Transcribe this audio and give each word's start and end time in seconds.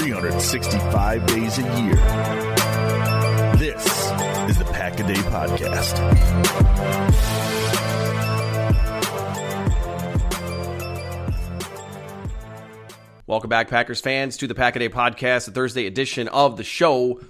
365 0.00 1.26
days 1.26 1.58
a 1.58 1.62
year. 1.78 1.94
This 3.56 3.84
is 4.48 4.56
the 4.56 4.64
Pack 4.72 4.98
a 4.98 5.02
Day 5.02 5.12
Podcast. 5.12 5.98
Welcome 13.26 13.50
back, 13.50 13.68
Packers 13.68 14.00
fans, 14.00 14.38
to 14.38 14.46
the 14.46 14.54
Pack 14.54 14.76
a 14.76 14.78
Day 14.78 14.88
Podcast, 14.88 15.44
the 15.44 15.52
Thursday 15.52 15.86
edition 15.86 16.28
of 16.28 16.56
the 16.56 16.64
show. 16.64 17.20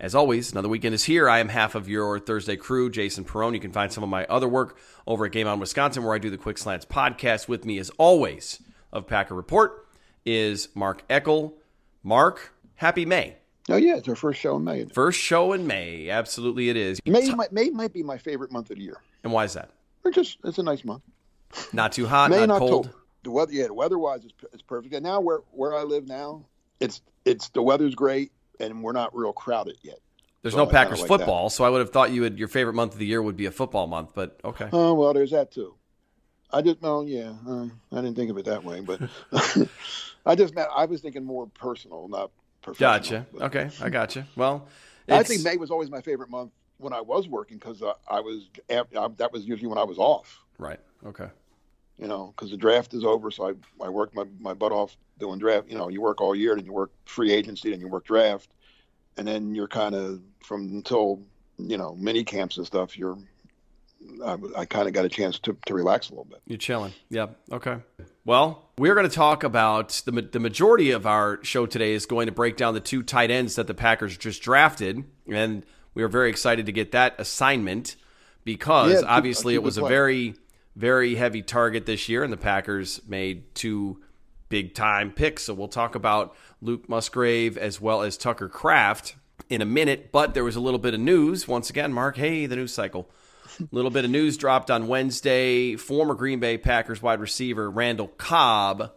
As 0.00 0.16
always, 0.16 0.50
another 0.50 0.68
weekend 0.68 0.96
is 0.96 1.04
here. 1.04 1.28
I 1.28 1.38
am 1.38 1.48
half 1.48 1.76
of 1.76 1.88
your 1.88 2.18
Thursday 2.18 2.56
crew, 2.56 2.90
Jason 2.90 3.24
Perone. 3.24 3.54
You 3.54 3.60
can 3.60 3.70
find 3.70 3.92
some 3.92 4.02
of 4.02 4.10
my 4.10 4.26
other 4.26 4.48
work 4.48 4.76
over 5.06 5.26
at 5.26 5.30
Game 5.30 5.46
On 5.46 5.60
Wisconsin, 5.60 6.02
where 6.02 6.16
I 6.16 6.18
do 6.18 6.30
the 6.30 6.36
Quick 6.36 6.58
Slants 6.58 6.84
podcast. 6.84 7.46
With 7.46 7.64
me, 7.64 7.78
as 7.78 7.90
always, 7.90 8.60
of 8.92 9.06
Packer 9.06 9.36
Report 9.36 9.86
is 10.26 10.68
Mark 10.74 11.06
Eckel. 11.06 11.52
Mark, 12.02 12.54
happy 12.76 13.04
May. 13.04 13.36
Oh 13.68 13.76
yeah, 13.76 13.96
it's 13.96 14.08
our 14.08 14.16
first 14.16 14.40
show 14.40 14.56
in 14.56 14.64
May. 14.64 14.84
First 14.86 15.20
show 15.20 15.52
in 15.52 15.66
May. 15.66 16.08
Absolutely, 16.08 16.70
it 16.70 16.76
is. 16.76 17.00
May 17.04 17.30
might, 17.30 17.52
May 17.52 17.70
might 17.70 17.92
be 17.92 18.02
my 18.02 18.16
favorite 18.16 18.50
month 18.50 18.70
of 18.70 18.76
the 18.78 18.82
year. 18.82 19.02
And 19.24 19.32
why 19.32 19.44
is 19.44 19.52
that? 19.54 19.70
It's 20.04 20.14
just 20.14 20.38
it's 20.44 20.58
a 20.58 20.62
nice 20.62 20.84
month. 20.84 21.02
Not 21.72 21.92
too 21.92 22.06
hot, 22.06 22.30
May 22.30 22.46
not 22.46 22.58
cold. 22.58 22.86
October. 22.86 22.94
The 23.24 23.30
weather, 23.30 23.52
yeah, 23.52 23.66
the 23.66 23.74
weather-wise 23.74 24.24
is 24.24 24.32
it's 24.52 24.62
perfect. 24.62 24.94
And 24.94 25.04
now 25.04 25.20
where 25.20 25.40
where 25.50 25.74
I 25.74 25.82
live 25.82 26.06
now, 26.06 26.46
it's 26.80 27.02
it's 27.24 27.48
the 27.50 27.62
weather's 27.62 27.94
great, 27.94 28.32
and 28.60 28.82
we're 28.82 28.92
not 28.92 29.14
real 29.14 29.32
crowded 29.32 29.76
yet. 29.82 29.98
There's 30.42 30.54
So 30.54 30.64
no 30.64 30.68
I 30.68 30.72
Packers 30.72 31.00
like 31.00 31.08
football, 31.08 31.50
so 31.50 31.64
I 31.64 31.68
would 31.68 31.80
have 31.80 31.90
thought 31.90 32.10
you 32.12 32.22
would 32.22 32.38
your 32.38 32.48
favorite 32.48 32.74
month 32.74 32.92
of 32.92 32.98
the 33.00 33.06
year 33.06 33.20
would 33.20 33.36
be 33.36 33.46
a 33.46 33.50
football 33.50 33.86
month, 33.86 34.12
but 34.14 34.40
okay. 34.44 34.68
Oh 34.72 34.94
well, 34.94 35.12
there's 35.12 35.32
that 35.32 35.50
too. 35.50 35.74
I 36.50 36.62
just 36.62 36.80
well, 36.80 37.04
yeah, 37.04 37.34
uh, 37.46 37.66
I 37.92 37.96
didn't 37.96 38.14
think 38.14 38.30
of 38.30 38.38
it 38.38 38.46
that 38.46 38.64
way, 38.64 38.80
but 38.80 39.00
I 40.28 40.34
just 40.34 40.54
meant 40.54 40.68
I 40.74 40.84
was 40.84 41.00
thinking 41.00 41.24
more 41.24 41.46
personal, 41.48 42.06
not 42.08 42.30
professional. 42.62 42.90
Gotcha. 42.98 43.26
but- 43.32 43.42
Okay, 43.54 43.70
I 43.82 43.88
gotcha. 43.90 44.26
Well, 44.36 44.68
I 45.08 45.22
think 45.22 45.42
May 45.42 45.56
was 45.56 45.70
always 45.70 45.90
my 45.90 46.02
favorite 46.02 46.28
month 46.30 46.52
when 46.76 46.92
I 46.92 47.00
was 47.00 47.26
working 47.28 47.56
because 47.58 47.82
uh, 47.82 47.94
I 48.08 48.20
was 48.20 48.48
I, 48.70 49.08
that 49.16 49.32
was 49.32 49.44
usually 49.44 49.68
when 49.68 49.78
I 49.78 49.84
was 49.84 49.98
off. 49.98 50.38
right. 50.58 50.78
Okay. 51.06 51.28
you 51.96 52.06
know, 52.08 52.32
because 52.36 52.50
the 52.50 52.56
draft 52.56 52.92
is 52.94 53.04
over. 53.04 53.30
So 53.30 53.48
I, 53.48 53.84
I 53.84 53.88
worked 53.88 54.14
my, 54.14 54.24
my 54.40 54.52
butt 54.54 54.70
off 54.72 54.96
doing 55.18 55.38
draft. 55.38 55.68
You 55.70 55.78
know, 55.78 55.88
you 55.88 56.00
work 56.00 56.20
all 56.20 56.34
year, 56.34 56.54
then 56.56 56.64
you 56.64 56.72
work 56.72 56.90
free 57.06 57.32
agency, 57.32 57.70
then 57.70 57.80
you 57.80 57.88
work 57.88 58.04
draft, 58.04 58.50
and 59.16 59.26
then 59.26 59.54
you're 59.54 59.66
kind 59.68 59.94
of 59.94 60.20
from 60.44 60.68
until 60.68 61.22
you 61.58 61.76
know 61.78 61.94
mini 61.96 62.22
camps 62.24 62.56
and 62.58 62.66
stuff. 62.66 62.98
You're 62.98 63.16
I, 64.24 64.36
I 64.58 64.64
kind 64.64 64.86
of 64.86 64.92
got 64.94 65.04
a 65.04 65.08
chance 65.08 65.38
to, 65.40 65.56
to 65.66 65.74
relax 65.74 66.08
a 66.08 66.12
little 66.12 66.24
bit. 66.24 66.40
You're 66.46 66.58
chilling. 66.58 66.92
Yep. 67.10 67.36
Okay. 67.52 67.76
Well, 68.28 68.68
we're 68.76 68.94
going 68.94 69.08
to 69.08 69.16
talk 69.16 69.42
about 69.42 70.02
the 70.04 70.12
the 70.12 70.38
majority 70.38 70.90
of 70.90 71.06
our 71.06 71.42
show 71.42 71.64
today 71.64 71.94
is 71.94 72.04
going 72.04 72.26
to 72.26 72.32
break 72.32 72.58
down 72.58 72.74
the 72.74 72.80
two 72.80 73.02
tight 73.02 73.30
ends 73.30 73.54
that 73.54 73.66
the 73.66 73.72
Packers 73.72 74.18
just 74.18 74.42
drafted, 74.42 75.02
and 75.32 75.64
we 75.94 76.02
are 76.02 76.08
very 76.08 76.28
excited 76.28 76.66
to 76.66 76.72
get 76.72 76.92
that 76.92 77.14
assignment 77.16 77.96
because 78.44 79.00
Yeah, 79.00 79.08
obviously 79.08 79.54
it 79.54 79.62
was 79.62 79.78
a 79.78 79.86
very 79.86 80.34
very 80.76 81.14
heavy 81.14 81.40
target 81.40 81.86
this 81.86 82.10
year, 82.10 82.22
and 82.22 82.30
the 82.30 82.36
Packers 82.36 83.00
made 83.08 83.54
two 83.54 84.02
big 84.50 84.74
time 84.74 85.10
picks. 85.10 85.44
So 85.44 85.54
we'll 85.54 85.68
talk 85.68 85.94
about 85.94 86.36
Luke 86.60 86.86
Musgrave 86.86 87.56
as 87.56 87.80
well 87.80 88.02
as 88.02 88.18
Tucker 88.18 88.50
Kraft 88.50 89.16
in 89.48 89.62
a 89.62 89.64
minute. 89.64 90.12
But 90.12 90.34
there 90.34 90.44
was 90.44 90.54
a 90.54 90.60
little 90.60 90.80
bit 90.80 90.92
of 90.92 91.00
news 91.00 91.48
once 91.48 91.70
again. 91.70 91.94
Mark, 91.94 92.18
hey, 92.18 92.44
the 92.44 92.56
news 92.56 92.74
cycle. 92.74 93.08
A 93.60 93.66
little 93.72 93.90
bit 93.90 94.04
of 94.04 94.10
news 94.10 94.36
dropped 94.36 94.70
on 94.70 94.86
Wednesday. 94.86 95.76
Former 95.76 96.14
Green 96.14 96.40
Bay 96.40 96.58
Packers 96.58 97.02
wide 97.02 97.20
receiver 97.20 97.70
Randall 97.70 98.08
Cobb 98.08 98.92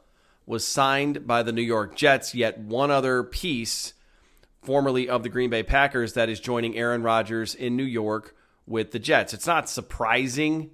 was 0.45 0.65
signed 0.65 1.25
by 1.25 1.43
the 1.43 1.51
New 1.51 1.61
York 1.61 1.95
Jets. 1.95 2.35
Yet 2.35 2.59
one 2.59 2.91
other 2.91 3.23
piece, 3.23 3.93
formerly 4.61 5.09
of 5.09 5.23
the 5.23 5.29
Green 5.29 5.49
Bay 5.49 5.63
Packers, 5.63 6.13
that 6.13 6.29
is 6.29 6.39
joining 6.39 6.77
Aaron 6.77 7.03
Rodgers 7.03 7.55
in 7.55 7.75
New 7.75 7.83
York 7.83 8.35
with 8.67 8.91
the 8.91 8.99
Jets. 8.99 9.33
It's 9.33 9.47
not 9.47 9.67
surprising, 9.67 10.69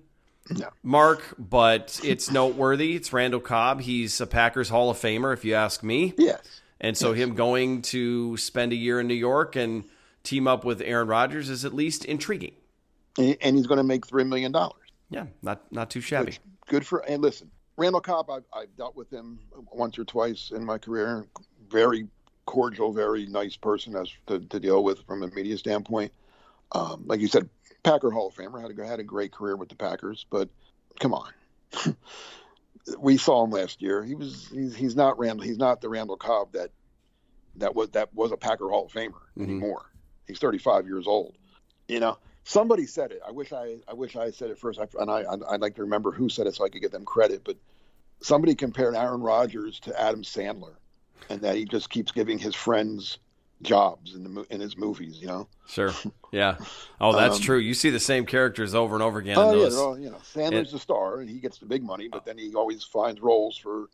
Mark, 0.83 1.23
but 1.37 1.99
it's 2.03 2.29
noteworthy. 2.29 2.95
It's 2.95 3.13
Randall 3.13 3.39
Cobb. 3.39 3.81
He's 3.81 4.19
a 4.19 4.27
Packers 4.27 4.69
Hall 4.69 4.89
of 4.89 4.97
Famer, 4.97 5.33
if 5.33 5.45
you 5.45 5.53
ask 5.53 5.83
me. 5.83 6.13
Yes. 6.17 6.61
And 6.79 6.97
so 6.97 7.13
him 7.13 7.35
going 7.35 7.81
to 7.83 8.37
spend 8.37 8.71
a 8.71 8.75
year 8.75 8.99
in 8.99 9.07
New 9.07 9.15
York 9.15 9.55
and 9.55 9.85
team 10.23 10.47
up 10.47 10.65
with 10.65 10.81
Aaron 10.81 11.07
Rodgers 11.07 11.49
is 11.49 11.65
at 11.65 11.73
least 11.73 12.05
intriguing. 12.05 12.53
And, 13.17 13.55
he's 13.55 13.67
going 13.67 13.78
to 13.78 13.83
make 13.83 14.05
three 14.05 14.23
million 14.23 14.51
dollars. 14.51 14.91
Yeah, 15.09 15.25
not 15.41 15.72
not 15.72 15.89
too 15.89 16.01
shabby. 16.01 16.38
Good 16.67 16.85
for 16.85 17.00
and 17.00 17.22
listen, 17.22 17.50
Randall 17.78 18.01
Cobb. 18.01 18.29
I've, 18.29 18.44
I've 18.53 18.75
dealt 18.75 18.95
with 18.95 19.11
him 19.11 19.39
once 19.72 19.97
or 19.97 20.03
twice 20.03 20.52
in 20.53 20.64
my 20.66 20.78
career. 20.78 21.25
Very 21.69 22.08
cordial, 22.46 22.91
very 22.91 23.25
nice 23.28 23.55
person 23.55 23.96
as 23.96 24.09
to, 24.28 24.40
to 24.40 24.59
deal 24.59 24.84
with 24.84 25.05
from 25.05 25.23
a 25.23 25.28
media 25.28 25.58
standpoint. 25.58 26.11
Um, 26.72 27.03
like 27.05 27.19
you 27.19 27.28
said, 27.28 27.49
Packer 27.84 28.11
Hall 28.11 28.28
of 28.28 28.35
Famer 28.35 28.61
had 28.61 28.78
a 28.78 28.87
had 28.87 28.99
a 28.99 29.03
great 29.03 29.31
career 29.31 29.55
with 29.55 29.69
the 29.69 29.75
Packers, 29.75 30.25
but 30.29 30.49
come 30.99 31.14
on. 31.14 31.31
we 32.99 33.17
saw 33.17 33.43
him 33.43 33.52
last 33.52 33.81
year. 33.81 34.03
He 34.03 34.16
was 34.16 34.49
he's, 34.52 34.75
he's 34.75 34.96
not 34.96 35.17
Randall. 35.19 35.46
He's 35.46 35.58
not 35.58 35.81
the 35.81 35.90
Randall 35.90 36.17
Cobb 36.17 36.53
that 36.53 36.72
that 37.58 37.75
was 37.75 37.90
that 37.91 38.14
was 38.14 38.31
a 38.31 38.37
Packer 38.37 38.69
Hall 38.69 38.85
of 38.85 38.91
Famer 38.91 39.22
anymore. 39.40 39.91
He's 40.28 40.40
35 40.40 40.85
years 40.87 41.08
old. 41.08 41.37
You 41.87 41.99
know, 41.99 42.17
somebody 42.47 42.85
said 42.85 43.11
it. 43.11 43.22
I 43.28 43.32
wish 43.32 43.52
I 43.52 43.76
I 43.88 43.94
wish 43.94 44.16
I 44.16 44.32
said 44.32 44.49
it 44.49 44.58
first. 44.58 44.79
I, 44.79 44.88
and 44.99 45.11
I 45.11 45.23
I'd, 45.49 45.61
like 45.61 45.76
to 45.76 45.82
remember 45.82 46.11
who 46.11 46.29
said 46.29 46.47
it 46.47 46.55
so 46.55 46.66
I 46.66 46.70
could 46.70 46.82
get 46.82 46.91
them 46.91 47.05
credit. 47.05 47.44
But 47.44 47.58
somebody 48.22 48.55
compared 48.55 48.96
Aaron 48.96 49.22
Rodgers 49.22 49.79
to 49.82 50.02
Adam 50.02 50.23
Sandler, 50.23 50.76
and 51.29 51.41
that 51.41 51.55
he 51.55 51.66
just 51.66 51.90
keeps 51.90 52.11
giving 52.11 52.40
his 52.40 52.55
friends 52.55 53.20
jobs 53.61 54.16
in 54.16 54.23
the 54.23 54.46
in 54.49 54.61
his 54.61 54.78
movies. 54.78 55.20
You 55.20 55.28
know. 55.28 55.47
Sure. 55.67 55.91
Yeah. 56.32 56.58
Oh, 57.02 57.14
that's 57.14 57.35
Um, 57.35 57.41
true. 57.41 57.58
You 57.58 57.73
see 57.73 57.90
the 57.90 57.99
same 57.99 58.26
characters 58.26 58.73
over 58.73 58.96
and 58.96 59.03
over 59.03 59.20
again. 59.20 59.38
Oh 59.38 59.52
in 59.52 59.58
yeah, 59.58 59.64
those. 59.66 59.78
all, 59.78 60.00
you 60.00 60.09
know, 60.09 60.17
Sandler's 60.17 60.72
the 60.72 60.79
star, 60.79 61.20
and 61.20 61.29
he 61.29 61.40
gets 61.40 61.58
the 61.58 61.66
big 61.66 61.84
money, 61.84 62.08
but 62.08 62.26
then 62.26 62.38
he 62.38 62.53
always 62.55 62.84
finds 62.84 63.20
roles 63.22 63.58
for 63.58 63.90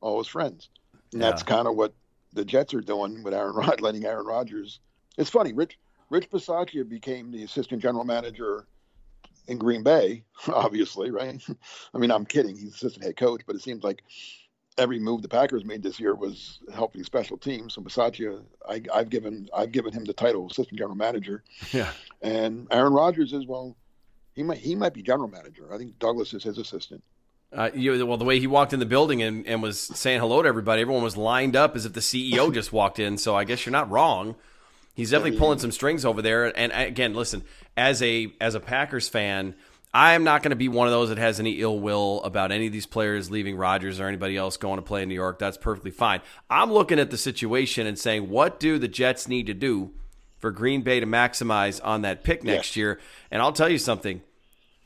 all 0.00 0.18
his 0.18 0.28
friends. 0.28 0.68
And 1.12 1.22
that's 1.22 1.42
kind 1.42 1.66
of 1.66 1.76
what 1.76 1.94
the 2.34 2.44
Jets 2.44 2.74
are 2.74 2.80
doing 2.80 3.22
with 3.22 3.32
Aaron 3.34 3.54
Rod, 3.54 3.80
letting 3.86 4.04
Aaron 4.04 4.26
Rodgers. 4.26 4.80
It's 5.16 5.30
funny. 5.30 5.52
Rich 5.52 5.78
Rich 6.10 6.30
Bisaccia 6.30 6.88
became 6.88 7.30
the 7.32 7.42
assistant 7.44 7.82
general 7.82 8.04
manager 8.04 8.66
in 9.48 9.58
Green 9.58 9.82
Bay, 9.82 10.24
obviously, 10.48 11.10
right? 11.10 11.40
I 11.94 11.98
mean, 11.98 12.10
I'm 12.10 12.24
kidding. 12.26 12.56
He's 12.56 12.74
assistant 12.74 13.04
head 13.04 13.16
coach, 13.16 13.42
but 13.46 13.56
it 13.56 13.62
seems 13.62 13.82
like 13.84 14.02
every 14.78 14.98
move 14.98 15.22
the 15.22 15.28
Packers 15.28 15.64
made 15.64 15.82
this 15.82 15.98
year 15.98 16.14
was 16.14 16.58
helping 16.74 17.02
special 17.02 17.36
teams. 17.38 17.74
So 17.74 17.82
Bisaccia, 17.82 18.42
I, 18.68 18.82
I've 18.92 19.08
given 19.08 19.48
I've 19.56 19.72
given 19.72 19.92
him 19.92 20.04
the 20.04 20.12
title 20.12 20.44
of 20.44 20.50
assistant 20.50 20.78
general 20.78 20.96
manager, 20.96 21.42
Yeah. 21.72 21.90
and 22.22 22.66
Aaron 22.70 22.92
Rodgers 22.92 23.32
is 23.32 23.46
well. 23.46 23.76
He 24.34 24.42
might 24.42 24.58
he 24.58 24.74
might 24.74 24.92
be 24.92 25.02
general 25.02 25.28
manager. 25.28 25.72
I 25.72 25.78
think 25.78 25.98
Douglas 25.98 26.34
is 26.34 26.44
his 26.44 26.58
assistant. 26.58 27.02
Uh, 27.52 27.70
you, 27.72 28.04
well, 28.04 28.16
the 28.18 28.24
way 28.24 28.38
he 28.40 28.46
walked 28.48 28.72
in 28.72 28.80
the 28.80 28.86
building 28.86 29.22
and, 29.22 29.46
and 29.46 29.62
was 29.62 29.80
saying 29.80 30.18
hello 30.20 30.42
to 30.42 30.48
everybody, 30.48 30.82
everyone 30.82 31.02
was 31.02 31.16
lined 31.16 31.54
up 31.56 31.74
as 31.76 31.86
if 31.86 31.92
the 31.92 32.00
CEO 32.00 32.52
just 32.52 32.72
walked 32.72 32.98
in. 32.98 33.16
So 33.16 33.34
I 33.36 33.44
guess 33.44 33.64
you're 33.64 33.72
not 33.72 33.88
wrong. 33.90 34.34
He's 34.96 35.10
definitely 35.10 35.38
pulling 35.38 35.58
some 35.58 35.72
strings 35.72 36.06
over 36.06 36.22
there. 36.22 36.56
And 36.58 36.72
again, 36.72 37.12
listen, 37.14 37.44
as 37.76 38.02
a 38.02 38.32
as 38.40 38.54
a 38.54 38.60
Packers 38.60 39.10
fan, 39.10 39.54
I 39.92 40.14
am 40.14 40.24
not 40.24 40.42
going 40.42 40.50
to 40.50 40.56
be 40.56 40.68
one 40.68 40.88
of 40.88 40.92
those 40.92 41.10
that 41.10 41.18
has 41.18 41.38
any 41.38 41.60
ill 41.60 41.78
will 41.78 42.22
about 42.22 42.50
any 42.50 42.66
of 42.66 42.72
these 42.72 42.86
players 42.86 43.30
leaving 43.30 43.56
Rodgers 43.58 44.00
or 44.00 44.06
anybody 44.08 44.38
else 44.38 44.56
going 44.56 44.76
to 44.76 44.82
play 44.82 45.02
in 45.02 45.10
New 45.10 45.14
York. 45.14 45.38
That's 45.38 45.58
perfectly 45.58 45.90
fine. 45.90 46.22
I'm 46.48 46.72
looking 46.72 46.98
at 46.98 47.10
the 47.10 47.18
situation 47.18 47.86
and 47.86 47.98
saying, 47.98 48.30
what 48.30 48.58
do 48.58 48.78
the 48.78 48.88
Jets 48.88 49.28
need 49.28 49.46
to 49.48 49.54
do 49.54 49.92
for 50.38 50.50
Green 50.50 50.80
Bay 50.80 50.98
to 50.98 51.06
maximize 51.06 51.78
on 51.84 52.00
that 52.02 52.24
pick 52.24 52.42
next 52.42 52.74
year? 52.74 52.98
And 53.30 53.42
I'll 53.42 53.52
tell 53.52 53.68
you 53.68 53.78
something 53.78 54.22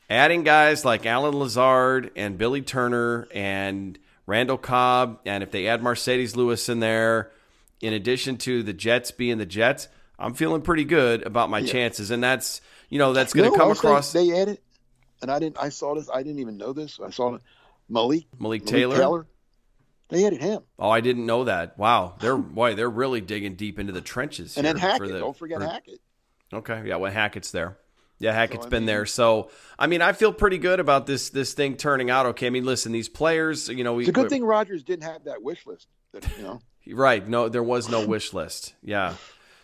adding 0.09 0.43
guys 0.43 0.83
like 0.83 1.05
Allen 1.05 1.39
Lazard 1.39 2.11
and 2.17 2.37
Billy 2.37 2.61
Turner 2.61 3.29
and 3.33 3.97
Randall 4.25 4.57
Cobb, 4.57 5.19
and 5.25 5.41
if 5.41 5.51
they 5.51 5.67
add 5.67 5.81
Marcedes 5.81 6.35
Lewis 6.35 6.67
in 6.67 6.81
there, 6.81 7.31
in 7.79 7.93
addition 7.93 8.37
to 8.39 8.61
the 8.61 8.73
Jets 8.73 9.11
being 9.11 9.37
the 9.37 9.45
Jets, 9.45 9.87
I'm 10.21 10.33
feeling 10.33 10.61
pretty 10.61 10.85
good 10.85 11.23
about 11.25 11.49
my 11.49 11.61
chances. 11.63 12.11
And 12.11 12.23
that's 12.23 12.61
you 12.89 12.99
know 12.99 13.13
that's 13.13 13.33
going 13.33 13.45
You 13.45 13.51
to 13.51 13.57
know 13.57 13.63
come 13.63 13.71
across 13.71 14.13
They, 14.13 14.31
added, 14.39 14.59
and 15.21 15.31
I 15.31 15.39
didn't. 15.39 15.57
I 15.59 15.69
saw 15.69 15.95
this. 15.95 16.09
I 16.13 16.23
didn't 16.23 16.39
even 16.39 16.57
know 16.57 16.73
this. 16.73 16.99
I 17.03 17.09
saw 17.09 17.35
it. 17.35 17.41
Malik 17.89 18.25
Malik 18.39 18.65
Taylor. 18.65 18.95
Taylor. 18.97 19.27
They 20.09 20.25
added 20.25 20.41
him, 20.41 20.61
Oh, 20.77 20.89
I 20.89 20.99
didn't 20.99 21.25
know 21.25 21.45
that. 21.45 21.77
Wow, 21.77 22.15
they're 22.19 22.35
boy, 22.37 22.75
they're 22.75 22.89
really 22.89 23.21
digging 23.21 23.55
deep 23.55 23.79
into 23.79 23.93
the 23.93 24.01
trenches. 24.01 24.57
and 24.57 24.65
then 24.67 24.75
Hackett. 24.77 25.07
the- 25.07 25.19
Don't 25.19 25.37
forget 25.37 25.59
for- 25.59 25.65
Hackett. 25.67 26.01
Okay, 26.53 26.83
yeah, 26.85 26.97
well, 26.97 27.09
Hackett's 27.11 27.51
there. 27.51 27.77
Yeah, 28.19 28.33
Hackett's 28.33 28.65
I 28.65 28.69
been 28.69 28.81
mean- 28.81 28.87
there. 28.87 29.05
So, 29.05 29.49
I 29.79 29.87
mean, 29.87 30.01
I 30.01 30.11
feel 30.11 30.33
pretty 30.33 30.57
good 30.57 30.81
about 30.81 31.05
this 31.05 31.29
this 31.29 31.53
thing 31.53 31.77
turning 31.77 32.09
out 32.09 32.25
okay. 32.27 32.47
I 32.47 32.49
mean, 32.49 32.65
listen, 32.65 32.91
these 32.91 33.07
players, 33.07 33.69
you 33.69 33.85
know, 33.85 33.93
we 33.93 34.03
It's 34.03 34.09
a 34.09 34.11
good 34.11 34.29
thing 34.29 34.43
Rodgers 34.43 34.83
didn't 34.83 35.03
have 35.05 35.23
that 35.23 35.41
wish 35.43 35.65
list. 35.65 35.87
That, 36.11 36.27
you 36.37 36.43
know, 36.43 36.59
Right. 36.87 37.25
No, 37.25 37.47
there 37.47 37.63
was 37.63 37.87
no 37.89 38.05
wish 38.05 38.33
list. 38.33 38.73
Yeah. 38.83 39.13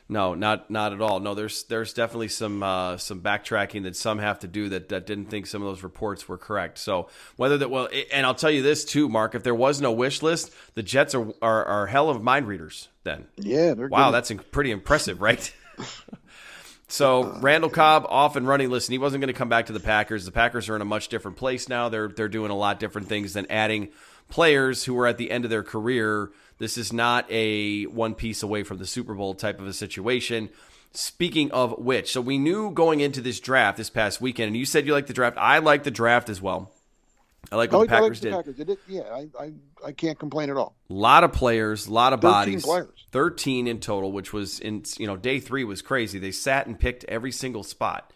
No, 0.10 0.36
not 0.36 0.72
not 0.72 0.94
at 0.94 1.02
all. 1.02 1.20
No, 1.20 1.34
there's 1.34 1.64
there's 1.64 1.94
definitely 1.94 2.30
some 2.30 2.64
uh, 2.64 2.98
some 2.98 3.20
backtracking 3.22 3.84
that 3.84 3.96
some 3.96 4.20
have 4.20 4.40
to 4.40 4.48
do 4.48 4.70
that 4.70 4.90
that 4.90 5.06
didn't 5.06 5.26
think 5.26 5.48
some 5.48 5.62
of 5.62 5.68
those 5.68 5.84
reports 5.84 6.30
were 6.30 6.38
correct. 6.38 6.78
So 6.78 7.10
whether 7.36 7.58
that 7.58 7.70
well, 7.70 7.90
and 8.14 8.26
I'll 8.26 8.36
tell 8.36 8.52
you 8.52 8.62
this 8.62 8.86
too, 8.86 9.10
Mark. 9.10 9.36
If 9.36 9.44
there 9.44 9.56
was 9.56 9.82
no 9.82 9.92
wish 9.92 10.22
list, 10.22 10.54
the 10.76 10.84
Jets 10.84 11.14
are 11.14 11.28
are, 11.42 11.66
are 11.66 11.88
hell 11.88 12.10
of 12.10 12.24
mind 12.24 12.48
readers. 12.48 12.88
Then 13.04 13.28
yeah, 13.36 13.74
they're 13.74 13.90
wow, 13.90 14.12
good. 14.12 14.16
that's 14.16 14.32
pretty 14.52 14.72
impressive, 14.72 15.22
right? 15.22 15.54
So 16.90 17.38
Randall 17.42 17.70
Cobb 17.70 18.06
off 18.08 18.38
and 18.38 18.48
running. 18.48 18.70
Listen, 18.70 18.94
he 18.94 18.98
wasn't 18.98 19.22
going 19.22 19.34
to 19.34 19.38
come 19.38 19.50
back 19.50 19.66
to 19.66 19.74
the 19.74 19.80
Packers. 19.80 20.24
The 20.24 20.32
Packers 20.32 20.70
are 20.70 20.76
in 20.76 20.82
a 20.82 20.86
much 20.86 21.10
different 21.10 21.36
place 21.36 21.68
now. 21.68 21.90
They're 21.90 22.08
they're 22.08 22.30
doing 22.30 22.50
a 22.50 22.56
lot 22.56 22.80
different 22.80 23.10
things 23.10 23.34
than 23.34 23.46
adding 23.52 23.90
players 24.30 24.84
who 24.84 24.98
are 25.00 25.08
at 25.08 25.18
the 25.18 25.32
end 25.32 25.44
of 25.44 25.50
their 25.50 25.64
career. 25.64 26.32
This 26.60 26.78
is 26.78 26.92
not 26.92 27.30
a 27.32 27.84
one 27.86 28.16
piece 28.16 28.44
away 28.44 28.64
from 28.64 28.78
the 28.78 28.86
Super 28.86 29.14
Bowl 29.14 29.34
type 29.34 29.60
of 29.60 29.68
a 29.68 29.74
situation. 29.74 30.50
Speaking 30.94 31.52
of 31.52 31.78
which, 31.78 32.12
so 32.12 32.22
we 32.22 32.38
knew 32.38 32.72
going 32.72 33.02
into 33.02 33.22
this 33.22 33.40
draft 33.40 33.78
this 33.78 33.90
past 33.90 34.20
weekend, 34.20 34.48
and 34.48 34.58
you 34.58 34.66
said 34.66 34.88
you 34.88 34.94
like 34.94 35.08
the 35.08 35.14
draft. 35.14 35.38
I 35.38 35.60
like 35.60 35.84
the 35.84 35.92
draft 35.92 36.30
as 36.30 36.42
well. 36.42 36.72
I 37.52 37.56
like 37.56 37.72
what 37.72 37.80
I 37.80 37.86
the 37.86 37.92
like, 37.92 37.92
like 37.92 38.02
Packers 38.02 38.20
the 38.20 38.30
did. 38.30 38.36
Packers. 38.36 38.56
Did. 38.56 38.78
Yeah, 38.88 39.02
I, 39.04 39.28
I, 39.40 39.52
I 39.86 39.92
can't 39.92 40.18
complain 40.18 40.50
at 40.50 40.58
all. 40.58 40.76
A 40.90 40.94
lot 40.94 41.24
of 41.24 41.32
players, 41.34 41.88
a 41.88 41.94
lot 41.94 42.14
of 42.14 42.22
13 42.22 42.32
bodies. 42.32 42.66
players. 42.66 43.06
13 43.12 43.68
in 43.68 43.80
total, 43.80 44.12
which 44.12 44.34
was 44.34 44.60
in 44.60 44.84
you 44.98 45.08
know, 45.08 45.16
day 45.16 45.40
3 45.40 45.64
was 45.64 45.82
crazy. 45.82 46.20
They 46.20 46.32
sat 46.32 46.68
and 46.68 46.80
picked 46.80 47.04
every 47.06 47.32
single 47.32 47.64
spot. 47.64 48.12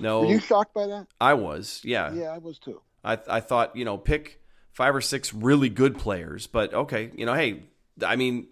No, 0.00 0.20
Were 0.20 0.26
you 0.26 0.40
shocked 0.40 0.74
by 0.74 0.86
that? 0.86 1.06
I 1.20 1.34
was. 1.34 1.80
Yeah. 1.84 2.12
Yeah, 2.12 2.30
I 2.30 2.38
was 2.38 2.58
too. 2.58 2.80
I 3.04 3.18
I 3.28 3.40
thought, 3.40 3.76
you 3.76 3.84
know, 3.84 3.96
pick 3.96 4.40
five 4.74 4.94
or 4.94 5.00
six 5.00 5.32
really 5.32 5.68
good 5.68 5.98
players, 5.98 6.46
but 6.46 6.74
okay, 6.74 7.10
you 7.16 7.24
know, 7.24 7.34
hey, 7.34 7.62
I 8.04 8.16
mean, 8.16 8.48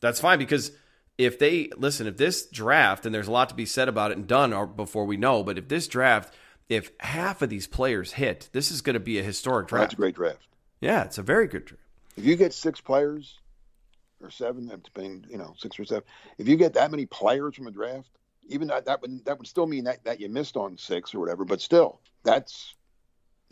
that's 0.00 0.20
fine 0.20 0.38
because 0.38 0.72
if 1.16 1.38
they 1.38 1.70
listen, 1.76 2.06
if 2.06 2.16
this 2.16 2.46
draft 2.46 3.06
and 3.06 3.14
there's 3.14 3.28
a 3.28 3.32
lot 3.32 3.48
to 3.48 3.54
be 3.54 3.66
said 3.66 3.88
about 3.88 4.10
it 4.10 4.18
and 4.18 4.26
done 4.26 4.72
before 4.76 5.06
we 5.06 5.16
know, 5.16 5.42
but 5.42 5.56
if 5.56 5.68
this 5.68 5.88
draft 5.88 6.34
if 6.68 6.92
half 7.00 7.42
of 7.42 7.50
these 7.50 7.66
players 7.66 8.12
hit, 8.12 8.48
this 8.52 8.70
is 8.70 8.80
going 8.80 8.94
to 8.94 9.00
be 9.00 9.18
a 9.18 9.22
historic 9.22 9.66
draft. 9.66 9.82
that's 9.82 9.94
a 9.94 9.96
great 9.96 10.14
draft. 10.14 10.46
Yeah, 10.80 11.02
it's 11.02 11.18
a 11.18 11.22
very 11.22 11.48
good 11.48 11.64
draft. 11.66 11.82
If 12.16 12.24
you 12.24 12.36
get 12.36 12.54
six 12.54 12.80
players 12.80 13.38
or 14.22 14.30
seven, 14.30 14.70
depending, 14.82 15.26
you 15.28 15.36
know, 15.36 15.54
six 15.58 15.78
or 15.78 15.84
seven. 15.84 16.04
If 16.38 16.48
you 16.48 16.56
get 16.56 16.74
that 16.74 16.90
many 16.90 17.06
players 17.06 17.56
from 17.56 17.66
a 17.66 17.70
draft, 17.70 18.08
even 18.48 18.68
that 18.68 18.86
that 18.86 19.02
would 19.02 19.24
that 19.24 19.38
would 19.38 19.46
still 19.46 19.66
mean 19.66 19.84
that, 19.84 20.04
that 20.04 20.20
you 20.20 20.28
missed 20.28 20.56
on 20.56 20.78
six 20.78 21.14
or 21.14 21.20
whatever. 21.20 21.44
But 21.44 21.60
still, 21.60 22.00
that's 22.22 22.74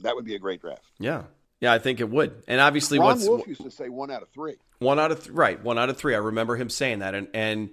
that 0.01 0.15
would 0.15 0.25
be 0.25 0.35
a 0.35 0.39
great 0.39 0.61
draft. 0.61 0.85
Yeah. 0.99 1.25
Yeah, 1.61 1.73
I 1.73 1.79
think 1.79 2.01
it 2.01 2.09
would. 2.09 2.43
And 2.47 2.61
obviously 2.61 2.99
Ron 2.99 3.21
Wolf 3.27 3.47
used 3.47 3.63
to 3.63 3.71
say 3.71 3.89
one 3.89 4.11
out 4.11 4.23
of 4.23 4.29
three. 4.29 4.57
One 4.79 4.99
out 4.99 5.11
of 5.11 5.25
th- 5.25 5.31
right, 5.31 5.63
one 5.63 5.79
out 5.79 5.91
of 5.91 5.97
three. 5.97 6.15
I 6.15 6.19
remember 6.19 6.57
him 6.57 6.71
saying 6.71 7.01
that, 7.01 7.15
and 7.15 7.29
and 7.35 7.71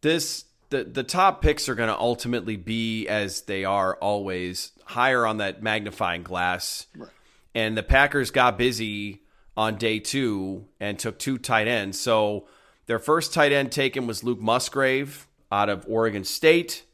this 0.00 0.46
the 0.70 0.84
the 0.84 1.02
top 1.02 1.42
picks 1.42 1.68
are 1.68 1.74
going 1.74 1.90
to 1.90 1.98
ultimately 1.98 2.56
be 2.56 3.06
as 3.08 3.42
they 3.42 3.64
are 3.64 3.96
always 3.96 4.72
higher 4.84 5.26
on 5.26 5.36
that 5.38 5.62
magnifying 5.62 6.22
glass. 6.22 6.86
Right. 6.96 7.10
And 7.54 7.76
the 7.76 7.82
Packers 7.82 8.30
got 8.30 8.56
busy 8.56 9.20
on 9.56 9.76
day 9.76 9.98
two 9.98 10.66
and 10.78 10.98
took 10.98 11.18
two 11.18 11.36
tight 11.36 11.68
ends. 11.68 11.98
So 12.00 12.46
their 12.86 12.98
first 12.98 13.34
tight 13.34 13.52
end 13.52 13.72
taken 13.72 14.06
was 14.06 14.24
Luke 14.24 14.40
Musgrave 14.40 15.26
out 15.52 15.68
of 15.68 15.84
Oregon 15.88 16.24
State, 16.24 16.84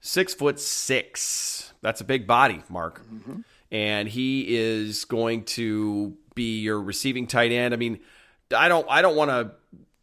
six 0.00 0.34
foot 0.34 0.60
six. 0.60 1.72
That's 1.80 2.00
a 2.00 2.04
big 2.04 2.26
body, 2.26 2.62
Mark. 2.68 3.00
Mm-hmm. 3.06 3.40
And 3.70 4.08
he 4.08 4.56
is 4.56 5.04
going 5.04 5.44
to 5.44 6.16
be 6.34 6.60
your 6.60 6.80
receiving 6.80 7.26
tight 7.26 7.52
end. 7.52 7.72
I 7.74 7.76
mean, 7.76 8.00
I 8.56 8.68
don't 8.68 8.86
I 8.90 9.02
don't 9.02 9.16
want 9.16 9.30
to 9.30 9.52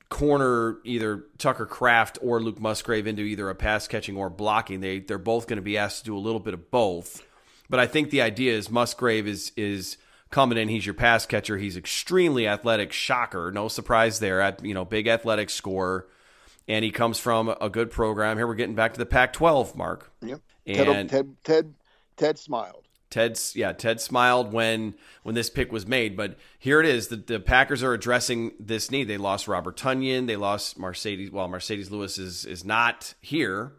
corner 0.10 0.78
either 0.86 1.26
Tucker 1.38 1.66
Kraft 1.66 2.18
or 2.22 2.42
Luke 2.42 2.62
Musgrave 2.62 3.08
into 3.08 3.24
either 3.24 3.50
a 3.50 3.56
pass 3.56 3.88
catching 3.88 4.16
or 4.16 4.30
blocking. 4.30 4.80
They 4.80 5.00
they're 5.00 5.18
both 5.18 5.48
going 5.48 5.58
to 5.58 5.64
be 5.64 5.78
asked 5.78 6.00
to 6.00 6.06
do 6.06 6.18
a 6.18 6.20
little 6.20 6.40
bit 6.40 6.54
of 6.54 6.72
both. 6.72 7.24
But 7.70 7.80
I 7.80 7.88
think 7.88 8.10
the 8.10 8.22
idea 8.22 8.54
is 8.54 8.70
Musgrave 8.70 9.28
is 9.28 9.52
is 9.58 9.98
coming 10.30 10.58
in. 10.58 10.70
He's 10.70 10.86
your 10.86 10.96
pass 10.96 11.26
catcher. 11.26 11.58
He's 11.58 11.78
extremely 11.78 12.48
athletic. 12.48 12.94
Shocker, 12.94 13.52
no 13.52 13.68
surprise 13.68 14.20
there. 14.20 14.42
At 14.42 14.64
you 14.64 14.74
know, 14.74 14.86
big 14.86 15.08
athletic 15.08 15.50
scorer, 15.50 16.08
and 16.68 16.86
he 16.86 16.92
comes 16.92 17.20
from 17.20 17.54
a 17.60 17.70
good 17.70 17.92
program. 17.92 18.38
Here 18.38 18.48
we're 18.48 18.56
getting 18.56 18.76
back 18.76 18.94
to 18.94 19.00
the 19.00 19.06
Pac-12, 19.06 19.76
Mark. 19.76 20.12
Yep. 20.22 20.42
And 20.66 21.10
Ted, 21.10 21.10
Ted 21.10 21.36
Ted 21.44 21.74
Ted 22.16 22.40
smiled. 22.40 22.87
Ted's 23.10 23.56
yeah, 23.56 23.72
Ted 23.72 24.02
smiled 24.02 24.52
when 24.52 24.96
when 25.24 25.36
this 25.36 25.50
pick 25.50 25.72
was 25.72 25.88
made, 25.88 26.18
but 26.18 26.38
here 26.60 26.80
it 26.82 26.86
is. 26.86 27.08
The, 27.08 27.16
the 27.16 27.40
Packers 27.40 27.82
are 27.82 27.94
addressing 27.94 28.52
this 28.60 28.92
need. 28.92 29.06
They 29.06 29.18
lost 29.18 29.48
Robert 29.48 29.78
Tonyan, 29.78 30.28
they 30.28 30.36
lost 30.36 30.78
Marcedes. 30.78 31.32
Well, 31.32 31.48
Marcedes 31.48 31.90
Lewis 31.90 32.18
is 32.18 32.44
is 32.46 32.66
not 32.66 33.14
here, 33.22 33.74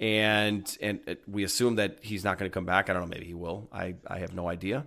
and 0.00 0.76
and 0.82 1.00
we 1.28 1.44
assume 1.44 1.76
that 1.76 1.98
he's 2.02 2.24
not 2.24 2.38
going 2.38 2.50
to 2.50 2.54
come 2.54 2.66
back. 2.66 2.90
I 2.90 2.92
don't 2.92 3.02
know. 3.02 3.08
Maybe 3.08 3.26
he 3.26 3.34
will. 3.34 3.68
I 3.72 3.94
I 4.06 4.18
have 4.18 4.34
no 4.34 4.48
idea. 4.48 4.86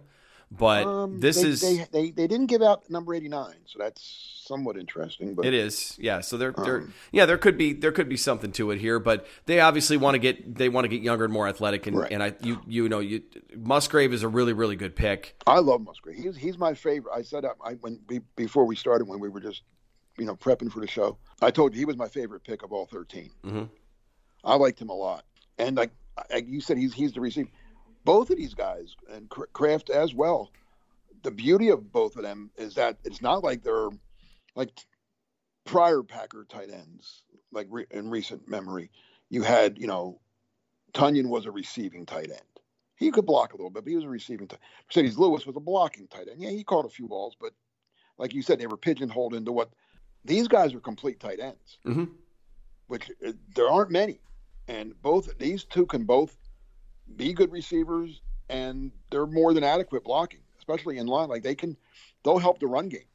But 0.51 0.85
Um, 0.85 1.19
this 1.19 1.41
they, 1.41 1.47
is 1.47 1.61
they, 1.61 1.87
they 1.91 2.11
they 2.11 2.27
didn't 2.27 2.47
give 2.47 2.61
out 2.61 2.89
number 2.89 3.13
eighty 3.13 3.29
nine, 3.29 3.57
so 3.65 3.79
that's 3.79 4.38
somewhat 4.49 4.75
interesting. 4.77 5.35
But 5.35 5.45
It 5.45 5.53
is, 5.53 5.95
yeah. 5.99 6.19
So 6.21 6.35
there, 6.35 6.51
there, 6.57 6.77
Um, 6.79 6.93
yeah, 7.11 7.25
there 7.27 7.37
could 7.37 7.57
be 7.57 7.71
there 7.71 7.91
could 7.91 8.09
be 8.09 8.17
something 8.17 8.51
to 8.53 8.71
it 8.71 8.79
here, 8.79 8.99
but 8.99 9.25
they 9.45 9.59
obviously 9.59 9.95
want 9.95 10.15
to 10.15 10.19
get 10.19 10.55
they 10.55 10.67
want 10.69 10.85
to 10.85 10.89
get 10.89 11.01
younger 11.01 11.23
and 11.23 11.31
more 11.33 11.47
athletic, 11.47 11.85
and 11.87 11.97
Right. 11.97 12.11
and 12.11 12.21
I 12.23 12.33
you 12.41 12.59
you 12.67 12.89
know 12.89 12.99
you 12.99 13.21
Musgrave 13.55 14.11
is 14.11 14.23
a 14.23 14.27
really 14.27 14.53
really 14.53 14.75
good 14.75 14.95
pick. 14.95 15.35
I 15.47 15.59
love 15.59 15.81
Musgrave. 15.81 16.17
He's 16.17 16.35
he's 16.35 16.57
my 16.57 16.73
favorite. 16.73 17.13
I 17.15 17.21
said 17.21 17.45
I 17.63 17.73
when 17.75 17.99
be, 18.07 18.19
before 18.35 18.65
we 18.65 18.75
started 18.75 19.07
when 19.07 19.19
we 19.19 19.29
were 19.29 19.39
just 19.39 19.61
you 20.17 20.25
know 20.25 20.35
prepping 20.35 20.71
for 20.71 20.79
the 20.79 20.87
show. 20.87 21.17
I 21.41 21.51
told 21.51 21.73
you 21.73 21.79
he 21.79 21.85
was 21.85 21.95
my 21.95 22.09
favorite 22.09 22.43
pick 22.43 22.63
of 22.63 22.73
all 22.73 22.87
13 22.87 23.29
Mhm. 23.45 23.69
I 24.43 24.55
liked 24.55 24.81
him 24.81 24.89
a 24.89 24.95
lot, 24.95 25.23
and 25.59 25.77
like 25.77 25.91
like 26.31 26.47
you 26.47 26.59
said, 26.59 26.77
he's 26.77 26.93
he's 26.93 27.13
the 27.13 27.21
receiver. 27.21 27.49
Both 28.03 28.31
of 28.31 28.37
these 28.37 28.55
guys 28.55 28.95
and 29.13 29.29
Cra- 29.29 29.47
Kraft 29.53 29.89
as 29.91 30.13
well. 30.15 30.51
The 31.21 31.31
beauty 31.31 31.67
of 31.67 31.91
both 31.91 32.15
of 32.15 32.23
them 32.23 32.49
is 32.57 32.73
that 32.75 32.97
it's 33.03 33.21
not 33.21 33.43
like 33.43 33.61
they're 33.61 33.89
like 34.59 34.85
prior 35.65 36.03
Packer 36.03 36.45
tight 36.49 36.69
ends, 36.69 37.23
like 37.53 37.67
re, 37.69 37.85
in 37.91 38.09
recent 38.09 38.47
memory. 38.49 38.91
You 39.29 39.41
had 39.41 39.77
you 39.79 39.87
know, 39.87 40.19
Tonyan 40.93 41.29
was 41.29 41.45
a 41.45 41.51
receiving 41.51 42.05
tight 42.05 42.29
end. 42.29 42.41
He 42.97 43.09
could 43.09 43.25
block 43.25 43.53
a 43.53 43.55
little 43.55 43.69
bit, 43.69 43.85
but 43.85 43.89
he 43.89 43.95
was 43.95 44.03
a 44.03 44.09
receiving 44.09 44.49
tight. 44.49 44.59
Marcedes 44.91 45.17
Lewis 45.17 45.45
was 45.45 45.55
a 45.55 45.61
blocking 45.61 46.07
tight 46.09 46.27
end. 46.29 46.41
Yeah, 46.41 46.49
he 46.49 46.65
caught 46.65 46.85
a 46.85 46.89
few 46.89 47.07
balls, 47.07 47.37
but 47.39 47.53
like 48.17 48.33
you 48.33 48.41
said, 48.41 48.59
they 48.59 48.67
were 48.67 48.75
pigeonholed 48.75 49.33
into 49.33 49.53
what 49.53 49.69
these 50.25 50.49
guys 50.49 50.73
are 50.73 50.81
complete 50.81 51.21
tight 51.21 51.39
ends, 51.39 51.79
hmm 51.85 52.03
which 52.87 53.09
uh, 53.25 53.31
there 53.55 53.69
aren't 53.69 53.91
many, 53.91 54.19
and 54.67 54.99
both 55.01 55.37
these 55.37 55.63
two 55.63 55.85
can 55.85 56.03
both 56.03 56.35
be 57.15 57.31
good 57.31 57.51
receivers, 57.51 58.21
and 58.49 58.91
they're 59.09 59.27
more 59.27 59.53
than 59.53 59.63
adequate 59.63 60.03
blocking, 60.03 60.41
especially 60.57 60.97
in 60.97 61.07
line. 61.07 61.29
Like 61.29 61.43
they 61.43 61.55
can, 61.55 61.77
they'll 62.25 62.39
help 62.39 62.59
the 62.59 62.67
run 62.67 62.89
game. 62.89 63.08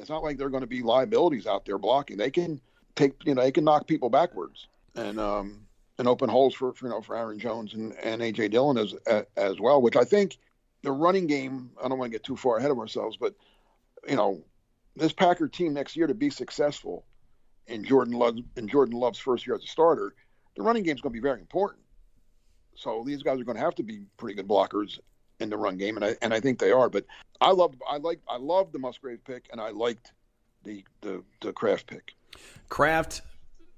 It's 0.00 0.10
not 0.10 0.22
like 0.22 0.38
they're 0.38 0.50
going 0.50 0.62
to 0.62 0.66
be 0.66 0.82
liabilities 0.82 1.46
out 1.46 1.64
there 1.64 1.78
blocking. 1.78 2.16
They 2.16 2.30
can 2.30 2.60
take, 2.96 3.14
you 3.24 3.34
know, 3.34 3.42
they 3.42 3.52
can 3.52 3.64
knock 3.64 3.86
people 3.86 4.10
backwards 4.10 4.66
and 4.96 5.20
um 5.20 5.66
and 5.98 6.08
open 6.08 6.28
holes 6.28 6.54
for, 6.54 6.72
for 6.72 6.86
you 6.86 6.90
know 6.90 7.02
for 7.02 7.16
Aaron 7.16 7.38
Jones 7.38 7.74
and, 7.74 7.92
and 8.02 8.22
AJ 8.22 8.50
Dillon 8.50 8.78
as 8.78 8.94
as 9.36 9.60
well. 9.60 9.82
Which 9.82 9.96
I 9.96 10.04
think 10.04 10.38
the 10.82 10.90
running 10.90 11.26
game. 11.26 11.70
I 11.82 11.88
don't 11.88 11.98
want 11.98 12.10
to 12.10 12.14
get 12.14 12.24
too 12.24 12.36
far 12.36 12.56
ahead 12.56 12.70
of 12.70 12.78
ourselves, 12.78 13.16
but 13.16 13.34
you 14.08 14.16
know, 14.16 14.42
this 14.96 15.12
Packer 15.12 15.48
team 15.48 15.74
next 15.74 15.96
year 15.96 16.06
to 16.06 16.14
be 16.14 16.30
successful 16.30 17.04
in 17.66 17.84
Jordan 17.84 18.44
in 18.56 18.68
Jordan 18.68 18.98
Love's 18.98 19.18
first 19.18 19.46
year 19.46 19.54
as 19.54 19.62
a 19.62 19.66
starter, 19.66 20.14
the 20.56 20.62
running 20.62 20.82
game 20.82 20.96
is 20.96 21.00
going 21.02 21.12
to 21.12 21.20
be 21.20 21.22
very 21.22 21.40
important. 21.40 21.82
So 22.74 23.04
these 23.06 23.22
guys 23.22 23.38
are 23.38 23.44
going 23.44 23.58
to 23.58 23.62
have 23.62 23.74
to 23.74 23.82
be 23.82 24.04
pretty 24.16 24.34
good 24.34 24.48
blockers 24.48 24.98
in 25.40 25.50
the 25.50 25.56
run 25.56 25.76
game, 25.76 25.96
and 25.96 26.04
I 26.04 26.16
and 26.22 26.32
I 26.32 26.40
think 26.40 26.58
they 26.58 26.72
are. 26.72 26.88
But 26.88 27.04
I 27.40 27.50
love 27.52 27.74
I 27.88 27.96
like 27.98 28.20
I 28.28 28.36
love 28.36 28.72
the 28.72 28.78
Musgrave 28.78 29.24
pick, 29.24 29.48
and 29.52 29.60
I 29.60 29.70
liked 29.70 30.12
the 30.64 30.84
the 31.00 31.22
the 31.40 31.52
Kraft 31.52 31.86
pick. 31.86 32.12
Kraft, 32.68 33.22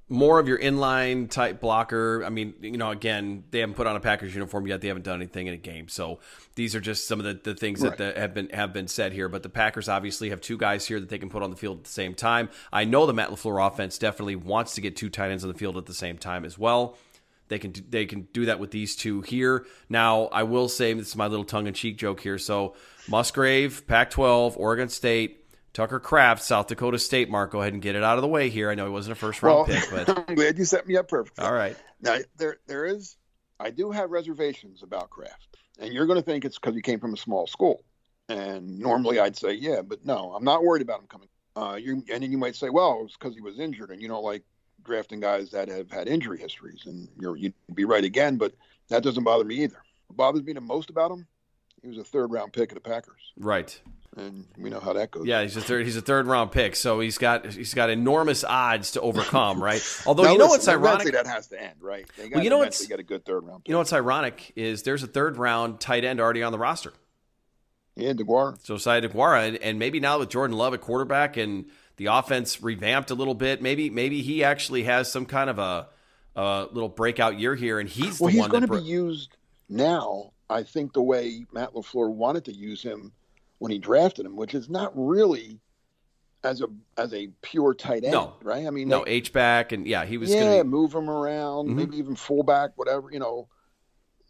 more 0.09 0.39
of 0.39 0.47
your 0.47 0.59
inline 0.59 1.31
type 1.31 1.61
blocker. 1.61 2.23
I 2.25 2.29
mean, 2.29 2.55
you 2.61 2.77
know, 2.77 2.91
again, 2.91 3.45
they 3.51 3.61
haven't 3.61 3.77
put 3.77 3.87
on 3.87 3.97
a 3.97 4.01
Packers 4.01 4.35
uniform 4.35 4.67
yet. 4.67 4.81
They 4.83 4.89
haven't 4.89 5.05
done 5.05 5.17
anything 5.17 5.47
in 5.47 5.55
a 5.55 5.59
game. 5.59 5.89
So 5.89 6.21
these 6.55 6.75
are 6.75 6.81
just 6.81 7.09
some 7.09 7.19
of 7.19 7.25
the, 7.25 7.41
the 7.43 7.55
things 7.59 7.81
Right. 7.81 7.97
that 7.97 8.15
the, 8.15 8.21
have 8.21 8.35
been 8.35 8.49
have 8.51 8.73
been 8.73 8.89
said 8.89 9.13
here. 9.13 9.29
But 9.29 9.43
the 9.43 9.49
Packers 9.49 9.89
obviously 9.89 10.31
have 10.31 10.41
two 10.41 10.59
guys 10.59 10.87
here 10.87 11.01
that 11.01 11.09
they 11.09 11.19
can 11.19 11.31
put 11.31 11.43
on 11.43 11.51
the 11.51 11.57
field 11.57 11.79
at 11.79 11.85
the 11.85 11.91
same 11.91 12.15
time. 12.15 12.51
I 12.73 12.85
know 12.85 13.07
the 13.07 13.15
Matt 13.15 13.31
LaFleur 13.31 13.67
offense 13.67 13.97
definitely 13.97 14.37
wants 14.37 14.75
to 14.75 14.81
get 14.81 14.97
two 14.97 15.09
tight 15.09 15.31
ends 15.31 15.45
on 15.45 15.53
the 15.53 15.59
field 15.59 15.77
at 15.79 15.87
the 15.87 15.95
same 15.95 16.19
time 16.19 16.45
as 16.45 16.59
well. 16.59 16.99
They 17.49 17.59
can 17.59 17.73
do- 17.73 17.83
they 17.89 18.07
can 18.07 18.23
do 18.33 18.47
that 18.47 18.59
with 18.59 18.71
these 18.71 18.97
two 18.97 19.21
here. 19.21 19.67
Now, 19.89 20.25
I 20.27 20.45
will 20.45 20.69
say 20.69 20.93
this 20.95 21.09
is 21.09 21.17
my 21.17 21.27
little 21.27 21.45
tongue 21.45 21.67
in 21.67 21.75
cheek 21.75 21.99
joke 21.99 22.21
here. 22.21 22.39
So 22.39 22.75
Musgrave, 23.09 23.87
Pac-12, 23.87 24.57
Oregon 24.57 24.89
State, 24.89 25.45
Tucker 25.73 26.01
Kraft, 26.01 26.43
South 26.43 26.67
Dakota 26.67 26.99
State. 26.99 27.29
Mark, 27.31 27.53
go 27.53 27.61
ahead 27.61 27.73
and 27.73 27.83
get 27.83 27.95
it 27.95 28.03
out 28.03 28.17
of 28.19 28.23
the 28.23 28.29
way 28.29 28.49
here. 28.49 28.71
I 28.71 28.75
know 28.75 28.85
he 28.87 28.93
wasn't 28.93 29.13
a 29.13 29.21
first 29.21 29.43
round 29.43 29.67
pick, 29.67 29.85
but 29.91 30.09
I'm 30.29 30.35
glad 30.35 30.59
you 30.59 30.65
set 30.65 30.87
me 30.87 30.97
up 30.97 31.09
perfectly. 31.09 31.45
all 31.45 31.53
right. 31.53 31.77
Now 32.01 32.19
there 32.37 32.59
there 32.67 32.85
is 32.85 33.17
I 33.61 33.71
do 33.71 33.91
have 33.91 34.11
reservations 34.11 34.83
about 34.83 35.11
Kraft, 35.11 35.57
and 35.79 35.93
you're 35.93 36.07
going 36.07 36.19
to 36.19 36.25
think 36.25 36.45
it's 36.45 36.59
because 36.59 36.75
he 36.75 36.83
came 36.83 37.01
from 37.01 37.15
a 37.15 37.17
small 37.19 37.47
school. 37.47 37.85
And 38.29 38.79
normally 38.79 39.19
I'd 39.21 39.37
say 39.37 39.53
yeah, 39.53 39.83
but 39.83 40.05
no, 40.05 40.33
I'm 40.35 40.45
not 40.45 40.63
worried 40.65 40.83
about 40.83 41.01
him 41.01 41.07
coming. 41.07 41.29
Uh, 41.55 41.77
you 41.81 42.03
and 42.13 42.23
then 42.23 42.33
you 42.33 42.39
might 42.39 42.57
say, 42.57 42.71
well, 42.71 43.03
it's 43.05 43.17
because 43.17 43.35
he 43.35 43.41
was 43.41 43.59
injured, 43.59 43.91
and 43.91 44.01
you 44.01 44.09
don't 44.09 44.25
like 44.25 44.43
drafting 44.85 45.21
guys 45.21 45.51
that 45.51 45.69
have 45.69 45.91
had 45.91 46.09
injury 46.09 46.39
histories, 46.39 46.83
and 46.87 47.09
you're 47.21 47.37
you'd 47.37 47.55
be 47.75 47.85
right 47.85 48.05
again. 48.05 48.37
But 48.37 48.53
that 48.89 49.03
doesn't 49.03 49.25
bother 49.25 49.45
me 49.45 49.57
either. 49.65 49.83
What 50.09 50.17
bothers 50.17 50.43
me 50.43 50.53
the 50.53 50.61
most 50.61 50.91
about 50.91 51.11
him, 51.11 51.27
he 51.83 51.89
was 51.89 51.99
a 51.99 52.05
third 52.05 52.31
round 52.33 52.53
pick 52.53 52.71
of 52.73 52.75
the 52.77 52.81
Packers, 52.81 53.33
Right. 53.39 53.81
and 54.17 54.47
we 54.59 54.69
know 54.71 54.81
how 54.81 54.93
that 54.93 55.11
goes. 55.11 55.25
Yeah, 55.27 55.43
he's 55.43 55.57
a 55.57 55.61
third. 55.61 55.85
He's 55.87 55.97
a 55.97 56.01
third 56.03 56.27
round 56.27 56.53
pick, 56.53 56.77
so 56.77 57.01
he's 57.01 57.19
got 57.19 57.47
he's 57.53 57.75
got 57.75 57.89
enormous 57.91 58.45
odds 58.45 58.91
to 58.93 59.01
overcome. 59.01 59.63
Right. 59.63 59.83
Although 60.07 60.25
Now, 60.25 60.33
you 60.33 60.39
know 60.39 60.45
listen, 60.47 60.55
what's 60.55 60.69
ironic. 60.69 61.13
That 61.15 61.27
has 61.27 61.47
to 61.49 61.61
end, 61.63 61.77
right? 61.81 62.07
They 62.17 62.29
got 62.29 62.37
Well, 62.37 62.45
you 62.45 62.51
know 62.51 62.59
what's- 62.59 62.87
get 62.87 63.01
a 63.01 63.03
good 63.05 63.25
third 63.25 63.45
round. 63.45 63.65
Pick. 63.65 63.69
You 63.69 63.73
know 63.75 63.79
what's 63.79 63.93
ironic 63.93 64.53
is 64.57 64.83
there's 64.83 65.03
a 65.03 65.07
third 65.09 65.37
round 65.39 65.81
tight 65.81 66.05
end 66.05 66.21
already 66.21 66.43
on 66.43 66.53
the 66.53 66.59
roster. 66.59 66.93
yeah, 67.97 68.13
DeGuara. 68.13 68.59
So 68.65 68.75
Josiah 68.75 69.03
DeGuara, 69.03 69.49
and, 69.49 69.57
and 69.59 69.79
maybe 69.79 70.01
now 70.01 70.19
with 70.19 70.29
Jordan 70.31 70.57
Love 70.57 70.73
at 70.75 70.81
quarterback 70.81 71.37
and 71.37 71.67
the 71.97 72.07
offense 72.07 72.63
revamped 72.63 73.11
a 73.11 73.15
little 73.15 73.35
bit, 73.35 73.63
maybe 73.63 73.91
maybe 73.91 74.23
he 74.23 74.43
actually 74.45 74.85
has 74.85 75.11
some 75.11 75.27
kind 75.27 75.51
of 75.51 75.59
a, 75.59 75.89
a 76.37 76.69
little 76.73 76.89
breakout 76.89 77.39
year 77.39 77.55
here, 77.55 77.79
and 77.79 77.89
he's 77.89 78.19
the 78.19 78.25
Well, 78.25 78.33
he's 78.33 78.41
one 78.41 78.51
going 78.51 78.63
to 78.63 78.67
bro- 78.69 78.79
be 78.79 78.85
used 78.85 79.37
now. 79.69 80.33
I 80.51 80.63
think 80.63 80.93
the 80.93 81.03
way 81.03 81.47
Matt 81.53 81.73
Lafleur 81.73 82.11
wanted 82.11 82.45
to 82.47 82.53
use 82.53 82.83
him 82.83 83.13
when 83.59 83.73
he 83.73 83.79
drafted 83.79 84.27
him, 84.27 84.37
which 84.37 84.55
is 84.55 84.69
not 84.69 84.93
really 84.95 85.59
as 86.45 86.61
a 86.61 86.67
as 86.99 87.15
a 87.15 87.29
pure 87.43 87.73
tight 87.73 88.03
end, 88.05 88.13
No. 88.13 88.35
right? 88.43 88.67
I 88.67 88.71
mean, 88.71 88.89
no 88.89 89.05
H 89.07 89.33
back, 89.33 89.73
and 89.73 89.87
yeah, 89.87 90.05
he 90.05 90.19
was 90.19 90.31
yeah, 90.31 90.41
going 90.41 90.59
to 90.59 90.65
move 90.65 90.95
him 90.95 91.09
around, 91.09 91.69
Mhm. 91.69 91.75
maybe 91.77 91.97
even 91.99 92.17
fullback, 92.17 92.73
whatever, 92.77 93.09
you 93.13 93.19
know, 93.21 93.49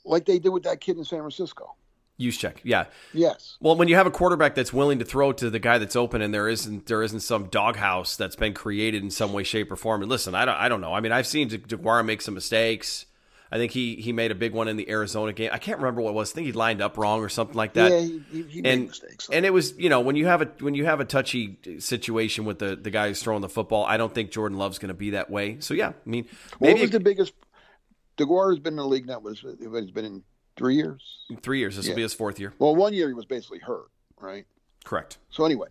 like 0.04 0.26
they 0.26 0.38
did 0.38 0.50
with 0.50 0.64
that 0.64 0.81
kid 0.81 0.99
in 0.99 1.04
San 1.04 1.21
Francisco. 1.21 1.75
Use 2.23 2.38
check. 2.38 2.61
Yeah, 2.64 2.87
Yes, 3.12 3.57
Well, 3.61 3.76
when 3.76 3.88
you 3.88 3.97
have 3.97 4.07
a 4.07 4.11
quarterback 4.11 4.55
that's 4.55 4.73
willing 4.73 4.99
to 5.00 5.05
throw 5.05 5.33
to 5.33 5.50
the 5.50 5.59
guy 5.59 5.79
that's 5.79 5.97
open, 5.97 6.23
and 6.23 6.33
there 6.33 6.49
isn't 6.49 6.87
there 6.87 7.02
isn't 7.02 7.21
some 7.21 7.47
doghouse 7.47 8.17
that's 8.17 8.37
been 8.37 8.55
created 8.55 9.02
in 9.02 9.11
some 9.11 9.33
way, 9.33 9.43
shape, 9.43 9.71
or 9.71 9.76
form. 9.76 10.02
And 10.02 10.11
listen, 10.11 10.35
I 10.35 10.45
don't 10.45 10.57
I 10.57 10.69
don't 10.69 10.81
know. 10.81 10.95
I 10.95 11.00
mean, 11.00 11.12
I've 11.12 11.26
seen 11.26 11.49
De- 11.49 11.59
DeGuara 11.59 12.05
make 12.05 12.23
some 12.23 12.35
mistakes. 12.35 13.07
I 13.52 13.59
think 13.59 13.73
he 13.73 13.97
he 13.97 14.14
made 14.14 14.31
a 14.31 14.35
big 14.35 14.55
one 14.55 14.67
in 14.67 14.79
the 14.79 14.88
Arizona 14.88 15.35
game. 15.35 15.50
I 15.52 15.59
can't 15.59 15.79
remember 15.79 16.00
what 16.00 16.11
it 16.11 16.14
was. 16.14 16.33
I 16.33 16.37
think 16.37 16.47
he 16.47 16.52
lined 16.52 16.81
up 16.81 16.97
wrong 16.97 17.21
or 17.21 17.29
something 17.29 17.55
like 17.55 17.75
that. 17.75 17.93
yeah, 17.93 18.00
he, 18.00 18.43
he, 18.45 18.62
and 18.64 18.87
mistakes. 18.88 19.29
and 19.31 19.45
it 19.45 19.52
was 19.52 19.76
you 19.79 19.91
know 19.91 20.00
when 20.00 20.17
you 20.17 20.26
have 20.26 20.41
a 20.41 20.49
when 20.61 20.75
you 20.75 20.87
have 20.87 21.00
a 21.00 21.05
touchy 21.05 21.59
situation 21.79 22.47
with 22.47 22.61
the 22.61 22.76
the 22.76 22.91
guy 22.91 23.09
who's 23.09 23.23
throwing 23.23 23.43
the 23.43 23.50
football, 23.50 23.85
I 23.85 23.99
don't 23.99 24.14
think 24.14 24.31
Jordan 24.31 24.57
Love's 24.57 24.79
going 24.79 24.88
to 24.88 24.95
be 24.95 25.11
that 25.11 25.29
way. 25.29 25.61
So 25.61 25.75
yeah, 25.75 25.88
I 25.88 26.09
mean 26.09 26.26
what 26.59 26.69
maybe 26.69 26.81
was 26.81 26.91
the 26.93 27.00
biggest? 27.00 27.35
DeGuara's 28.17 28.59
been 28.59 28.73
in 28.73 28.76
the 28.79 28.87
league 28.87 29.07
now. 29.07 29.19
Was 29.19 29.41
he's 29.41 29.91
been 29.91 30.05
in 30.07 30.23
three 30.56 30.76
years? 30.76 31.18
three 31.42 31.59
years. 31.59 31.76
This 31.76 31.88
will 31.88 31.97
be 31.97 32.02
his 32.02 32.14
fourth 32.14 32.38
year. 32.38 32.52
Well, 32.59 32.76
one 32.76 32.92
year 32.94 33.09
he 33.09 33.14
was 33.14 33.25
basically 33.25 33.59
hurt, 33.61 33.87
right? 34.21 34.44
Correct. 34.85 35.18
So 35.30 35.44
anyway, 35.44 35.68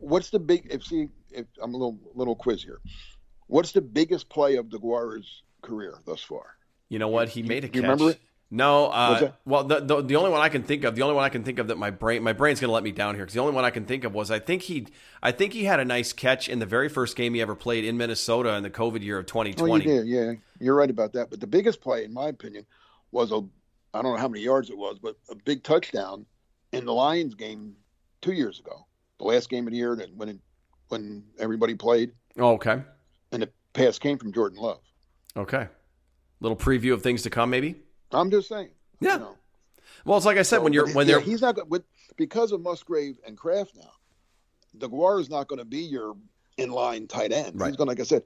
what's 0.00 0.30
the 0.30 0.38
big? 0.38 0.66
If 0.70 0.84
see, 0.84 1.08
if 1.30 1.46
I'm 1.62 1.74
a 1.74 1.76
little 1.76 1.98
little 2.14 2.34
quiz 2.34 2.62
here, 2.62 2.80
what's 3.46 3.72
the 3.72 3.80
biggest 3.82 4.28
play 4.28 4.56
of 4.56 4.66
DeGuara's 4.66 5.42
career 5.62 5.94
thus 6.06 6.22
far? 6.22 6.56
You 6.88 6.98
know 6.98 7.08
what? 7.08 7.28
He 7.28 7.42
made 7.42 7.64
a 7.64 7.66
you 7.68 7.72
catch. 7.74 7.82
remember 7.82 8.10
it? 8.10 8.20
No, 8.48 8.86
uh, 8.86 9.32
well, 9.44 9.64
the, 9.64 9.80
the 9.80 10.02
the 10.02 10.16
only 10.16 10.30
one 10.30 10.40
I 10.40 10.48
can 10.48 10.62
think 10.62 10.84
of, 10.84 10.94
the 10.94 11.02
only 11.02 11.16
one 11.16 11.24
I 11.24 11.30
can 11.30 11.42
think 11.42 11.58
of 11.58 11.66
that 11.66 11.78
my 11.78 11.90
brain 11.90 12.22
my 12.22 12.32
brain's 12.32 12.60
going 12.60 12.68
to 12.68 12.72
let 12.74 12.84
me 12.84 12.92
down 12.92 13.16
here 13.16 13.24
because 13.24 13.34
the 13.34 13.40
only 13.40 13.52
one 13.52 13.64
I 13.64 13.70
can 13.70 13.86
think 13.86 14.04
of 14.04 14.14
was 14.14 14.30
I 14.30 14.38
think 14.38 14.62
he 14.62 14.86
I 15.20 15.32
think 15.32 15.52
he 15.52 15.64
had 15.64 15.80
a 15.80 15.84
nice 15.84 16.12
catch 16.12 16.48
in 16.48 16.60
the 16.60 16.66
very 16.66 16.88
first 16.88 17.16
game 17.16 17.34
he 17.34 17.40
ever 17.42 17.56
played 17.56 17.84
in 17.84 17.96
Minnesota 17.96 18.54
in 18.54 18.62
the 18.62 18.70
COVID 18.70 19.02
year 19.02 19.18
of 19.18 19.24
Oh, 19.34 19.42
you 19.42 19.52
2020. 19.52 19.84
did, 19.84 20.06
yeah, 20.06 20.32
you're 20.60 20.76
right 20.76 20.88
about 20.88 21.12
that. 21.14 21.28
But 21.28 21.40
the 21.40 21.46
biggest 21.48 21.80
play, 21.80 22.04
in 22.04 22.14
my 22.14 22.28
opinion, 22.28 22.66
was 23.10 23.32
a 23.32 23.42
I 23.96 24.02
don't 24.02 24.12
know 24.14 24.18
how 24.20 24.28
many 24.28 24.42
yards 24.44 24.70
it 24.70 24.76
was, 24.78 24.98
but 25.02 25.16
a 25.30 25.34
big 25.34 25.62
touchdown 25.62 26.26
in 26.72 26.84
the 26.84 26.92
Lions 26.92 27.34
game 27.34 27.74
two 28.22 28.32
years 28.32 28.60
ago, 28.60 28.86
the 29.18 29.24
last 29.24 29.48
game 29.50 29.66
of 29.66 29.72
the 29.72 29.76
year 29.78 29.96
that 29.96 30.14
when 30.14 30.28
it, 30.28 30.38
when 30.88 31.24
everybody 31.38 31.74
played, 31.74 32.12
Oh, 32.38 32.52
okay, 32.54 32.82
and 33.32 33.42
the 33.42 33.50
pass 33.72 33.98
came 33.98 34.18
from 34.18 34.32
Jordan 34.32 34.58
Love. 34.58 34.80
okay. 35.36 35.68
Little 36.40 36.56
preview 36.56 36.92
of 36.92 37.02
things 37.02 37.22
to 37.22 37.30
come, 37.30 37.48
maybe. 37.48 37.76
I'm 38.12 38.30
just 38.30 38.48
saying. 38.48 38.68
Yeah. 39.00 39.14
You 39.14 39.18
know. 39.20 39.36
Well, 40.04 40.18
it's 40.18 40.26
like 40.26 40.36
I 40.36 40.42
said 40.42 40.56
So, 40.58 40.62
when 40.62 40.72
you're 40.74 40.88
when 40.92 41.06
yeah, 41.08 41.14
they're 41.14 41.20
he's 41.22 41.40
not 41.40 41.56
with 41.70 41.82
because 42.18 42.52
of 42.52 42.60
Musgrave 42.60 43.18
and 43.26 43.36
Kraft 43.38 43.74
now. 43.76 43.90
DeGuara 44.78 45.18
is 45.20 45.30
not 45.30 45.48
going 45.48 45.58
to 45.58 45.64
be 45.64 45.78
your 45.78 46.14
inline 46.58 47.08
tight 47.08 47.32
end. 47.32 47.58
Right. 47.58 47.68
He's 47.68 47.76
going, 47.76 47.88
like 47.88 48.00
I 48.00 48.02
said, 48.02 48.22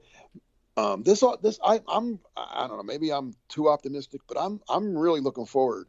um, 0.77 1.03
this 1.03 1.23
this 1.41 1.59
I 1.63 1.81
I'm 1.87 2.19
I 2.37 2.67
don't 2.67 2.77
know 2.77 2.83
maybe 2.83 3.11
I'm 3.11 3.33
too 3.49 3.69
optimistic, 3.69 4.21
but 4.27 4.37
I'm 4.37 4.61
I'm 4.69 4.97
really 4.97 5.19
looking 5.19 5.45
forward 5.45 5.87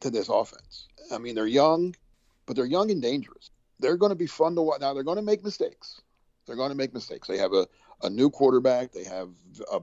to 0.00 0.10
this 0.10 0.28
offense. 0.28 0.86
I 1.10 1.18
mean 1.18 1.34
they're 1.34 1.46
young, 1.46 1.94
but 2.46 2.56
they're 2.56 2.64
young 2.64 2.90
and 2.90 3.02
dangerous. 3.02 3.50
They're 3.80 3.96
going 3.96 4.10
to 4.10 4.16
be 4.16 4.26
fun 4.26 4.54
to 4.56 4.62
watch. 4.62 4.80
Now 4.80 4.94
they're 4.94 5.02
going 5.02 5.16
to 5.16 5.22
make 5.22 5.42
mistakes. 5.42 6.00
They're 6.46 6.56
going 6.56 6.70
to 6.70 6.76
make 6.76 6.94
mistakes. 6.94 7.26
They 7.26 7.38
have 7.38 7.52
a, 7.52 7.66
a 8.02 8.10
new 8.10 8.30
quarterback. 8.30 8.92
They 8.92 9.04
have 9.04 9.30
a 9.72 9.80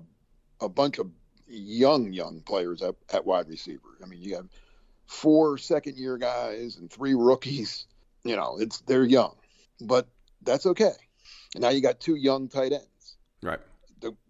a 0.61 0.69
bunch 0.69 0.97
of 0.97 1.11
young 1.47 2.13
young 2.13 2.41
players 2.41 2.81
at, 2.81 2.95
at 3.13 3.25
wide 3.25 3.49
receiver. 3.49 3.97
I 4.01 4.05
mean 4.05 4.21
you 4.21 4.35
have 4.35 4.47
four 5.07 5.57
second 5.57 5.97
year 5.97 6.17
guys 6.17 6.77
and 6.77 6.89
three 6.91 7.15
rookies. 7.15 7.85
You 8.23 8.35
know, 8.35 8.57
it's 8.59 8.79
they're 8.81 9.05
young, 9.05 9.35
but 9.81 10.07
that's 10.41 10.65
okay. 10.65 10.93
And 11.53 11.61
now 11.61 11.69
you 11.69 11.81
got 11.81 11.99
two 11.99 12.15
young 12.15 12.47
tight 12.47 12.71
ends. 12.73 13.17
right. 13.41 13.59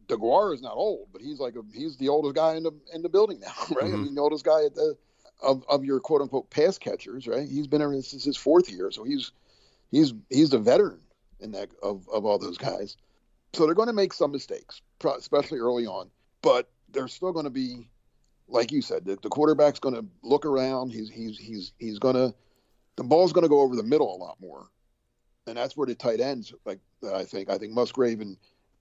De, 0.08 0.16
DeGuara 0.16 0.54
is 0.54 0.62
not 0.62 0.76
old, 0.76 1.08
but 1.12 1.22
he's 1.22 1.40
like 1.40 1.56
a, 1.56 1.62
he's 1.74 1.98
the 1.98 2.10
oldest 2.10 2.36
guy 2.36 2.56
in 2.56 2.64
the 2.64 2.72
in 2.94 3.02
the 3.02 3.10
building 3.10 3.40
now, 3.40 3.54
right? 3.76 3.86
I 3.94 3.96
Mhm. 3.96 4.04
mean, 4.04 4.16
the 4.16 4.22
oldest 4.22 4.46
guy 4.46 4.66
at 4.66 4.76
the 4.76 4.98
of, 5.42 5.64
of 5.70 5.86
your 5.86 6.00
quote 6.00 6.22
unquote 6.22 6.50
pass 6.50 6.78
catchers, 6.78 7.28
right? 7.28 7.48
He's 7.48 7.68
been 7.68 7.80
there 7.80 7.94
since 8.02 8.24
his 8.24 8.38
fourth 8.38 8.72
year, 8.72 8.90
so 8.92 9.04
he's 9.04 9.32
he's 9.92 10.14
he's 10.30 10.50
the 10.50 10.60
veteran 10.60 11.02
in 11.40 11.52
that 11.52 11.70
of, 11.84 12.08
of 12.10 12.26
all 12.26 12.40
those 12.40 12.58
guys. 12.58 12.98
So 13.54 13.66
they're 13.66 13.76
going 13.76 13.88
to 13.88 13.94
make 13.94 14.14
some 14.14 14.32
mistakes, 14.32 14.82
especially 15.04 15.60
early 15.60 15.86
on, 15.88 16.10
but 16.42 16.70
they're 16.92 17.08
still 17.08 17.32
going 17.32 17.46
to 17.46 17.50
be, 17.50 17.90
like 18.48 18.72
you 18.72 18.82
said, 18.82 19.06
the, 19.06 19.18
the 19.22 19.30
quarterback's 19.30 19.80
going 19.80 19.96
to 19.96 20.06
look 20.22 20.46
around. 20.46 20.92
He's 20.92 21.10
he's 21.10 21.38
he's 21.38 21.74
he's 21.78 22.00
going 22.00 22.16
to 22.16 22.34
the 22.98 23.04
ball's 23.04 23.32
going 23.34 23.44
to 23.44 23.50
go 23.50 23.62
over 23.62 23.76
the 23.76 23.84
middle 23.84 24.14
a 24.16 24.18
lot 24.18 24.38
more, 24.42 24.68
and 25.46 25.56
that's 25.58 25.78
where 25.78 25.86
the 25.88 25.96
tight 25.96 26.20
ends, 26.20 26.54
like 26.66 26.80
I 27.14 27.24
think, 27.26 27.50
I 27.50 27.58
think 27.60 27.74
Musgrave 27.74 28.22
and 28.22 28.38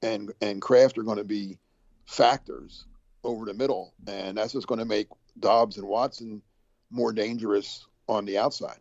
and 0.06 0.32
and 0.40 0.62
Kraft 0.62 0.98
are 0.98 1.02
going 1.02 1.18
to 1.18 1.24
be 1.24 1.58
factors 2.06 2.86
over 3.24 3.44
the 3.44 3.54
middle, 3.54 3.92
and 4.06 4.36
that's 4.38 4.52
just 4.52 4.66
going 4.66 4.78
to 4.78 4.84
make 4.84 5.08
Doubs 5.40 5.78
and 5.78 5.86
Watson 5.86 6.42
more 6.90 7.12
dangerous 7.12 7.86
on 8.08 8.24
the 8.24 8.38
outside. 8.38 8.78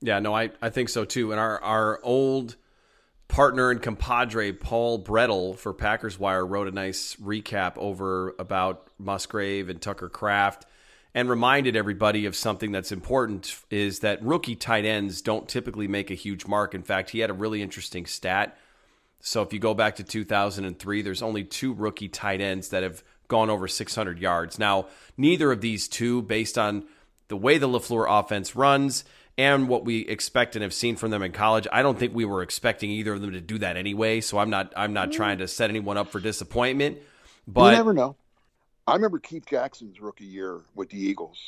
Yeah, 0.00 0.20
no, 0.20 0.34
I, 0.34 0.50
I 0.62 0.70
think 0.70 0.88
so 0.88 1.04
too. 1.04 1.32
And 1.32 1.40
our 1.40 1.60
our 1.62 2.00
old 2.02 2.56
partner 3.26 3.70
and 3.70 3.82
compadre 3.82 4.52
Paul 4.52 5.02
Bretl 5.04 5.56
for 5.56 5.74
Packers 5.74 6.18
Wire 6.18 6.46
wrote 6.46 6.68
a 6.68 6.70
nice 6.70 7.16
recap 7.16 7.76
over 7.76 8.34
about 8.38 8.88
Musgrave 8.98 9.68
and 9.68 9.80
Tucker 9.80 10.08
Kraft 10.08 10.64
and 11.14 11.28
reminded 11.28 11.74
everybody 11.74 12.26
of 12.26 12.36
something 12.36 12.70
that's 12.72 12.92
important 12.92 13.60
is 13.70 14.00
that 14.00 14.22
rookie 14.22 14.56
tight 14.56 14.84
ends 14.84 15.20
don't 15.20 15.48
typically 15.48 15.88
make 15.88 16.10
a 16.10 16.14
huge 16.14 16.46
mark. 16.46 16.74
In 16.74 16.82
fact, 16.82 17.10
he 17.10 17.18
had 17.18 17.30
a 17.30 17.34
really 17.34 17.60
interesting 17.60 18.06
stat. 18.06 18.56
So 19.20 19.42
if 19.42 19.52
you 19.52 19.58
go 19.58 19.74
back 19.74 19.96
to 19.96 20.04
2003, 20.04 21.02
there's 21.02 21.22
only 21.22 21.44
two 21.44 21.72
rookie 21.72 22.08
tight 22.08 22.40
ends 22.40 22.68
that 22.68 22.82
have 22.82 23.02
gone 23.26 23.50
over 23.50 23.68
600 23.68 24.18
yards. 24.18 24.58
Now, 24.58 24.86
neither 25.16 25.52
of 25.52 25.60
these 25.60 25.88
two, 25.88 26.22
based 26.22 26.56
on 26.56 26.84
the 27.28 27.36
way 27.36 27.58
the 27.58 27.68
LaFleur 27.68 28.06
offense 28.08 28.56
runs 28.56 29.04
and 29.36 29.68
what 29.68 29.84
we 29.84 30.00
expect 30.00 30.56
and 30.56 30.62
have 30.62 30.72
seen 30.72 30.96
from 30.96 31.10
them 31.10 31.22
in 31.22 31.32
college, 31.32 31.66
I 31.70 31.82
don't 31.82 31.98
think 31.98 32.14
we 32.14 32.24
were 32.24 32.42
expecting 32.42 32.90
either 32.90 33.12
of 33.12 33.20
them 33.20 33.32
to 33.32 33.40
do 33.40 33.58
that 33.58 33.76
anyway. 33.76 34.20
So 34.20 34.38
I'm 34.38 34.50
not 34.50 34.72
I'm 34.76 34.92
not 34.92 35.12
trying 35.12 35.38
to 35.38 35.48
set 35.48 35.70
anyone 35.70 35.96
up 35.96 36.10
for 36.10 36.20
disappointment. 36.20 36.98
But 37.46 37.70
you 37.70 37.76
never 37.76 37.94
know. 37.94 38.16
I 38.86 38.94
remember 38.94 39.18
Keith 39.18 39.44
Jackson's 39.46 40.00
rookie 40.00 40.24
year 40.24 40.62
with 40.74 40.88
the 40.90 40.98
Eagles 40.98 41.38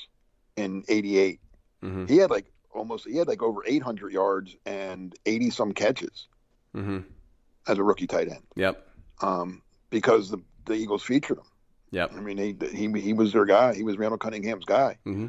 in 0.57 0.85
'88. 0.89 1.41
Mm-hmm. 1.83 2.07
He 2.07 2.19
had 2.19 2.31
like 2.31 2.53
almost 2.73 3.09
he 3.09 3.17
had 3.17 3.29
like 3.29 3.43
over 3.43 3.63
800 3.67 4.13
yards 4.13 4.57
and 4.67 5.15
80 5.27 5.51
some 5.51 5.73
catches 5.73 6.29
mm-hmm. 6.75 6.99
As 7.71 7.79
a 7.79 7.83
rookie 7.83 8.07
tight 8.07 8.29
end. 8.29 8.43
Yep. 8.57 8.87
Um, 9.23 9.63
because 9.91 10.31
the 10.31 10.39
the 10.67 10.75
Eagles 10.75 11.03
featured 11.03 11.39
him. 11.39 11.45
Yep. 11.93 12.13
I 12.17 12.21
mean, 12.21 12.37
he 12.37 12.57
he 12.73 13.01
he 13.01 13.13
was 13.13 13.33
their 13.33 13.45
guy. 13.45 13.75
He 13.75 13.83
was 13.83 13.99
Randall 13.99 14.19
Cunningham's 14.19 14.65
guy. 14.65 14.99
Mm-hmm. 15.07 15.27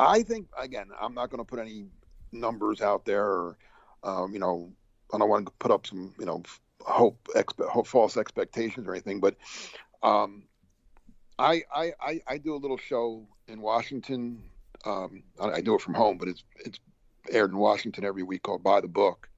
I 0.00 0.22
think 0.22 0.48
again, 0.58 0.88
I'm 1.00 1.14
not 1.14 1.30
going 1.30 1.38
to 1.38 1.44
put 1.44 1.58
any 1.58 1.86
numbers 2.32 2.80
out 2.80 3.04
there, 3.04 3.24
or 3.24 3.58
um, 4.02 4.32
you 4.32 4.38
know, 4.38 4.70
I 5.12 5.18
don't 5.18 5.28
want 5.28 5.46
to 5.46 5.52
put 5.58 5.70
up 5.70 5.86
some 5.86 6.14
you 6.18 6.26
know 6.26 6.42
hope, 6.80 7.28
expe- 7.34 7.68
hope 7.68 7.86
false 7.86 8.16
expectations 8.16 8.86
or 8.86 8.92
anything, 8.92 9.20
but 9.20 9.36
um, 10.02 10.44
I, 11.38 11.62
I, 11.74 12.20
I, 12.26 12.38
do 12.38 12.54
a 12.54 12.56
little 12.56 12.76
show 12.76 13.26
in 13.48 13.60
Washington. 13.60 14.42
Um, 14.84 15.24
I, 15.40 15.48
I, 15.48 15.60
do 15.60 15.74
it 15.74 15.80
from 15.80 15.94
home, 15.94 16.18
but 16.18 16.28
it's 16.28 16.44
it's 16.64 16.78
aired 17.30 17.50
in 17.50 17.58
Washington 17.58 18.04
every 18.04 18.22
week 18.22 18.44
called 18.44 18.62
By 18.62 18.80
the 18.80 18.88
Book, 18.88 19.28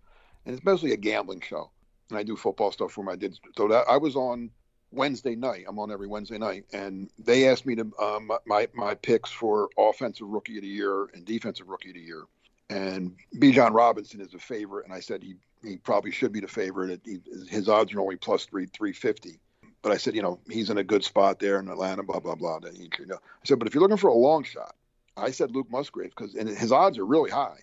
and 0.44 0.54
it's 0.54 0.64
mostly 0.64 0.92
a 0.92 0.96
gambling 0.96 1.40
show. 1.40 1.70
And 2.10 2.18
I 2.18 2.22
do 2.22 2.36
football 2.36 2.72
stuff 2.72 2.92
for 2.92 3.04
my 3.04 3.16
did 3.16 3.38
so 3.56 3.68
that 3.68 3.84
I 3.88 3.96
was 3.96 4.16
on 4.16 4.50
Wednesday 4.92 5.36
night. 5.36 5.64
I'm 5.68 5.78
on 5.78 5.92
every 5.92 6.08
Wednesday 6.08 6.38
night, 6.38 6.64
and 6.72 7.08
they 7.18 7.48
asked 7.48 7.66
me 7.66 7.76
to 7.76 7.90
um, 8.00 8.30
my 8.46 8.68
my 8.74 8.94
picks 8.94 9.30
for 9.30 9.68
offensive 9.78 10.26
rookie 10.26 10.56
of 10.56 10.62
the 10.62 10.68
year 10.68 11.04
and 11.14 11.24
defensive 11.24 11.68
rookie 11.68 11.90
of 11.90 11.94
the 11.94 12.00
year. 12.00 12.24
And 12.68 13.16
Bijan 13.36 13.72
Robinson 13.72 14.20
is 14.20 14.34
a 14.34 14.38
favorite, 14.38 14.84
and 14.84 14.94
I 14.94 15.00
said 15.00 15.22
he 15.22 15.36
he 15.62 15.76
probably 15.76 16.10
should 16.10 16.32
be 16.32 16.40
the 16.40 16.48
favorite. 16.48 17.00
He, 17.04 17.20
his 17.48 17.68
odds 17.68 17.92
are 17.92 18.00
only 18.00 18.16
plus 18.16 18.44
three 18.44 18.66
three 18.66 18.92
fifty 18.92 19.40
but 19.82 19.92
I 19.92 19.96
said, 19.96 20.14
you 20.14 20.22
know, 20.22 20.38
he's 20.50 20.70
in 20.70 20.78
a 20.78 20.84
good 20.84 21.04
spot 21.04 21.38
there 21.38 21.58
in 21.58 21.68
Atlanta, 21.68 22.02
blah 22.02 22.20
blah 22.20 22.34
blah. 22.34 22.58
That 22.60 22.76
he, 22.76 22.90
you 22.98 23.06
know, 23.06 23.16
I 23.16 23.44
said, 23.44 23.58
but 23.58 23.68
if 23.68 23.74
you're 23.74 23.82
looking 23.82 23.96
for 23.96 24.08
a 24.08 24.14
long 24.14 24.44
shot, 24.44 24.74
I 25.16 25.30
said 25.30 25.52
Luke 25.52 25.70
Musgrave 25.70 26.10
because 26.10 26.34
and 26.34 26.48
his 26.48 26.72
odds 26.72 26.98
are 26.98 27.06
really 27.06 27.30
high 27.30 27.60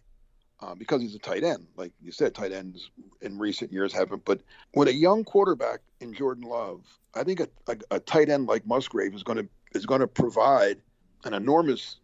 uh, 0.60 0.76
because 0.76 1.02
he's 1.02 1.16
a 1.16 1.20
tight 1.20 1.44
end. 1.44 1.68
Like 1.76 1.92
you 2.02 2.12
said, 2.12 2.34
tight 2.34 2.52
ends 2.52 2.90
in 3.22 3.38
recent 3.38 3.72
years 3.72 3.94
haven't. 3.94 4.26
But 4.26 4.42
with 4.76 4.88
a 4.88 4.94
young 4.94 5.24
quarterback 5.24 5.80
in 6.00 6.14
Jordan 6.14 6.44
Love, 6.44 6.82
I 7.16 7.24
think 7.24 7.40
a, 7.40 7.48
a, 7.68 7.78
a 7.92 8.00
tight 8.00 8.30
end 8.30 8.48
like 8.48 8.66
Musgrave 8.66 9.14
is 9.14 9.24
going 9.24 9.38
to 9.38 9.48
is 9.74 9.86
going 9.86 10.02
to 10.02 10.08
provide 10.08 10.78
an 11.24 11.34
enormous 11.34 11.98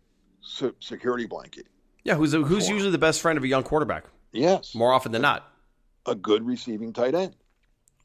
security 0.80 1.26
blanket. 1.26 1.68
Yeah, 2.04 2.16
who's 2.16 2.34
a, 2.34 2.42
who's 2.42 2.68
usually 2.68 2.92
the 2.92 2.98
best 2.98 3.22
friend 3.22 3.38
of 3.38 3.44
a 3.44 3.48
young 3.48 3.64
quarterback? 3.64 4.06
Yes, 4.32 4.76
more 4.76 4.92
often 4.92 5.12
than 5.12 5.22
not. 5.22 5.48
A 6.06 6.16
good 6.16 6.46
receiving 6.46 6.92
tight 6.92 7.16
end. 7.16 7.36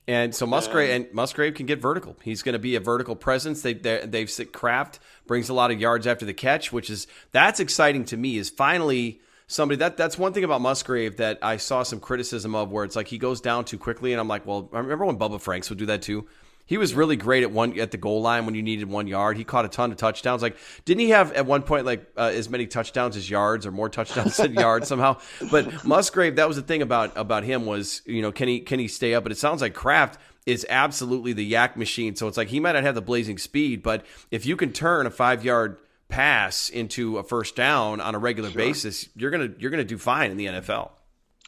And 0.06 0.34
so 0.34 0.46
Musgrave 0.46 0.88
and 0.88 1.12
Musgrave 1.12 1.52
can 1.52 1.66
get 1.66 1.82
vertical. 1.82 2.16
He's 2.22 2.42
going 2.42 2.54
to 2.54 2.58
be 2.58 2.76
a 2.76 2.80
vertical 2.80 3.14
presence. 3.14 3.60
They, 3.60 3.74
they 3.74 4.20
have 4.20 4.30
sit 4.30 4.54
Kraft 4.54 5.00
brings 5.26 5.50
a 5.50 5.54
lot 5.54 5.70
of 5.70 5.78
yards 5.78 6.06
after 6.06 6.24
the 6.24 6.32
catch, 6.32 6.72
which 6.72 6.88
is 6.88 7.06
that's 7.30 7.60
exciting 7.60 8.06
to 8.06 8.16
me. 8.16 8.38
Is 8.38 8.48
finally 8.48 9.20
somebody 9.48 9.78
that 9.78 9.96
that's 9.96 10.16
one 10.16 10.32
thing 10.32 10.44
about 10.44 10.60
Musgrave 10.60 11.16
that 11.16 11.38
I 11.42 11.56
saw 11.56 11.82
some 11.82 11.98
criticism 11.98 12.54
of, 12.54 12.70
where 12.70 12.84
it's 12.84 12.94
like 12.94 13.08
he 13.08 13.18
goes 13.18 13.40
down 13.40 13.64
too 13.64 13.78
quickly, 13.78 14.12
and 14.12 14.20
I'm 14.20 14.28
like, 14.28 14.46
well, 14.46 14.68
I 14.72 14.78
remember 14.78 15.06
when 15.06 15.18
Bubba 15.18 15.40
Franks 15.40 15.68
would 15.70 15.78
do 15.78 15.86
that 15.86 16.02
too. 16.02 16.28
He 16.66 16.76
was 16.76 16.92
really 16.92 17.16
great 17.16 17.42
at 17.42 17.50
one 17.50 17.80
at 17.80 17.92
the 17.92 17.96
goal 17.96 18.20
line 18.20 18.44
when 18.44 18.54
you 18.54 18.62
needed 18.62 18.90
one 18.90 19.06
yard. 19.06 19.38
He 19.38 19.44
caught 19.44 19.64
a 19.64 19.68
ton 19.68 19.90
of 19.90 19.96
touchdowns. 19.96 20.42
Like, 20.42 20.58
didn't 20.84 21.00
he 21.00 21.10
have 21.10 21.32
at 21.32 21.46
one 21.46 21.62
point 21.62 21.86
like 21.86 22.06
uh, 22.14 22.30
as 22.34 22.50
many 22.50 22.66
touchdowns 22.66 23.16
as 23.16 23.28
yards, 23.28 23.64
or 23.64 23.72
more 23.72 23.88
touchdowns 23.88 24.36
than 24.36 24.52
yards 24.54 24.86
somehow? 24.86 25.18
But 25.50 25.82
Musgrave, 25.84 26.36
that 26.36 26.46
was 26.46 26.56
the 26.56 26.62
thing 26.62 26.82
about 26.82 27.16
about 27.16 27.42
him 27.42 27.64
was 27.64 28.02
you 28.04 28.20
know 28.20 28.30
can 28.30 28.48
he 28.48 28.60
can 28.60 28.78
he 28.78 28.86
stay 28.86 29.14
up? 29.14 29.22
But 29.22 29.32
it 29.32 29.38
sounds 29.38 29.62
like 29.62 29.72
Kraft 29.72 30.20
is 30.44 30.66
absolutely 30.68 31.32
the 31.32 31.50
YAC 31.50 31.76
machine. 31.76 32.16
So 32.16 32.28
it's 32.28 32.36
like 32.36 32.48
he 32.48 32.60
might 32.60 32.72
not 32.72 32.82
have 32.82 32.94
the 32.94 33.02
blazing 33.02 33.38
speed, 33.38 33.82
but 33.82 34.04
if 34.30 34.44
you 34.44 34.54
can 34.54 34.72
turn 34.72 35.06
a 35.06 35.10
five 35.10 35.42
yard 35.42 35.78
pass 36.08 36.68
into 36.68 37.18
a 37.18 37.22
first 37.22 37.54
down 37.54 38.00
on 38.00 38.14
a 38.14 38.18
regular 38.18 38.50
sure. 38.50 38.58
basis, 38.58 39.08
you're 39.14 39.30
gonna 39.30 39.50
you're 39.58 39.70
gonna 39.70 39.84
do 39.84 39.98
fine 39.98 40.30
in 40.30 40.36
the 40.36 40.46
NFL. 40.46 40.90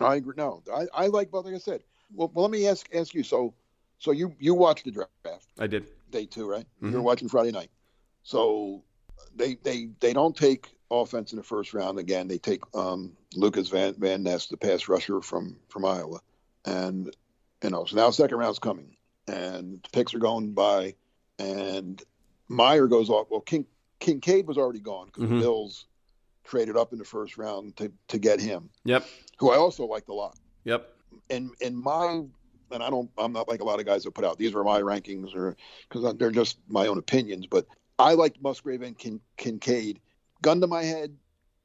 I 0.01 0.17
agree. 0.17 0.35
No, 0.37 0.63
I, 0.75 0.87
I 0.95 1.07
like, 1.09 1.31
but 1.31 1.45
like 1.45 1.55
I 1.55 1.59
said, 1.59 1.83
well, 2.15 2.31
well, 2.35 2.45
let 2.45 2.51
me 2.51 2.67
ask 2.67 2.89
ask 2.95 3.15
you. 3.15 3.23
So 3.23 3.55
so 3.99 4.13
you 4.13 4.35
you 4.39 4.55
watched 4.55 4.85
the 4.85 4.91
draft? 4.91 5.47
I 5.59 5.67
did. 5.67 5.87
Day 6.11 6.27
two, 6.27 6.49
right? 6.49 6.67
Mm-hmm. 6.77 6.91
You 6.91 6.97
were 6.97 7.03
watching 7.03 7.29
Friday 7.29 7.53
night. 7.53 7.71
So 8.23 8.83
they 9.35 9.55
they 9.63 9.91
they 10.01 10.13
don't 10.13 10.37
take 10.37 10.69
offense 10.91 11.33
in 11.33 11.37
the 11.37 11.43
first 11.43 11.73
round 11.73 11.99
again. 11.99 12.29
They 12.29 12.39
take 12.39 12.63
um, 12.75 13.13
Lucas 13.35 13.69
Van 13.69 13.95
Van 13.99 14.23
Ness, 14.23 14.47
the 14.47 14.57
pass 14.57 14.89
rusher 14.89 15.21
from 15.21 15.57
from 15.69 15.85
Iowa, 15.85 16.21
and 16.65 17.15
you 17.63 17.71
know 17.71 17.85
so 17.85 17.97
now 17.97 18.11
second 18.11 18.39
round's 18.39 18.59
coming, 18.59 18.97
and 19.29 19.81
the 19.83 19.89
picks 19.91 20.15
are 20.15 20.19
going 20.19 20.53
by, 20.53 20.95
and 21.39 22.03
Meyer 22.49 22.87
goes 22.87 23.11
off. 23.11 23.29
Well, 23.31 23.41
King 23.41 23.67
Kincaid 24.01 24.47
was 24.47 24.59
already 24.59 24.81
gone 24.81 25.07
because 25.07 25.25
mm-hmm. 25.25 25.37
the 25.37 25.41
Bills 25.41 25.87
traded 26.45 26.77
up 26.77 26.93
in 26.93 26.99
the 26.99 27.05
first 27.05 27.39
round 27.39 27.77
to 27.77 27.93
to 28.09 28.19
get 28.19 28.41
him. 28.41 28.71
Yep. 28.85 29.07
Who 29.39 29.51
I 29.51 29.57
also 29.57 29.85
liked 29.85 30.09
a 30.09 30.15
lot. 30.15 30.37
Yep. 30.65 30.93
And 31.29 31.51
in 31.61 31.77
my 31.77 32.25
and 32.73 32.83
I 32.83 32.91
don't, 32.91 33.11
I'm 33.19 33.33
not 33.33 33.49
like 33.49 33.61
a 33.61 33.65
lot 33.65 33.81
of 33.81 33.87
guys 33.87 34.05
that 34.05 34.13
put 34.13 34.25
out 34.25 34.39
these 34.39 34.55
are 34.55 34.65
my 34.65 34.81
rankings 34.81 35.35
or 35.35 35.57
because 35.89 36.15
they're 36.17 36.31
just 36.31 36.59
my 36.69 36.87
own 36.87 36.99
opinions. 36.99 37.47
But 37.47 37.67
I 37.99 38.15
liked 38.15 38.41
Musgrave 38.43 38.83
and 38.83 38.97
Kin, 38.97 39.21
Kincaid. 39.37 40.01
Gun 40.43 40.61
to 40.61 40.67
my 40.67 40.83
head, 40.83 41.15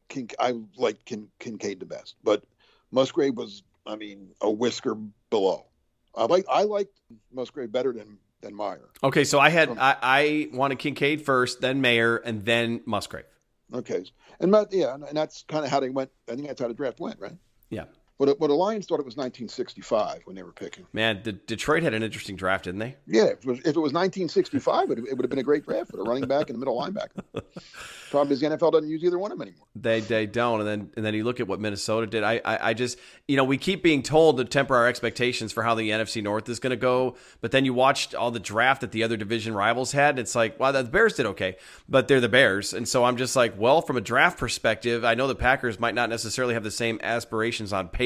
Kin, 0.10 0.28
I 0.40 0.54
like 0.76 1.04
Kin, 1.06 1.28
Kincaid 1.40 1.80
the 1.80 1.86
best, 1.86 2.16
but 2.24 2.44
Musgrave 2.92 3.36
was, 3.38 3.64
I 3.86 3.96
mean, 3.96 4.30
a 4.42 4.52
whisker 4.52 4.96
below. 5.30 5.66
I 6.16 6.26
like 6.26 6.46
I 6.50 6.64
liked 6.64 7.00
Musgrave 7.34 7.72
better 7.72 7.94
than 7.94 8.18
than 8.46 8.56
Mayer. 8.56 8.90
Okay, 9.04 9.24
so 9.24 9.40
I 9.40 9.50
had 9.50 9.70
From, 9.70 9.80
I, 9.80 9.98
I 10.02 10.50
wanted 10.54 10.80
Kincaid 10.80 11.26
first, 11.26 11.62
then 11.62 11.82
Mayer, 11.82 12.18
and 12.18 12.46
then 12.46 12.82
Musgrave. 12.86 13.26
Okay, 13.74 14.06
and 14.40 14.56
yeah, 14.72 14.94
and 14.94 15.18
that's 15.18 15.44
kind 15.44 15.66
of 15.66 15.72
how 15.72 15.80
they 15.80 15.90
went. 15.90 16.12
I 16.30 16.36
think 16.36 16.48
that's 16.48 16.62
how 16.62 16.68
the 16.68 16.74
draft 16.74 17.00
went, 17.00 17.20
right? 17.20 17.38
Yeah. 17.70 17.86
But, 18.18 18.40
but 18.40 18.48
the 18.48 18.54
Lions 18.54 18.86
thought 18.86 19.00
it 19.00 19.06
was 19.06 19.18
1965 19.18 20.22
when 20.24 20.38
they 20.38 20.44
were 20.44 20.54
picking. 20.54 20.86
Man, 20.94 21.22
the, 21.24 21.34
Detroit 21.34 21.84
had 21.84 21.94
an 21.94 22.02
interesting 22.02 22.38
draft, 22.38 22.64
didn't 22.64 22.80
they? 22.80 22.96
Yeah, 23.08 23.26
if 23.26 23.40
it 23.40 23.46
was, 23.46 23.60
if 23.60 23.76
it 23.76 23.80
was 23.80 23.92
1965, 23.92 24.92
it, 24.92 25.00
it 25.00 25.02
would 25.18 25.22
have 25.22 25.30
been 25.30 25.40
a 25.40 25.44
great 25.44 25.66
draft 25.66 25.92
for 25.92 26.00
a 26.00 26.04
running 26.04 26.26
back 26.28 26.50
and 26.50 26.56
a 26.56 26.60
middle 26.60 26.80
linebacker. 26.80 27.24
Problem 28.12 28.32
is, 28.32 28.40
the 28.40 28.48
NFL 28.48 28.72
doesn't 28.72 28.90
use 28.90 29.04
either 29.04 29.20
one 29.20 29.34
of 29.34 29.38
them 29.38 29.48
anymore. 29.50 29.68
They 29.76 30.00
they 30.00 30.26
don't, 30.26 30.62
and 30.62 30.70
then 30.70 30.92
and 30.96 31.06
then 31.06 31.14
you 31.14 31.26
look 31.26 31.42
at 31.42 31.48
what 31.48 31.60
Minnesota 31.60 32.08
did. 32.08 32.24
I, 32.24 32.40
I 32.46 32.70
I 32.70 32.74
just 32.74 32.98
you 33.28 33.36
know 33.36 33.44
we 33.44 33.58
keep 33.58 33.84
being 33.84 34.04
told 34.04 34.38
to 34.38 34.46
temper 34.46 34.76
our 34.76 34.88
expectations 34.88 35.52
for 35.52 35.64
how 35.64 35.76
the 35.76 35.90
NFC 35.90 36.24
North 36.24 36.48
is 36.48 36.60
going 36.60 36.72
to 36.72 36.78
go, 36.78 37.18
but 37.42 37.52
then 37.52 37.66
you 37.66 37.74
watched 37.74 38.16
all 38.16 38.32
the 38.32 38.40
draft 38.40 38.82
that 38.82 38.92
the 38.92 39.04
other 39.04 39.18
division 39.18 39.54
rivals 39.54 39.92
had. 39.92 40.12
And 40.12 40.20
it's 40.20 40.36
like, 40.36 40.58
wow, 40.60 40.72
the 40.72 40.84
Bears 40.84 41.16
did 41.16 41.26
okay, 41.26 41.58
but 41.90 42.08
they're 42.08 42.22
the 42.22 42.30
Bears, 42.30 42.74
and 42.74 42.88
so 42.88 43.04
I'm 43.04 43.18
just 43.18 43.36
like, 43.36 43.60
well, 43.60 43.82
from 43.82 43.98
a 43.98 44.02
draft 44.02 44.38
perspective, 44.38 45.04
I 45.04 45.16
know 45.16 45.28
the 45.28 45.36
Packers 45.36 45.80
might 45.80 45.96
not 45.96 46.10
necessarily 46.10 46.54
have 46.54 46.64
the 46.64 46.72
same 46.72 47.00
aspirations 47.04 47.74
on 47.74 47.90
paper, 47.90 48.05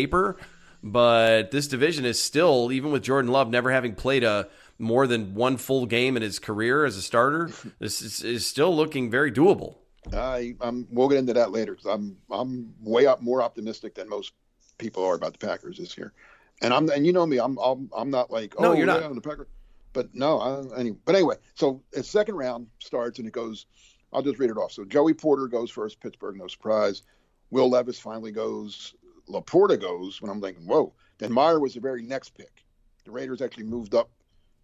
but 0.83 1.51
this 1.51 1.67
division 1.67 2.05
is 2.05 2.21
still, 2.21 2.71
even 2.71 2.91
with 2.91 3.03
Jordan 3.03 3.31
Love 3.31 3.49
never 3.49 3.71
having 3.71 3.95
played 3.95 4.23
a 4.23 4.47
more 4.77 5.07
than 5.07 5.35
one 5.35 5.57
full 5.57 5.85
game 5.85 6.15
in 6.15 6.23
his 6.23 6.39
career 6.39 6.85
as 6.85 6.95
a 6.95 7.01
starter, 7.01 7.51
this 7.79 8.01
is, 8.01 8.23
is 8.23 8.47
still 8.47 8.75
looking 8.75 9.11
very 9.11 9.31
doable. 9.31 9.75
I, 10.13 10.55
I'm, 10.61 10.87
we'll 10.89 11.09
get 11.09 11.19
into 11.19 11.33
that 11.33 11.51
later 11.51 11.73
because 11.73 11.91
I'm 11.91 12.17
I'm 12.31 12.73
way 12.81 13.05
up 13.05 13.21
more 13.21 13.41
optimistic 13.41 13.95
than 13.95 14.07
most 14.07 14.33
people 14.77 15.03
are 15.03 15.15
about 15.15 15.33
the 15.37 15.45
Packers 15.45 15.77
this 15.77 15.97
year, 15.97 16.13
and 16.61 16.73
I'm 16.73 16.89
and 16.89 17.05
you 17.05 17.11
know 17.11 17.25
me, 17.25 17.37
I'm 17.37 17.57
I'm, 17.57 17.89
I'm 17.95 18.09
not 18.09 18.31
like 18.31 18.55
oh 18.57 18.63
no, 18.63 18.73
you're 18.73 18.87
yeah, 18.87 18.99
not 18.99 19.13
the 19.13 19.21
Packers, 19.21 19.47
but 19.91 20.15
no, 20.15 20.39
I, 20.39 20.79
anyway, 20.79 20.97
but 21.05 21.15
anyway, 21.15 21.35
so 21.55 21.83
the 21.91 22.01
second 22.01 22.35
round 22.35 22.67
starts 22.79 23.19
and 23.19 23.27
it 23.27 23.33
goes. 23.33 23.65
I'll 24.11 24.23
just 24.23 24.39
read 24.39 24.49
it 24.49 24.57
off. 24.57 24.71
So 24.71 24.85
Joey 24.85 25.13
Porter 25.13 25.47
goes 25.47 25.69
first, 25.69 25.99
Pittsburgh, 25.99 26.35
no 26.35 26.47
surprise. 26.47 27.03
Will 27.51 27.69
Levis 27.69 27.99
finally 27.99 28.31
goes. 28.31 28.95
Laporta 29.29 29.79
goes. 29.79 30.21
When 30.21 30.31
I'm 30.31 30.41
thinking, 30.41 30.65
whoa. 30.65 30.93
Then 31.17 31.31
Meyer 31.33 31.59
was 31.59 31.73
the 31.73 31.79
very 31.81 32.01
next 32.01 32.29
pick. 32.29 32.63
The 33.03 33.11
Raiders 33.11 33.41
actually 33.41 33.65
moved 33.65 33.93
up 33.93 34.09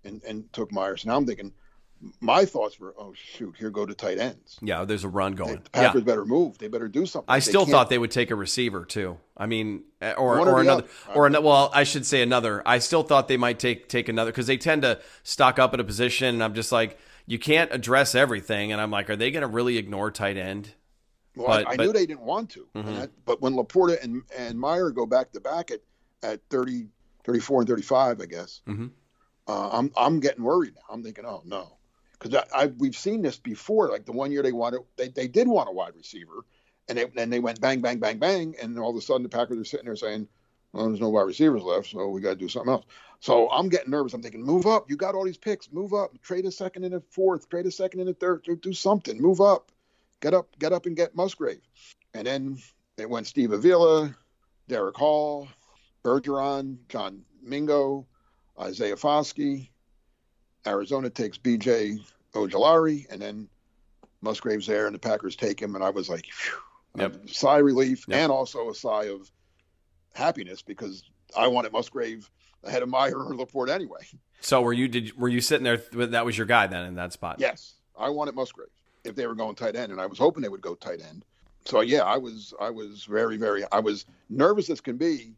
and, 0.03 0.23
and 0.23 0.51
took 0.53 0.71
Meyer. 0.71 0.97
So 0.97 1.09
Now 1.09 1.17
I'm 1.17 1.25
thinking 1.25 1.51
my 2.19 2.45
thoughts 2.45 2.79
were, 2.79 2.93
oh 2.97 3.13
shoot, 3.13 3.55
here 3.57 3.69
go 3.69 3.85
to 3.85 3.93
tight 3.93 4.19
ends. 4.19 4.59
Yeah, 4.61 4.85
there's 4.85 5.03
a 5.03 5.09
run 5.09 5.33
going. 5.33 5.61
The 5.63 5.69
Packers 5.69 6.01
yeah. 6.01 6.05
better 6.05 6.25
move. 6.25 6.57
They 6.57 6.67
better 6.67 6.87
do 6.87 7.05
something. 7.05 7.25
I 7.33 7.39
still 7.39 7.61
can't- 7.61 7.71
thought 7.71 7.89
they 7.89 7.97
would 7.97 8.11
take 8.11 8.31
a 8.31 8.35
receiver 8.35 8.85
too. 8.85 9.17
I 9.37 9.45
mean, 9.45 9.83
eh, 10.01 10.13
or 10.13 10.37
or 10.39 10.49
or, 10.49 10.61
another, 10.61 10.83
other. 10.83 11.15
or 11.15 11.27
another. 11.27 11.45
Well, 11.45 11.71
I 11.73 11.83
should 11.83 12.05
say 12.05 12.21
another. 12.21 12.61
I 12.65 12.79
still 12.79 13.03
thought 13.03 13.27
they 13.27 13.37
might 13.37 13.59
take 13.59 13.89
take 13.89 14.09
another 14.09 14.31
because 14.31 14.47
they 14.47 14.57
tend 14.57 14.83
to 14.83 14.99
stock 15.23 15.57
up 15.59 15.73
at 15.73 15.79
a 15.79 15.83
position. 15.83 16.27
And 16.35 16.43
I'm 16.43 16.53
just 16.53 16.71
like, 16.71 16.99
you 17.25 17.39
can't 17.39 17.71
address 17.73 18.13
everything. 18.15 18.71
And 18.71 18.79
I'm 18.81 18.91
like, 18.91 19.09
are 19.09 19.15
they 19.15 19.31
going 19.31 19.41
to 19.41 19.47
really 19.47 19.77
ignore 19.77 20.11
tight 20.11 20.37
end? 20.37 20.73
Well, 21.35 21.47
But- 21.47 21.67
I, 21.67 21.71
I 21.71 21.75
but- 21.77 21.85
knew 21.85 21.93
they 21.93 22.05
didn't 22.05 22.21
want 22.25 22.49
to. 22.51 22.67
Mhm. 22.75 22.87
And 22.87 22.97
that- 22.97 23.25
but 23.25 23.41
when 23.41 23.53
Laporta 23.53 24.01
and, 24.03 24.23
and 24.37 24.59
Meyer 24.59 24.89
go 24.91 25.05
back 25.05 25.31
to 25.33 25.39
back 25.39 25.71
at, 25.71 25.81
at 26.23 26.41
30, 26.49 26.87
34 27.23 27.61
and 27.61 27.67
35, 27.69 28.21
I 28.21 28.25
guess, 28.25 28.61
Mhm. 28.67 28.91
uh, 29.47 29.69
I'm, 29.71 29.91
I'm 29.97 30.19
getting 30.19 30.43
worried 30.43 30.75
now. 30.75 30.93
I'm 30.93 31.03
thinking, 31.03 31.25
oh, 31.25 31.41
no. 31.45 31.77
Because 32.19 32.35
I, 32.53 32.63
I, 32.63 32.65
we've 32.67 32.95
seen 32.95 33.21
this 33.21 33.37
before. 33.37 33.89
Like 33.89 34.05
the 34.05 34.11
one 34.13 34.31
year 34.31 34.41
they 34.41 34.51
wanted, 34.53 34.81
they, 34.95 35.09
they 35.09 35.27
did 35.27 35.47
want 35.47 35.69
a 35.69 35.71
wide 35.71 35.95
receiver. 35.95 36.45
And 36.87 36.97
they, 36.97 37.05
and 37.17 37.33
they 37.33 37.39
went 37.39 37.59
bang, 37.59 37.81
bang, 37.81 37.99
bang, 37.99 38.19
bang. 38.19 38.55
And 38.61 38.77
all 38.79 38.91
of 38.91 38.95
a 38.95 39.01
sudden 39.01 39.23
the 39.23 39.29
Packers 39.29 39.57
are 39.59 39.65
sitting 39.65 39.85
there 39.87 39.95
saying, 39.95 40.27
well, 40.71 40.87
there's 40.87 40.99
no 41.01 41.09
wide 41.09 41.23
receivers 41.23 41.63
left, 41.63 41.87
so 41.89 42.09
we 42.09 42.19
got 42.21 42.31
to 42.31 42.35
do 42.35 42.49
something 42.49 42.71
else. 42.71 42.85
So 43.21 43.49
I'm 43.49 43.69
getting 43.69 43.89
nervous. 43.91 44.13
I'm 44.13 44.21
thinking, 44.21 44.43
move 44.43 44.65
up. 44.65 44.89
You 44.89 44.97
got 44.97 45.15
all 45.15 45.23
these 45.25 45.37
picks. 45.37 45.71
Move 45.71 45.93
up. 45.93 46.21
Trade 46.21 46.45
a 46.45 46.51
second 46.51 46.83
and 46.83 46.93
a 46.95 47.01
fourth. 47.09 47.49
Trade 47.49 47.65
a 47.65 47.71
second 47.71 48.01
and 48.01 48.09
a 48.09 48.13
third. 48.13 48.43
Do, 48.43 48.55
do 48.55 48.73
something. 48.73 49.19
Move 49.21 49.41
up. 49.41 49.71
Get 50.21 50.33
up. 50.33 50.47
Get 50.59 50.73
up 50.73 50.85
and 50.85 50.95
get 50.95 51.15
Musgrave. 51.15 51.61
And 52.13 52.25
then 52.27 52.57
it 52.97 53.09
went 53.09 53.27
Steve 53.27 53.51
Avila, 53.51 54.15
Derick 54.67 54.95
Hall, 54.95 55.47
Bergeron, 56.03 56.77
John 56.89 57.21
Mingo, 57.43 58.05
Isaiah 58.59 58.95
Foskey. 58.95 59.69
Arizona 60.65 61.09
takes 61.09 61.37
B.J. 61.37 61.97
Ojulari, 62.33 63.05
and 63.11 63.21
then 63.21 63.47
Musgrave's 64.21 64.65
there, 64.65 64.87
and 64.87 64.95
the 64.95 64.99
Packers 64.99 65.35
take 65.35 65.61
him. 65.61 65.75
And 65.75 65.83
I 65.83 65.89
was 65.91 66.09
like, 66.09 66.25
phew, 66.31 66.57
Yep. 66.97 67.29
sigh 67.29 67.59
of 67.59 67.65
relief 67.65 68.05
Yep. 68.07 68.17
and 68.17 68.31
also 68.31 68.69
a 68.69 68.73
sigh 68.75 69.05
of 69.09 69.29
happiness 70.13 70.61
because 70.61 71.03
I 71.37 71.47
wanted 71.47 71.73
Musgrave 71.73 72.29
ahead 72.63 72.81
of 72.81 72.89
Meyer 72.89 73.17
or 73.17 73.35
Laporte 73.35 73.69
anyway. 73.69 73.99
So 74.39 74.61
were 74.61 74.73
you 74.73 74.87
did 74.87 75.15
were 75.17 75.27
you 75.27 75.41
sitting 75.41 75.63
there? 75.65 75.77
That 76.07 76.25
was 76.25 76.37
your 76.37 76.47
guy 76.47 76.67
then 76.67 76.85
in 76.85 76.95
that 76.95 77.11
spot. 77.13 77.35
Yes, 77.39 77.73
I 77.97 78.09
wanted 78.09 78.33
Musgrave 78.35 78.69
if 79.05 79.15
they 79.15 79.27
were 79.27 79.35
going 79.35 79.55
tight 79.55 79.75
end, 79.75 79.91
and 79.91 80.01
I 80.01 80.05
was 80.05 80.17
hoping 80.17 80.41
they 80.41 80.49
would 80.49 80.61
go 80.61 80.75
tight 80.75 81.01
end. 81.01 81.25
So 81.65 81.81
yeah, 81.81 82.01
I 82.01 82.17
was 82.17 82.53
I 82.59 82.69
was 82.69 83.05
very 83.05 83.37
very 83.37 83.63
I 83.71 83.79
was 83.79 84.05
nervous 84.29 84.69
as 84.69 84.81
can 84.81 84.97
be, 84.97 85.33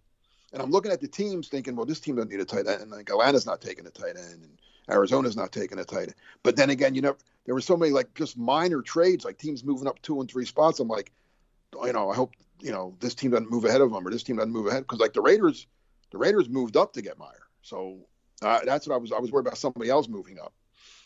and 0.54 0.62
I'm 0.62 0.72
looking 0.72 0.92
at 0.92 1.02
the 1.02 1.08
teams 1.08 1.48
thinking, 1.48 1.76
well, 1.76 1.86
this 1.86 2.00
team 2.00 2.16
doesn't 2.16 2.32
need 2.32 2.40
a 2.40 2.46
tight 2.46 2.68
end, 2.68 2.82
and 2.82 2.92
like 2.92 3.10
Atlanta's 3.10 3.46
not 3.46 3.62
taking 3.62 3.86
a 3.86 3.90
tight 3.90 4.18
end, 4.18 4.44
and 4.44 4.58
Arizona's 4.90 5.38
not 5.38 5.52
taking 5.52 5.80
a 5.80 5.86
tight 5.86 6.04
end. 6.04 6.16
But 6.44 6.56
then 6.56 6.70
again, 6.70 6.96
you 6.96 7.02
know, 7.02 7.16
there 7.46 7.56
were 7.56 7.62
so 7.62 7.78
many 7.78 7.92
like 7.92 8.14
just 8.14 8.38
minor 8.38 8.82
trades, 8.82 9.26
like 9.26 9.38
teams 9.38 9.64
moving 9.64 9.88
up 9.88 10.02
two 10.02 10.20
and 10.20 10.30
three 10.30 10.46
spots. 10.46 10.80
I'm 10.80 10.88
like, 10.88 11.12
you 11.84 11.94
know, 11.94 12.10
I 12.10 12.16
hope 12.16 12.34
you 12.60 12.72
know 12.72 12.96
this 13.00 13.16
team 13.16 13.32
doesn't 13.32 13.52
move 13.52 13.66
ahead 13.66 13.82
of 13.82 13.92
them, 13.92 14.06
or 14.06 14.12
this 14.12 14.24
team 14.24 14.36
doesn't 14.36 14.52
move 14.52 14.68
ahead 14.68 14.84
because 14.84 15.00
like 15.00 15.14
the 15.14 15.22
Raiders, 15.22 15.68
the 16.12 16.18
Raiders 16.18 16.50
moved 16.50 16.76
up 16.76 16.94
to 16.94 17.02
get 17.02 17.18
Meyer, 17.18 17.48
so 17.62 18.00
uh, 18.42 18.60
that's 18.66 18.88
what 18.88 18.96
I 18.96 18.98
was 18.98 19.12
I 19.12 19.20
was 19.20 19.32
worried 19.32 19.48
about 19.48 19.58
somebody 19.58 19.90
else 19.90 20.08
moving 20.08 20.40
up 20.40 20.54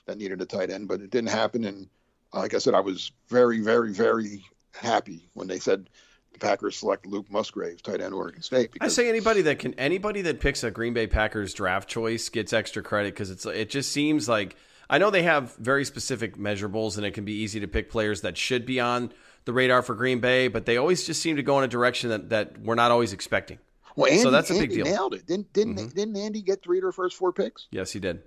that 0.05 0.17
needed 0.17 0.41
a 0.41 0.45
tight 0.45 0.69
end, 0.69 0.87
but 0.87 1.01
it 1.01 1.11
didn't 1.11 1.29
happen. 1.29 1.63
And 1.65 1.87
like 2.33 2.53
I 2.53 2.57
said, 2.59 2.73
I 2.73 2.79
was 2.79 3.11
very, 3.29 3.59
very, 3.59 3.93
very 3.93 4.43
happy 4.73 5.29
when 5.33 5.47
they 5.47 5.59
said 5.59 5.89
the 6.33 6.39
Packers 6.39 6.77
select 6.77 7.05
Luke 7.05 7.29
Musgrave, 7.29 7.83
tight 7.83 8.01
end, 8.01 8.13
Oregon 8.13 8.41
State. 8.41 8.71
I 8.79 8.87
say 8.87 9.09
anybody 9.09 9.41
that 9.43 9.59
can 9.59 9.73
anybody 9.75 10.21
that 10.23 10.39
picks 10.39 10.63
a 10.63 10.71
Green 10.71 10.93
Bay 10.93 11.07
Packers 11.07 11.53
draft 11.53 11.89
choice 11.89 12.29
gets 12.29 12.53
extra 12.53 12.81
credit 12.81 13.13
because 13.13 13.29
it's 13.31 13.45
it 13.45 13.69
just 13.69 13.91
seems 13.91 14.29
like 14.29 14.55
I 14.89 14.97
know 14.97 15.09
they 15.09 15.23
have 15.23 15.55
very 15.57 15.85
specific 15.85 16.37
measurables 16.37 16.97
and 16.97 17.05
it 17.05 17.11
can 17.11 17.25
be 17.25 17.33
easy 17.33 17.59
to 17.61 17.67
pick 17.67 17.89
players 17.89 18.21
that 18.21 18.37
should 18.37 18.65
be 18.65 18.79
on 18.79 19.11
the 19.45 19.53
radar 19.53 19.81
for 19.81 19.95
Green 19.95 20.19
Bay, 20.19 20.47
but 20.47 20.65
they 20.65 20.77
always 20.77 21.05
just 21.05 21.21
seem 21.21 21.35
to 21.35 21.43
go 21.43 21.57
in 21.57 21.63
a 21.63 21.67
direction 21.67 22.09
that, 22.11 22.29
that 22.29 22.59
we're 22.61 22.75
not 22.75 22.91
always 22.91 23.11
expecting. 23.11 23.57
well, 23.95 24.09
Andy, 24.11 24.21
so 24.21 24.29
that's 24.31 24.51
a 24.51 24.53
big 24.53 24.69
deal. 24.69 24.85
Mm-hmm. 24.85 24.93
Nailed 24.93 25.13
it. 25.15 25.25
Didn't 25.25 25.51
didn't 25.51 25.95
didn't 25.95 26.15
Andy 26.15 26.41
get 26.41 26.63
three 26.63 26.77
of 26.77 26.83
their 26.83 26.91
first 26.91 27.17
four 27.17 27.33
picks, 27.33 27.67
Yes, 27.71 27.91
he 27.91 27.99
did. 27.99 28.21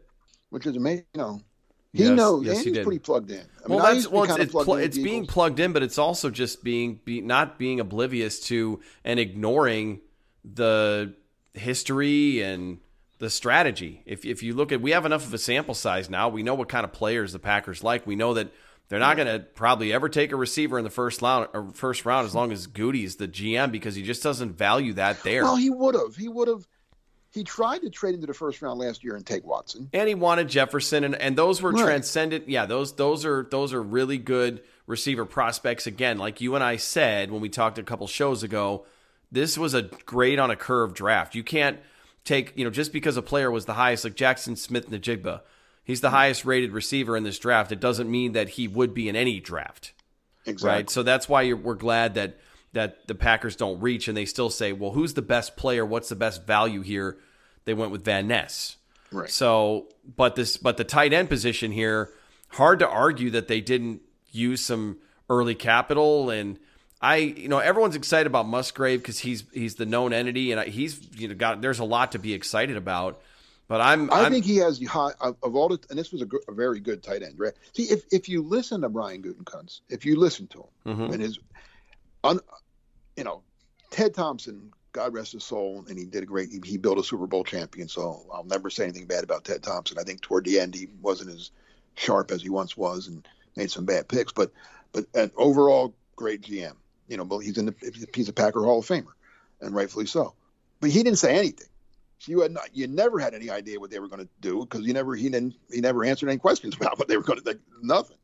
which 0.50 0.66
is 0.66 0.76
amazing. 0.76 1.06
You 1.14 1.20
know, 1.20 1.40
he 1.94 2.02
Yes, 2.02 2.16
knows. 2.16 2.44
yes, 2.44 2.62
he 2.62 2.70
Andy's 2.70 2.84
pretty 2.84 2.98
plugged 2.98 3.30
in. 3.30 3.38
I 3.38 3.68
mean, 3.68 3.78
well, 3.78 3.94
that's 3.94 4.08
well, 4.08 4.24
it's, 4.24 4.36
it's, 4.36 4.52
plugged 4.52 4.66
pl- 4.66 4.74
it's 4.76 4.98
being 4.98 5.26
plugged 5.26 5.60
in, 5.60 5.72
but 5.72 5.82
it's 5.84 5.96
also 5.96 6.28
just 6.28 6.64
being 6.64 7.00
be, 7.04 7.20
not 7.20 7.56
being 7.56 7.78
oblivious 7.78 8.40
to 8.48 8.80
and 9.04 9.20
ignoring 9.20 10.00
the 10.44 11.14
history 11.52 12.42
and 12.42 12.78
the 13.20 13.30
strategy. 13.30 14.02
If 14.06 14.24
if 14.24 14.42
you 14.42 14.54
look 14.54 14.72
at, 14.72 14.80
we 14.80 14.90
have 14.90 15.06
enough 15.06 15.24
of 15.24 15.32
a 15.32 15.38
sample 15.38 15.74
size 15.74 16.10
now. 16.10 16.28
We 16.28 16.42
know 16.42 16.54
what 16.54 16.68
kind 16.68 16.84
of 16.84 16.92
players 16.92 17.32
the 17.32 17.38
Packers 17.38 17.84
like. 17.84 18.06
We 18.06 18.16
know 18.16 18.34
that 18.34 18.52
they're 18.88 18.98
not 18.98 19.16
going 19.16 19.28
to 19.28 19.38
probably 19.40 19.92
ever 19.92 20.08
take 20.08 20.32
a 20.32 20.36
receiver 20.36 20.76
in 20.78 20.84
the 20.84 20.90
first 20.90 21.22
round 21.22 21.48
or 21.54 21.68
uh, 21.68 21.72
first 21.72 22.04
round 22.04 22.26
as 22.26 22.34
long 22.34 22.52
as 22.52 22.66
Goody's 22.66 23.16
the 23.16 23.28
GM 23.28 23.70
because 23.72 23.94
he 23.94 24.02
just 24.02 24.22
doesn't 24.22 24.58
value 24.58 24.92
that 24.94 25.22
there. 25.22 25.44
Well, 25.44 25.56
he 25.56 25.70
would 25.70 25.94
have. 25.94 26.16
He 26.16 26.28
would 26.28 26.48
have. 26.48 26.66
He 27.34 27.42
tried 27.42 27.80
to 27.82 27.90
trade 27.90 28.14
into 28.14 28.28
the 28.28 28.34
first 28.34 28.62
round 28.62 28.78
last 28.78 29.02
year 29.02 29.16
and 29.16 29.26
take 29.26 29.44
Watson. 29.44 29.90
and 29.92 30.08
he 30.08 30.14
wanted 30.14 30.48
Jefferson, 30.48 31.02
and, 31.02 31.16
and 31.16 31.36
those 31.36 31.60
were 31.60 31.72
Right. 31.72 31.84
transcendent. 31.84 32.48
Yeah, 32.48 32.64
those 32.64 32.92
those 32.94 33.24
are 33.24 33.46
those 33.50 33.72
are 33.72 33.82
really 33.82 34.18
good 34.18 34.62
receiver 34.86 35.24
prospects. 35.24 35.86
Again, 35.86 36.16
like 36.16 36.40
you 36.40 36.54
and 36.54 36.62
I 36.62 36.76
said 36.76 37.32
when 37.32 37.40
we 37.40 37.48
talked 37.48 37.76
a 37.78 37.82
couple 37.82 38.06
shows 38.06 38.44
ago, 38.44 38.86
this 39.32 39.58
was 39.58 39.74
a 39.74 39.82
grade 39.82 40.38
on 40.38 40.52
a 40.52 40.56
curve 40.56 40.94
draft. 40.94 41.34
You 41.34 41.42
can't 41.42 41.80
take 42.24 42.52
you 42.56 42.64
know 42.64 42.70
just 42.70 42.92
because 42.92 43.16
a 43.16 43.22
player 43.22 43.50
was 43.50 43.64
the 43.64 43.74
highest, 43.74 44.04
like 44.04 44.14
Jaxon 44.14 44.56
Smith-Njigba, 44.56 45.40
he's 45.82 46.00
the 46.00 46.10
hmm. 46.10 46.16
highest 46.16 46.44
rated 46.44 46.70
receiver 46.70 47.16
in 47.16 47.24
this 47.24 47.40
draft. 47.40 47.72
It 47.72 47.80
doesn't 47.80 48.08
mean 48.08 48.32
that 48.32 48.50
he 48.50 48.68
would 48.68 48.94
be 48.94 49.08
in 49.08 49.16
any 49.16 49.40
draft 49.40 49.92
Exactly. 50.46 50.68
right? 50.68 50.90
So 50.90 51.02
that's 51.02 51.28
why 51.28 51.42
you're, 51.42 51.56
we're 51.56 51.74
glad 51.74 52.14
that 52.14 52.38
that 52.74 53.06
the 53.08 53.14
Packers 53.14 53.56
don't 53.56 53.80
reach 53.80 54.06
and 54.08 54.16
they 54.16 54.24
still 54.26 54.50
say, 54.50 54.72
well, 54.72 54.90
who's 54.92 55.14
the 55.14 55.22
best 55.22 55.56
player? 55.56 55.84
What's 55.84 56.08
the 56.08 56.16
best 56.16 56.46
value 56.46 56.82
here? 56.82 57.16
They 57.64 57.74
went 57.74 57.90
with 57.90 58.04
Van 58.04 58.28
Ness. 58.28 58.76
Right. 59.10 59.30
So, 59.30 59.88
but 60.16 60.36
this, 60.36 60.56
but 60.56 60.76
the 60.76 60.84
tight 60.84 61.12
end 61.12 61.28
position 61.28 61.72
here, 61.72 62.10
hard 62.48 62.80
to 62.80 62.88
argue 62.88 63.30
that 63.30 63.48
they 63.48 63.60
didn't 63.60 64.02
use 64.30 64.64
some 64.64 64.98
early 65.30 65.54
capital 65.54 66.30
and. 66.30 66.58
I, 67.00 67.16
you 67.16 67.48
know, 67.48 67.58
everyone's 67.58 67.96
excited 67.96 68.26
about 68.26 68.46
Musgrave 68.46 69.00
because 69.02 69.18
he's 69.18 69.44
he's 69.52 69.74
the 69.74 69.84
known 69.84 70.14
entity, 70.14 70.52
and 70.52 70.62
he's 70.66 71.06
you 71.18 71.28
know 71.28 71.34
got 71.34 71.60
there's 71.60 71.78
a 71.78 71.84
lot 71.84 72.12
to 72.12 72.18
be 72.18 72.32
excited 72.32 72.78
about. 72.78 73.20
But 73.68 73.82
I'm, 73.82 74.10
I 74.10 74.22
I'm 74.22 74.32
think 74.32 74.46
he 74.46 74.56
has 74.58 74.78
the 74.78 74.86
high 74.86 75.10
of, 75.20 75.36
of 75.42 75.54
all 75.54 75.68
the, 75.68 75.78
and 75.90 75.98
this 75.98 76.12
was 76.12 76.22
a, 76.22 76.28
a 76.48 76.54
very 76.54 76.80
good 76.80 77.02
tight 77.02 77.22
end. 77.22 77.34
Right? 77.38 77.52
See, 77.74 77.82
if 77.82 78.04
if 78.10 78.26
you 78.30 78.40
listen 78.40 78.80
to 78.82 78.88
Brian 78.88 79.22
Gutekunst, 79.22 79.82
if 79.90 80.06
you 80.06 80.18
listen 80.18 80.46
to 80.46 80.60
him 80.86 80.96
Mhm. 80.96 81.12
and 81.12 81.20
his, 81.20 81.38
un, 82.22 82.40
you 83.16 83.24
know, 83.24 83.42
Ted 83.90 84.14
Thompson, 84.14 84.72
God 84.92 85.12
rest 85.12 85.32
his 85.32 85.44
soul, 85.44 85.84
and 85.88 85.98
he 85.98 86.04
did 86.04 86.22
a 86.22 86.26
great. 86.26 86.50
He, 86.50 86.60
he 86.64 86.78
built 86.78 86.98
a 86.98 87.04
Super 87.04 87.26
Bowl 87.26 87.44
champion, 87.44 87.88
so 87.88 88.26
I'll 88.32 88.44
never 88.44 88.70
say 88.70 88.84
anything 88.84 89.06
bad 89.06 89.24
about 89.24 89.44
Ted 89.44 89.62
Thompson. 89.62 89.98
I 89.98 90.02
think 90.02 90.20
toward 90.20 90.44
the 90.44 90.60
end 90.60 90.74
he 90.74 90.88
wasn't 91.00 91.30
as 91.30 91.50
sharp 91.96 92.30
as 92.30 92.42
he 92.42 92.48
once 92.48 92.76
was, 92.76 93.08
and 93.08 93.26
made 93.56 93.70
some 93.70 93.84
bad 93.84 94.08
picks, 94.08 94.32
but 94.32 94.52
but 94.92 95.06
an 95.14 95.30
overall 95.36 95.94
great 96.16 96.42
GM. 96.42 96.74
You 97.08 97.16
know, 97.16 97.38
he's 97.38 97.58
in 97.58 97.66
the 97.66 98.08
he's 98.14 98.28
a 98.28 98.32
Packer 98.32 98.62
Hall 98.64 98.78
of 98.78 98.86
Famer, 98.86 99.12
and 99.60 99.74
rightfully 99.74 100.06
so. 100.06 100.34
But 100.80 100.90
he 100.90 101.02
didn't 101.02 101.18
say 101.18 101.36
anything. 101.36 101.68
You 102.26 102.40
had 102.40 102.52
not, 102.52 102.74
you 102.74 102.86
never 102.86 103.18
had 103.18 103.34
any 103.34 103.50
idea 103.50 103.78
what 103.78 103.90
they 103.90 103.98
were 103.98 104.08
going 104.08 104.22
to 104.22 104.28
do 104.40 104.60
because 104.60 104.86
you 104.86 104.94
never 104.94 105.14
he 105.14 105.28
didn't 105.28 105.54
he 105.70 105.80
never 105.80 106.04
answered 106.04 106.28
any 106.28 106.38
questions 106.38 106.74
about 106.80 106.98
what 106.98 107.08
they 107.08 107.16
were 107.16 107.22
going 107.22 107.40
to 107.40 107.52
do. 107.52 107.60
Nothing. 107.82 108.16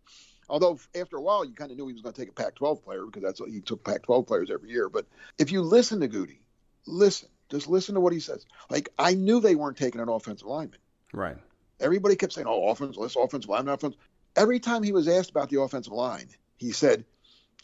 Although 0.50 0.78
after 0.94 1.16
a 1.16 1.22
while 1.22 1.44
you 1.44 1.54
kind 1.54 1.70
of 1.70 1.78
knew 1.78 1.86
he 1.86 1.92
was 1.92 2.02
going 2.02 2.12
to 2.12 2.20
take 2.20 2.28
a 2.28 2.32
Pac-12 2.32 2.82
player 2.82 3.06
because 3.06 3.22
that's 3.22 3.40
what 3.40 3.50
he 3.50 3.60
took 3.60 3.84
Pac-12 3.84 4.26
players 4.26 4.50
every 4.50 4.70
year. 4.70 4.88
But 4.88 5.06
if 5.38 5.52
you 5.52 5.62
listen 5.62 6.00
to 6.00 6.08
Goody, 6.08 6.40
listen, 6.86 7.28
just 7.50 7.68
listen 7.68 7.94
to 7.94 8.00
what 8.00 8.12
he 8.12 8.20
says. 8.20 8.44
Like 8.68 8.88
I 8.98 9.14
knew 9.14 9.40
they 9.40 9.54
weren't 9.54 9.76
taking 9.76 10.00
an 10.00 10.08
offensive 10.08 10.46
lineman. 10.48 10.80
right. 11.12 11.36
Everybody 11.78 12.14
kept 12.14 12.34
saying, 12.34 12.46
"Oh, 12.46 12.68
offense, 12.68 12.98
let's 12.98 13.16
offensive 13.16 13.48
line, 13.48 13.66
offense." 13.66 13.96
Every 14.36 14.60
time 14.60 14.82
he 14.82 14.92
was 14.92 15.08
asked 15.08 15.30
about 15.30 15.48
the 15.48 15.60
offensive 15.62 15.94
line, 15.94 16.28
he 16.58 16.72
said, 16.72 17.06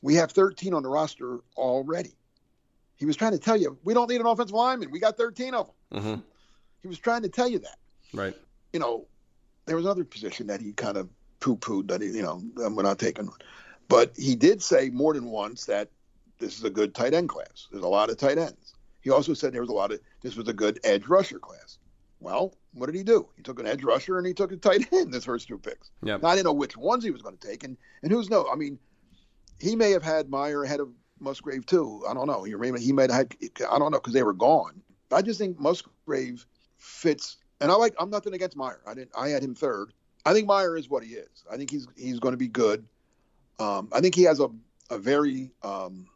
"We 0.01 0.15
have 0.15 0.31
13 0.33 0.73
on 0.73 0.83
the 0.83 0.89
roster 0.89 1.41
already." 1.55 2.17
He 2.97 3.05
was 3.05 3.15
trying 3.17 3.33
to 3.33 3.39
tell 3.39 3.59
you, 3.59 3.77
"We 3.85 3.93
don't 3.93 4.09
need 4.09 4.23
an 4.23 4.27
offensive 4.27 4.55
lineman. 4.55 4.91
We 4.91 5.01
got 5.01 5.19
13 5.19 5.53
of 5.53 5.71
them." 5.91 6.03
hmm 6.03 6.21
He 6.81 6.89
was 6.89 6.99
trying 6.99 7.23
to 7.23 7.29
tell 7.29 7.47
you 7.47 7.59
that. 7.59 7.79
Right. 8.15 8.35
You 8.73 8.81
know, 8.81 9.07
there 9.67 9.77
was 9.77 9.85
another 9.85 10.05
position 10.05 10.47
that 10.47 10.63
he 10.63 10.73
kind 10.73 10.97
of 10.97 11.11
poo-pooed 11.41 11.89
that 11.89 12.01
he, 12.01 12.09
you 12.09 12.23
know, 12.23 12.43
we're 12.55 12.83
not 12.83 12.99
taking. 12.99 13.31
But 13.89 14.13
he 14.17 14.35
did 14.35 14.63
say 14.63 14.91
more 14.91 15.15
than 15.15 15.27
once 15.27 15.67
that 15.67 15.91
this 16.39 16.59
is 16.59 16.65
a 16.65 16.71
good 16.71 16.95
tight 16.95 17.15
end 17.15 17.29
class. 17.29 17.69
There's 17.71 17.85
a 17.85 17.89
lot 17.89 18.11
of 18.11 18.17
tight 18.17 18.39
ends. 18.39 18.75
He 19.01 19.11
also 19.11 19.35
said 19.35 19.53
there 19.53 19.61
was 19.61 19.71
a 19.71 19.75
lot 19.75 19.93
of 19.93 20.01
this 20.23 20.37
was 20.37 20.49
a 20.49 20.53
good 20.53 20.81
edge 20.83 21.07
rusher 21.07 21.39
class. 21.39 21.79
Well, 22.19 22.55
what 22.73 22.87
did 22.87 22.95
he 22.95 23.03
do? 23.03 23.29
He 23.37 23.43
took 23.43 23.61
an 23.61 23.67
edge 23.67 23.85
rusher 23.85 24.19
and 24.19 24.27
he 24.27 24.35
took 24.35 24.51
a 24.51 24.57
tight 24.57 24.93
end 24.93 25.13
this 25.13 25.25
first 25.25 25.49
two 25.49 25.59
picks. 25.59 25.91
Yep. 26.03 26.23
Now, 26.23 26.29
I 26.29 26.35
didn't 26.35 26.47
know 26.47 26.53
which 26.53 26.77
ones 26.77 27.05
he 27.05 27.11
was 27.11 27.23
going 27.23 27.37
to 27.37 27.49
take, 27.49 27.63
and 27.63 27.77
and 28.03 28.11
who's 28.11 28.31
no? 28.31 28.49
I 28.51 28.57
mean, 28.57 28.79
he 29.61 29.77
may 29.77 29.91
have 29.93 30.03
had 30.03 30.29
Meyer 30.29 30.65
ahead 30.65 30.81
of 30.81 30.89
Musgrave 31.21 31.67
too. 31.67 32.03
I 32.09 32.15
don't 32.15 32.27
know. 32.27 32.43
He 32.43 32.55
may 32.55 32.79
he 32.81 32.93
might 32.93 33.11
have 33.11 33.29
had 33.31 33.37
I 33.71 33.79
don't 33.79 33.93
know 33.93 33.99
because 33.99 34.15
they 34.15 34.23
were 34.23 34.33
gone. 34.33 34.83
I 35.13 35.23
just 35.23 35.39
think 35.39 35.61
Musgrave 35.61 36.45
fits, 36.79 37.37
and 37.61 37.71
I 37.71 37.75
like. 37.75 37.95
I'm 38.01 38.11
nothing 38.11 38.35
against 38.35 38.57
Meyer. 38.57 38.81
I 38.87 38.95
didn't. 38.95 39.13
I 39.17 39.29
had 39.29 39.43
him 39.43 39.55
third. 39.55 39.93
I 40.27 40.33
think 40.33 40.49
Meyer 40.49 40.77
is 40.77 40.91
what 40.91 41.05
he 41.05 41.15
is. 41.15 41.29
I 41.51 41.57
think 41.57 41.71
he's 41.71 41.87
he's 41.97 42.19
going 42.19 42.33
to 42.33 42.39
be 42.39 42.49
good. 42.49 42.85
Um, 43.61 43.89
I 43.93 44.01
think 44.01 44.15
he 44.15 44.25
has 44.25 44.41
a 44.41 44.49
a 44.91 44.99
very 44.99 45.53
um, 45.63 46.07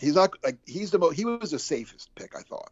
he's 0.00 0.14
not 0.14 0.30
like 0.42 0.56
he's 0.66 0.90
the 0.90 0.98
most 0.98 1.14
he 1.16 1.24
was 1.26 1.50
the 1.50 1.58
safest 1.58 2.12
pick 2.14 2.34
I 2.34 2.40
thought. 2.40 2.70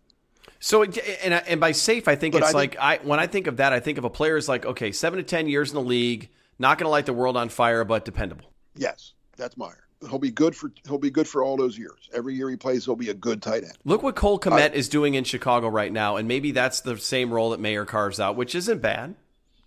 So 0.61 0.83
and 0.83 0.99
and 0.99 1.61
by 1.61 1.73
safe, 1.73 2.09
I 2.09 2.17
think 2.17 2.33
But 2.33 2.43
it's 2.43 2.55
I 2.55 2.59
like 2.59 2.71
think- 2.73 2.83
I 2.83 2.97
when 3.03 3.21
I 3.21 3.27
think 3.27 3.47
of 3.47 3.59
that, 3.59 3.75
I 3.75 3.81
think 3.81 3.99
of 3.99 4.05
a 4.05 4.11
player 4.11 4.37
as 4.37 4.49
like 4.49 4.65
okay, 4.65 4.91
seven 4.91 5.19
to 5.19 5.23
ten 5.23 5.49
years 5.49 5.71
in 5.71 5.75
the 5.75 5.83
league, 5.83 6.31
not 6.59 6.79
going 6.79 6.87
to 6.87 6.91
light 6.91 7.05
the 7.07 7.13
world 7.13 7.37
on 7.37 7.51
fire, 7.51 7.85
but 7.85 8.07
dependable. 8.07 8.51
Yes, 8.75 9.13
that's 9.37 9.59
Meyer. 9.59 9.85
He'll 10.09 10.19
be 10.19 10.31
good 10.31 10.57
for 10.57 10.73
he'll 10.89 10.99
be 10.99 11.11
good 11.11 11.29
for 11.29 11.43
all 11.43 11.59
those 11.59 11.77
years. 11.77 12.09
Every 12.15 12.35
year 12.35 12.49
he 12.49 12.57
plays, 12.57 12.87
he'll 12.87 12.97
be 12.97 13.11
a 13.11 13.15
good 13.15 13.43
tight 13.43 13.65
end. 13.65 13.77
Look 13.85 14.03
what 14.03 14.17
Cole 14.17 14.41
Kmet 14.41 14.73
is 14.73 14.89
doing 14.89 15.15
in 15.15 15.25
Chicago 15.25 15.69
right 15.69 15.93
now, 15.93 16.17
and 16.17 16.27
maybe 16.27 16.53
that's 16.53 16.81
the 16.81 16.97
same 16.97 17.33
role 17.33 17.51
that 17.51 17.61
Mayer 17.61 17.85
carves 17.85 18.19
out, 18.19 18.37
which 18.37 18.55
isn't 18.55 18.81
bad. 18.81 19.15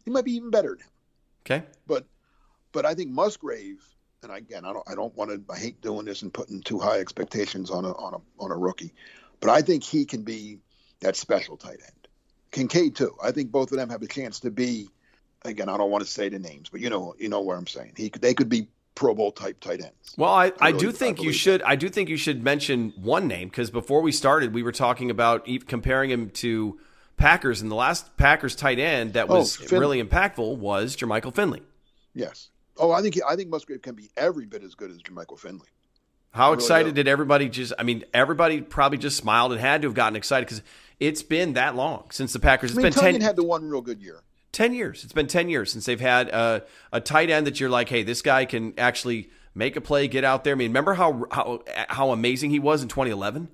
He 0.08 0.12
might 0.12 0.24
be 0.24 0.36
even 0.36 0.50
better 0.52 0.70
than 0.70 0.80
him. 0.80 0.92
Okay, 1.46 1.66
But 1.86 2.06
but 2.72 2.86
I 2.86 2.94
think 2.94 3.12
Musgrave, 3.12 3.84
and 4.24 4.32
again, 4.32 4.64
I 4.64 4.72
don't 4.72 4.90
I 4.90 4.96
don't 4.96 5.14
want 5.18 5.32
to 5.32 5.54
I 5.54 5.58
hate 5.58 5.82
doing 5.82 6.06
this 6.06 6.22
and 6.22 6.34
putting 6.34 6.62
too 6.62 6.80
high 6.80 7.00
expectations 7.00 7.70
on 7.70 7.84
a 7.84 7.92
on 7.92 8.14
a 8.14 8.18
on 8.42 8.52
a 8.52 8.56
rookie, 8.56 8.94
but 9.42 9.50
I 9.50 9.62
think 9.62 9.84
he 9.84 10.06
can 10.06 10.22
be 10.22 10.60
that 11.02 11.18
special 11.18 11.58
tight 11.58 11.80
end. 11.84 12.08
Kincaid 12.52 12.96
too. 12.96 13.18
I 13.22 13.32
think 13.32 13.52
both 13.52 13.74
of 13.74 13.78
them 13.78 13.90
have 13.90 14.02
a 14.02 14.08
chance 14.08 14.40
to 14.42 14.50
be. 14.50 14.88
Again, 15.44 15.68
I 15.68 15.76
don't 15.76 15.92
want 15.92 16.06
to 16.06 16.10
say 16.10 16.30
the 16.30 16.40
names, 16.40 16.70
but 16.70 16.80
you 16.80 16.90
know 16.90 17.14
you 17.20 17.28
know 17.28 17.42
where 17.42 17.58
I'm 17.58 17.68
saying. 17.68 17.96
He 17.98 18.08
they 18.08 18.34
could 18.34 18.48
be 18.48 18.70
Pro 18.96 19.14
Bowl 19.14 19.34
type 19.34 19.60
tight 19.60 19.82
ends. 19.84 20.16
Well, 20.18 20.32
I, 20.32 20.54
I, 20.62 20.70
really- 20.70 20.80
do 20.80 20.90
I 20.90 20.92
think 20.94 21.18
you 21.18 21.24
believe 21.26 21.36
should. 21.36 21.62
I 21.64 21.76
do 21.76 21.90
think 21.90 22.08
you 22.08 22.18
should 22.18 22.46
mention 22.46 22.94
one 22.96 23.28
name 23.28 23.50
because 23.50 23.72
before 23.72 24.02
we 24.02 24.14
started, 24.14 24.54
we 24.54 24.64
were 24.64 24.72
talking 24.72 25.12
about 25.12 25.50
comparing 25.68 26.10
him 26.12 26.30
to 26.30 26.80
Packers, 27.18 27.62
and 27.62 27.70
the 27.72 27.76
last 27.76 28.16
Packers 28.18 28.56
tight 28.56 28.80
end 28.80 29.14
that 29.14 29.28
Oh, 29.30 29.38
was 29.40 29.56
Fin- 29.56 29.80
really 29.80 30.02
impactful 30.04 30.58
was 30.58 30.96
Jermichael 30.96 31.34
Finley. 31.34 31.62
Yes. 32.14 32.50
Oh, 32.78 32.92
I 32.92 33.02
think 33.02 33.16
he, 33.16 33.22
I 33.28 33.36
think 33.36 33.50
Musgrave 33.50 33.82
can 33.82 33.96
be 33.96 34.10
every 34.16 34.46
bit 34.46 34.64
as 34.64 34.76
good 34.76 34.92
as 34.92 35.02
Jermichael 35.02 35.40
Finley. 35.40 35.68
How 36.32 36.52
really 36.52 36.64
excited 36.64 36.96
did 36.96 37.08
everybody 37.08 37.50
just? 37.50 37.74
I 37.80 37.84
mean, 37.84 38.04
everybody 38.14 38.62
probably 38.62 39.00
just 39.00 39.18
smiled 39.18 39.52
and 39.52 39.60
had 39.60 39.82
to 39.82 39.88
have 39.88 39.96
gotten 39.96 40.16
excited 40.16 40.46
because 40.48 40.62
it's 41.00 41.24
been 41.24 41.54
that 41.54 41.76
long 41.76 42.06
since 42.12 42.34
the 42.34 42.40
Packers. 42.40 42.72
I 42.72 42.74
It's 42.74 42.76
mean, 42.78 42.84
been 42.86 42.94
Tonyan 42.94 43.20
10, 43.20 43.22
had 43.22 43.36
the 43.36 43.44
one 43.44 43.68
real 43.68 43.82
good 43.82 44.02
year. 44.02 44.22
10 44.52 44.74
years. 44.74 45.04
It's 45.04 45.14
been 45.14 45.28
10 45.28 45.50
years 45.50 45.72
since 45.72 45.86
they've 45.86 46.00
had 46.00 46.30
a, 46.30 46.64
a 46.92 47.02
tight 47.02 47.30
end 47.30 47.48
that 47.48 47.60
you're 47.60 47.70
like, 47.70 47.90
hey, 47.90 48.04
this 48.04 48.22
guy 48.22 48.46
can 48.46 48.74
actually 48.78 49.30
make 49.56 49.76
a 49.76 49.82
play, 49.82 50.08
get 50.08 50.24
out 50.24 50.44
there. 50.44 50.54
I 50.54 50.56
mean, 50.56 50.70
remember 50.70 50.94
how 50.94 51.26
how 51.32 51.64
how 51.90 52.12
amazing 52.12 52.52
he 52.52 52.60
was 52.60 52.84
in 52.84 52.88
2011? 52.90 53.48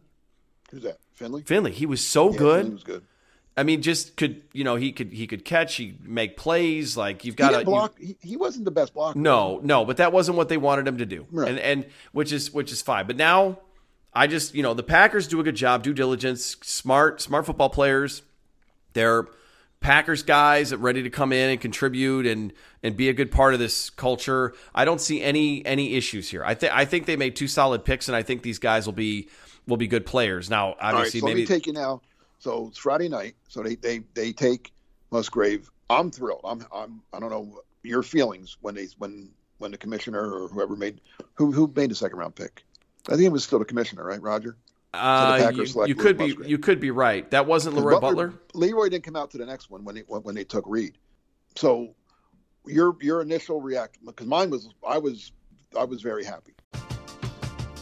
Who's 0.72 0.84
that? 0.84 0.98
Finley. 1.14 1.44
Finley, 1.44 1.72
he 1.72 1.86
was 1.86 2.06
so 2.06 2.32
Yeah, 2.32 2.38
good. 2.38 2.58
Finley 2.62 2.74
was 2.74 2.84
good. 2.84 3.06
I 3.56 3.64
mean, 3.64 3.82
just 3.82 4.18
could 4.18 4.42
you 4.52 4.64
know 4.64 4.76
he 4.76 4.92
could 4.92 5.14
he 5.14 5.28
could 5.28 5.46
catch, 5.46 5.76
he 5.76 5.96
make 6.02 6.38
plays. 6.38 6.98
Like 6.98 7.24
you've 7.24 7.36
got 7.36 7.52
to 7.52 7.64
block. 7.64 7.96
he, 8.00 8.18
he 8.22 8.36
wasn't 8.38 8.66
the 8.66 8.72
best 8.72 8.94
blocker. 8.94 9.18
No, 9.20 9.60
no, 9.64 9.86
but 9.86 9.98
that 9.98 10.12
wasn't 10.12 10.38
what 10.38 10.50
they 10.50 10.58
wanted 10.58 10.88
him 10.88 10.98
to 10.98 11.06
do, 11.06 11.28
Right. 11.32 11.50
and 11.50 11.60
and 11.60 11.86
which 12.14 12.32
is 12.32 12.52
which 12.52 12.72
is 12.72 12.82
fine. 12.82 13.06
But 13.06 13.16
now, 13.16 13.60
I 14.14 14.26
just 14.28 14.56
you 14.56 14.64
know 14.64 14.74
the 14.74 14.84
Packers 14.84 15.28
do 15.28 15.40
a 15.40 15.44
good 15.44 15.56
job, 15.56 15.84
due 15.84 15.94
diligence, 15.94 16.58
smart 16.64 17.22
smart 17.22 17.46
football 17.46 17.70
players. 17.70 18.24
They're 18.94 19.28
Packers 19.82 20.24
guys 20.24 20.74
ready 20.74 21.04
to 21.04 21.10
come 21.10 21.32
in 21.34 21.50
and 21.52 21.62
contribute 21.62 22.26
and 22.26 22.54
and 22.82 22.96
be 22.98 23.10
a 23.10 23.14
good 23.14 23.32
part 23.32 23.54
of 23.54 23.60
this 23.60 23.90
culture. 23.92 24.54
I 24.74 24.86
don't 24.86 25.02
see 25.02 25.22
any 25.22 25.64
any 25.66 25.96
issues 25.96 26.30
here. 26.30 26.44
I 26.44 26.56
think 26.56 26.74
I 26.74 26.86
think 26.86 27.06
they 27.06 27.18
made 27.18 27.36
two 27.36 27.48
solid 27.48 27.86
picks, 27.86 28.08
and 28.08 28.16
I 28.16 28.24
think 28.24 28.42
these 28.42 28.58
guys 28.60 28.86
will 28.88 28.94
be 28.94 29.30
will 29.68 29.78
be 29.78 29.88
good 29.88 30.06
players. 30.08 30.50
Now, 30.50 30.70
right, 30.70 30.78
obviously, 30.96 31.20
so 31.20 31.26
maybe 31.28 31.46
take 31.46 31.68
you 31.68 31.74
now. 31.74 32.02
So 32.44 32.68
it's 32.68 32.78
Friday 32.78 33.08
night. 33.08 33.36
So 33.48 33.64
they 33.64 33.76
they 33.76 34.00
they 34.14 34.34
take 34.34 34.74
Musgrave. 35.12 35.72
I'm 35.90 36.12
thrilled. 36.12 36.42
I'm 36.44 36.66
I'm 36.74 37.02
I 37.14 37.20
don't 37.22 37.30
know 37.30 37.62
your 37.84 38.04
feelings 38.04 38.58
when 38.60 38.76
they 38.76 38.88
when 38.98 39.30
when 39.60 39.72
the 39.72 39.78
commissioner 39.78 40.20
or 40.20 40.50
whoever 40.50 40.76
made 40.76 41.00
who 41.36 41.54
who 41.54 41.72
made 41.74 41.92
the 41.92 41.96
second 41.96 42.20
round 42.20 42.36
pick. 42.36 42.66
I 43.08 43.12
think 43.12 43.24
it 43.24 43.32
was 43.32 43.46
still 43.46 43.60
the 43.60 43.66
commissioner, 43.66 44.04
right, 44.04 44.22
Roger? 44.22 44.58
uh, 44.94 45.38
Packers 45.38 45.74
you, 45.74 45.88
you 45.88 45.96
could 45.96 46.18
be 46.18 46.28
Musgrave. 46.28 46.50
you 46.50 46.58
could 46.58 46.80
be 46.82 46.92
right. 46.92 47.30
That 47.32 47.48
wasn't 47.48 47.78
Leroy 47.78 48.00
Butler. 48.00 48.34
Leroy 48.54 48.90
didn't 48.90 49.06
come 49.06 49.16
out 49.16 49.32
to 49.32 49.38
the 49.38 49.46
next 49.46 49.70
one 49.70 49.86
when 49.86 49.96
they 49.96 50.02
when 50.02 50.36
they 50.36 50.44
took 50.44 50.66
Reed. 50.68 50.98
So 51.56 51.96
your 52.66 52.98
your 53.00 53.22
initial 53.22 53.62
reaction 53.62 54.04
because 54.06 54.28
mine 54.28 54.50
was 54.50 54.68
I 54.86 54.98
was 54.98 55.32
I 55.80 55.86
was 55.86 56.02
very 56.02 56.26
happy. 56.26 56.56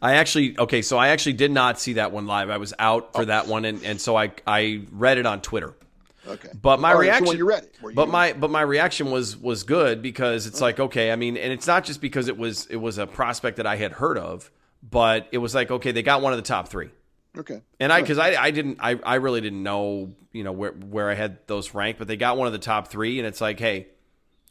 I 0.00 0.14
actually 0.14 0.58
okay, 0.58 0.82
so 0.82 0.98
I 0.98 1.08
actually 1.08 1.34
did 1.34 1.50
not 1.50 1.80
see 1.80 1.94
that 1.94 2.12
one 2.12 2.26
live. 2.26 2.50
I 2.50 2.56
was 2.56 2.74
out 2.78 3.14
for 3.14 3.24
that 3.24 3.46
one, 3.46 3.64
and, 3.64 3.84
and 3.84 4.00
so 4.00 4.16
I 4.16 4.32
I 4.46 4.82
read 4.90 5.18
it 5.18 5.26
on 5.26 5.40
Twitter. 5.40 5.74
Okay. 6.26 6.48
But 6.60 6.80
my 6.80 6.90
oh, 6.90 6.92
All 6.92 6.98
right, 6.98 7.06
reaction, 7.06 7.26
So 7.26 7.32
you 7.32 7.48
read 7.48 7.64
it, 7.64 7.76
but 7.94 8.08
my 8.08 8.32
but 8.32 8.50
my 8.50 8.60
reaction 8.60 9.10
was 9.10 9.36
was 9.36 9.62
good 9.62 10.02
because 10.02 10.46
it's 10.46 10.60
like 10.60 10.78
okay, 10.78 11.10
I 11.12 11.16
mean, 11.16 11.36
and 11.36 11.52
it's 11.52 11.66
not 11.66 11.84
just 11.84 12.00
because 12.00 12.28
it 12.28 12.36
was 12.36 12.66
it 12.66 12.76
was 12.76 12.98
a 12.98 13.06
prospect 13.06 13.56
that 13.56 13.66
I 13.66 13.76
had 13.76 13.92
heard 13.92 14.18
of, 14.18 14.50
but 14.82 15.28
it 15.32 15.38
was 15.38 15.54
like 15.54 15.70
okay, 15.70 15.92
they 15.92 16.02
got 16.02 16.22
one 16.22 16.32
of 16.32 16.38
the 16.38 16.44
top 16.44 16.68
three, 16.68 16.90
okay. 17.36 17.62
and 17.78 17.92
I 17.92 18.00
because 18.00 18.18
I 18.18 18.34
I 18.40 18.50
didn't 18.50 18.78
I 18.80 18.98
I 19.02 19.16
really 19.16 19.40
didn't 19.40 19.62
know 19.62 20.14
you 20.32 20.44
know 20.44 20.52
where 20.52 20.72
where 20.72 21.10
I 21.10 21.14
had 21.14 21.38
those 21.46 21.74
ranked, 21.74 21.98
but 21.98 22.06
they 22.06 22.16
got 22.16 22.36
one 22.36 22.46
of 22.46 22.52
the 22.52 22.58
top 22.58 22.88
three, 22.88 23.18
and 23.18 23.26
it's 23.26 23.40
like 23.40 23.58
hey, 23.58 23.88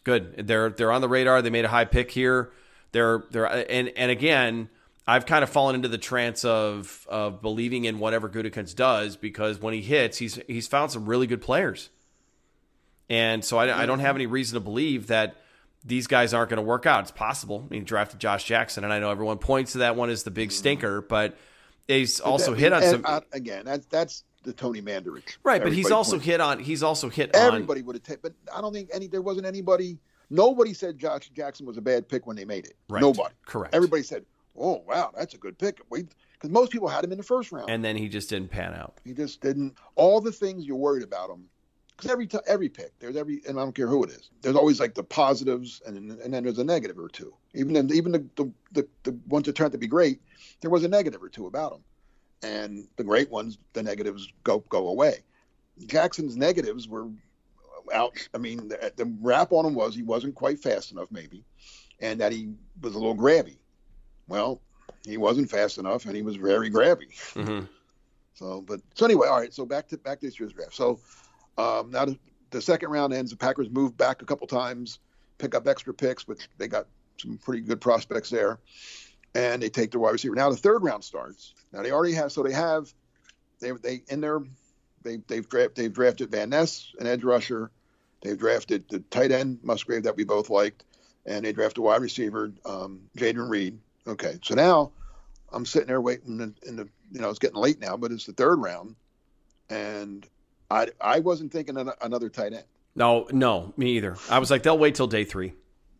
good, 0.03 0.47
they're 0.47 0.71
they're 0.71 0.91
on 0.91 1.01
the 1.01 1.09
radar. 1.09 1.41
They 1.41 1.51
made 1.51 1.65
a 1.65 1.69
high 1.69 1.85
pick 1.85 2.11
here. 2.11 2.51
They're 2.91 3.23
they're 3.31 3.45
and 3.45 3.89
and 3.95 4.11
again. 4.11 4.69
I've 5.09 5.25
kind 5.25 5.43
of 5.43 5.49
fallen 5.49 5.75
into 5.75 5.87
the 5.87 5.97
trance 5.97 6.45
of 6.45 7.07
of 7.09 7.41
believing 7.41 7.85
in 7.85 7.97
whatever 7.99 8.29
Gutekunst 8.29 8.75
does 8.75 9.15
because 9.17 9.59
when 9.59 9.73
he 9.73 9.81
hits, 9.81 10.17
he's 10.17 10.39
he's 10.47 10.67
found 10.67 10.91
some 10.91 11.05
really 11.07 11.25
good 11.27 11.41
players. 11.41 11.89
And 13.09 13.43
so 13.43 13.57
I, 13.57 13.83
I 13.83 13.85
don't 13.87 13.99
have 13.99 14.15
any 14.15 14.27
reason 14.27 14.53
to 14.53 14.59
believe 14.59 15.07
that 15.07 15.37
these 15.83 16.05
guys 16.05 16.31
aren't 16.33 16.49
going 16.51 16.57
to 16.57 16.63
work 16.67 16.85
out. 16.85 17.01
It's 17.01 17.11
possible. 17.11 17.63
I 17.65 17.71
mean, 17.71 17.81
he 17.81 17.85
drafted 17.85 18.19
Josh 18.19 18.43
Jackson, 18.43 18.83
and 18.83 18.93
I 18.93 18.99
know 18.99 19.09
everyone 19.09 19.39
points 19.39 19.71
to 19.71 19.79
that 19.79 19.95
one 19.95 20.11
as 20.11 20.23
the 20.23 20.31
big 20.31 20.51
stinker, 20.51 21.01
but 21.01 21.35
he's 21.87 22.19
also 22.19 22.51
That- 22.51 22.59
hit 22.59 22.73
on 22.73 22.83
some 22.83 23.01
uh, 23.05 23.21
again. 23.31 23.65
That's 23.65 23.87
that's 23.87 24.23
the 24.43 24.53
Tony 24.53 24.81
Mandarich. 24.81 25.37
right, 25.43 25.61
but 25.63 25.73
he's 25.73 25.89
also 25.89 26.13
points- 26.13 26.25
hit 26.25 26.39
on 26.39 26.59
he's 26.59 26.83
also 26.83 27.09
hit 27.09 27.35
on 27.35 27.53
Everybody 27.55 27.81
would 27.81 27.95
have 27.95 28.03
taken, 28.03 28.19
but 28.21 28.33
I 28.55 28.61
don't 28.61 28.73
think 28.73 28.89
any. 28.93 29.07
There 29.07 29.23
wasn't 29.23 29.47
anybody. 29.47 29.97
Nobody 30.29 30.75
said 30.75 30.99
Josh 30.99 31.29
Jackson 31.29 31.65
was 31.65 31.77
a 31.77 31.81
bad 31.81 32.07
pick 32.07 32.27
when 32.27 32.35
they 32.35 32.45
made 32.45 32.65
it. 32.67 32.75
Right. 32.87 33.01
Nobody. 33.01 33.33
Correct. 33.47 33.73
Everybody 33.73 34.03
said, 34.03 34.25
oh 34.59 34.83
wow, 34.87 35.11
that's 35.15 35.33
a 35.33 35.37
good 35.37 35.57
pick. 35.57 35.81
Because 35.89 36.51
most 36.51 36.71
people 36.71 36.87
had 36.87 37.03
him 37.03 37.11
in 37.11 37.17
the 37.17 37.23
first 37.23 37.51
round, 37.51 37.69
and 37.69 37.83
then 37.83 37.95
he 37.95 38.07
just 38.07 38.29
didn't 38.29 38.49
pan 38.49 38.73
out. 38.73 38.99
He 39.03 39.13
just 39.13 39.41
didn't. 39.41 39.75
All 39.95 40.21
the 40.21 40.31
things 40.31 40.65
you're 40.65 40.77
worried 40.77 41.03
about 41.03 41.29
him, 41.29 41.45
because 41.95 42.11
every 42.11 42.27
t- 42.27 42.39
every 42.47 42.69
pick, 42.69 42.97
there's 42.99 43.15
every, 43.15 43.41
and 43.47 43.59
I 43.59 43.63
don't 43.63 43.75
care 43.75 43.87
who 43.87 44.03
it 44.03 44.09
is. 44.11 44.29
There's 44.41 44.55
always 44.55 44.79
like 44.79 44.93
the 44.93 45.03
positives, 45.03 45.81
and 45.85 46.11
and 46.11 46.33
then 46.33 46.43
there's 46.43 46.59
a 46.59 46.63
negative 46.63 46.97
or 46.97 47.09
two. 47.09 47.33
Even 47.53 47.75
in, 47.75 47.93
even 47.93 48.11
the, 48.11 48.25
the 48.35 48.51
the 48.71 48.87
the 49.03 49.19
ones 49.27 49.45
that 49.45 49.55
turned 49.55 49.67
out 49.67 49.71
to 49.73 49.77
be 49.77 49.87
great, 49.87 50.21
there 50.61 50.71
was 50.71 50.83
a 50.83 50.87
negative 50.87 51.21
or 51.21 51.29
two 51.29 51.47
about 51.47 51.71
them, 51.71 51.83
and 52.41 52.87
the 52.95 53.03
great 53.03 53.29
ones, 53.29 53.57
the 53.73 53.83
negatives 53.83 54.31
go 54.43 54.59
go 54.69 54.87
away. 54.87 55.23
Jackson's 55.87 56.37
negatives 56.37 56.87
were 56.87 57.07
out. 57.93 58.13
I 58.33 58.37
mean, 58.37 58.67
the, 58.67 58.93
the 58.95 59.13
rap 59.21 59.51
on 59.51 59.65
him 59.65 59.73
was 59.73 59.95
he 59.95 60.03
wasn't 60.03 60.35
quite 60.35 60.59
fast 60.59 60.91
enough, 60.91 61.07
maybe, 61.11 61.43
and 61.99 62.19
that 62.21 62.31
he 62.31 62.53
was 62.81 62.95
a 62.95 62.97
little 62.97 63.15
grabby. 63.15 63.57
Well, 64.29 64.61
he 65.05 65.17
wasn't 65.17 65.49
fast 65.49 65.77
enough, 65.77 66.05
and 66.05 66.15
he 66.15 66.21
was 66.21 66.35
very 66.35 66.69
grabby. 66.69 67.09
Mm-hmm. 67.33 67.65
So, 68.35 68.61
but 68.61 68.79
so 68.93 69.05
anyway, 69.05 69.27
all 69.27 69.39
right. 69.39 69.53
So 69.53 69.65
back 69.65 69.89
to 69.89 69.97
back 69.97 70.21
to 70.21 70.27
this 70.27 70.39
year's 70.39 70.53
draft. 70.53 70.73
So 70.73 70.99
um, 71.57 71.91
now 71.91 72.05
the, 72.05 72.17
the 72.51 72.61
second 72.61 72.89
round 72.89 73.13
ends. 73.13 73.31
The 73.31 73.37
Packers 73.37 73.69
move 73.69 73.97
back 73.97 74.21
a 74.21 74.25
couple 74.25 74.47
times, 74.47 74.99
pick 75.37 75.55
up 75.55 75.67
extra 75.67 75.93
picks, 75.93 76.27
which 76.27 76.47
they 76.57 76.67
got 76.67 76.87
some 77.17 77.37
pretty 77.37 77.61
good 77.61 77.81
prospects 77.81 78.29
there, 78.29 78.59
and 79.35 79.61
they 79.61 79.69
take 79.69 79.91
their 79.91 79.99
wide 79.99 80.11
receiver. 80.11 80.35
Now 80.35 80.49
the 80.49 80.55
third 80.55 80.83
round 80.83 81.03
starts. 81.03 81.53
Now 81.73 81.81
they 81.81 81.91
already 81.91 82.13
have. 82.13 82.31
So 82.31 82.43
they 82.43 82.53
have. 82.53 82.93
They 83.59 83.71
they 83.71 84.03
in 84.07 84.21
their 84.21 84.39
they 85.03 85.17
they've 85.27 85.47
drafted 85.47 85.75
they've 85.75 85.93
drafted 85.93 86.31
Van 86.31 86.49
Ness, 86.49 86.93
an 86.99 87.07
edge 87.07 87.23
rusher. 87.23 87.71
They've 88.21 88.37
drafted 88.37 88.85
the 88.89 88.99
tight 88.99 89.31
end 89.31 89.59
Musgrave 89.63 90.03
that 90.03 90.15
we 90.15 90.23
both 90.23 90.49
liked, 90.49 90.85
and 91.25 91.43
they 91.43 91.51
drafted 91.51 91.79
a 91.79 91.81
wide 91.81 92.01
receiver 92.01 92.51
um, 92.65 93.01
Jayden 93.17 93.49
Reed. 93.49 93.79
Okay, 94.07 94.39
so 94.43 94.55
now 94.55 94.91
I'm 95.51 95.65
sitting 95.65 95.87
there 95.87 96.01
waiting 96.01 96.39
in, 96.39 96.55
in 96.65 96.75
the 96.75 96.87
you 97.11 97.21
know 97.21 97.29
it's 97.29 97.39
getting 97.39 97.57
late 97.57 97.79
now, 97.79 97.97
but 97.97 98.11
it's 98.11 98.25
the 98.25 98.33
third 98.33 98.59
round, 98.59 98.95
and 99.69 100.27
I 100.69 100.87
I 101.01 101.19
wasn't 101.19 101.51
thinking 101.51 101.75
another 102.01 102.29
tight 102.29 102.53
end. 102.53 102.65
No, 102.95 103.27
no, 103.31 103.73
me 103.77 103.91
either. 103.97 104.17
I 104.29 104.39
was 104.39 104.51
like 104.51 104.63
they'll 104.63 104.77
wait 104.77 104.95
till 104.95 105.07
day 105.07 105.23
three. 105.23 105.53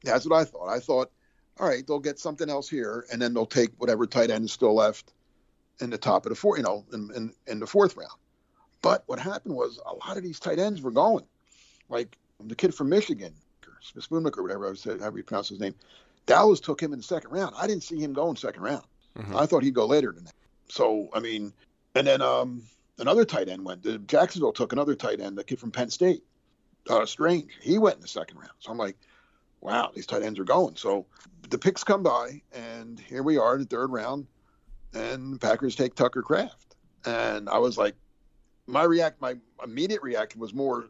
That's 0.04 0.26
what 0.26 0.40
I 0.40 0.46
thought. 0.46 0.70
I 0.70 0.80
thought, 0.80 1.12
all 1.60 1.68
right, 1.68 1.86
they'll 1.86 2.00
get 2.00 2.20
something 2.20 2.50
else 2.50 2.70
here, 2.70 3.06
and 3.12 3.22
then 3.22 3.34
they'll 3.34 3.46
take 3.46 3.72
whatever 3.78 4.08
tight 4.08 4.30
end 4.32 4.46
is 4.46 4.52
still 4.52 4.74
left 4.74 5.14
in 5.82 5.90
the 5.90 5.98
top 5.98 6.26
of 6.26 6.30
the 6.30 6.36
four, 6.36 6.58
you 6.58 6.64
know, 6.64 6.86
in, 6.94 7.10
in, 7.16 7.34
in 7.48 7.60
the 7.60 7.68
fourth 7.68 7.96
round. 7.96 8.12
But 8.82 9.04
what 9.08 9.20
happened 9.20 9.56
was 9.56 9.80
a 9.86 9.94
lot 10.08 10.18
of 10.18 10.24
these 10.24 10.40
tight 10.40 10.60
ends 10.60 10.82
were 10.82 10.92
going, 10.92 11.26
like 11.90 12.18
the 12.40 12.56
kid 12.56 12.74
from 12.74 12.90
Michigan, 12.90 13.34
Smith 13.82 14.10
Spoonmaker, 14.10 14.42
whatever 14.42 14.70
I 14.70 14.74
said, 14.74 15.00
however 15.00 15.18
you 15.18 15.24
pronounce 15.24 15.50
his 15.50 15.60
name. 15.60 15.76
Dallas 16.30 16.60
took 16.60 16.80
him 16.80 16.94
in 16.94 17.00
the 17.00 17.04
second 17.04 17.32
round. 17.32 17.56
I 17.58 17.65
didn't 17.65 17.82
see 17.82 18.00
him 18.00 18.13
go 18.13 18.30
in 18.30 18.36
second 18.36 18.62
round. 18.62 18.84
Mm-hmm. 19.18 19.36
I 19.36 19.48
thought 19.48 19.63
he'd 19.63 19.74
go 19.74 19.88
later 19.88 20.12
than 20.12 20.26
that. 20.26 20.34
So 20.70 21.10
I 21.12 21.20
mean, 21.20 21.52
and 21.96 22.06
then 22.06 22.22
um, 22.22 22.62
another 23.00 23.26
tight 23.26 23.50
end 23.50 23.65
went. 23.65 24.08
Jacksonville 24.08 24.54
took 24.54 24.72
another 24.72 24.94
tight 24.96 25.20
end, 25.20 25.38
the 25.39 25.44
kid 25.44 25.60
from 25.60 25.72
Penn 25.72 25.89
State, 25.89 26.24
uh, 26.88 27.08
Strange. 27.08 27.58
He 27.62 27.80
went 27.80 27.96
in 27.96 28.02
the 28.02 28.08
second 28.08 28.38
round. 28.38 28.54
So 28.60 28.72
I'm 28.72 28.78
like, 28.78 28.96
wow, 29.60 29.92
these 29.96 30.06
tight 30.06 30.22
ends 30.22 30.39
are 30.39 30.44
going. 30.44 30.76
So 30.76 31.08
the 31.50 31.58
picks 31.58 31.84
come 31.84 32.04
by, 32.04 32.44
and 32.54 33.00
here 33.00 33.24
we 33.24 33.39
are 33.39 33.56
in 33.56 33.62
the 33.62 33.68
third 33.68 33.92
round, 33.92 34.28
and 34.94 35.42
Packers 35.42 35.76
take 35.76 35.96
Tucker 35.96 36.22
Kraft. 36.22 36.76
and 37.06 37.50
I 37.50 37.58
was 37.58 37.76
like, 37.76 37.96
my 38.68 38.84
react, 38.84 39.20
my 39.20 39.36
immediate 39.63 40.04
reaction 40.04 40.39
was 40.39 40.54
more 40.54 40.89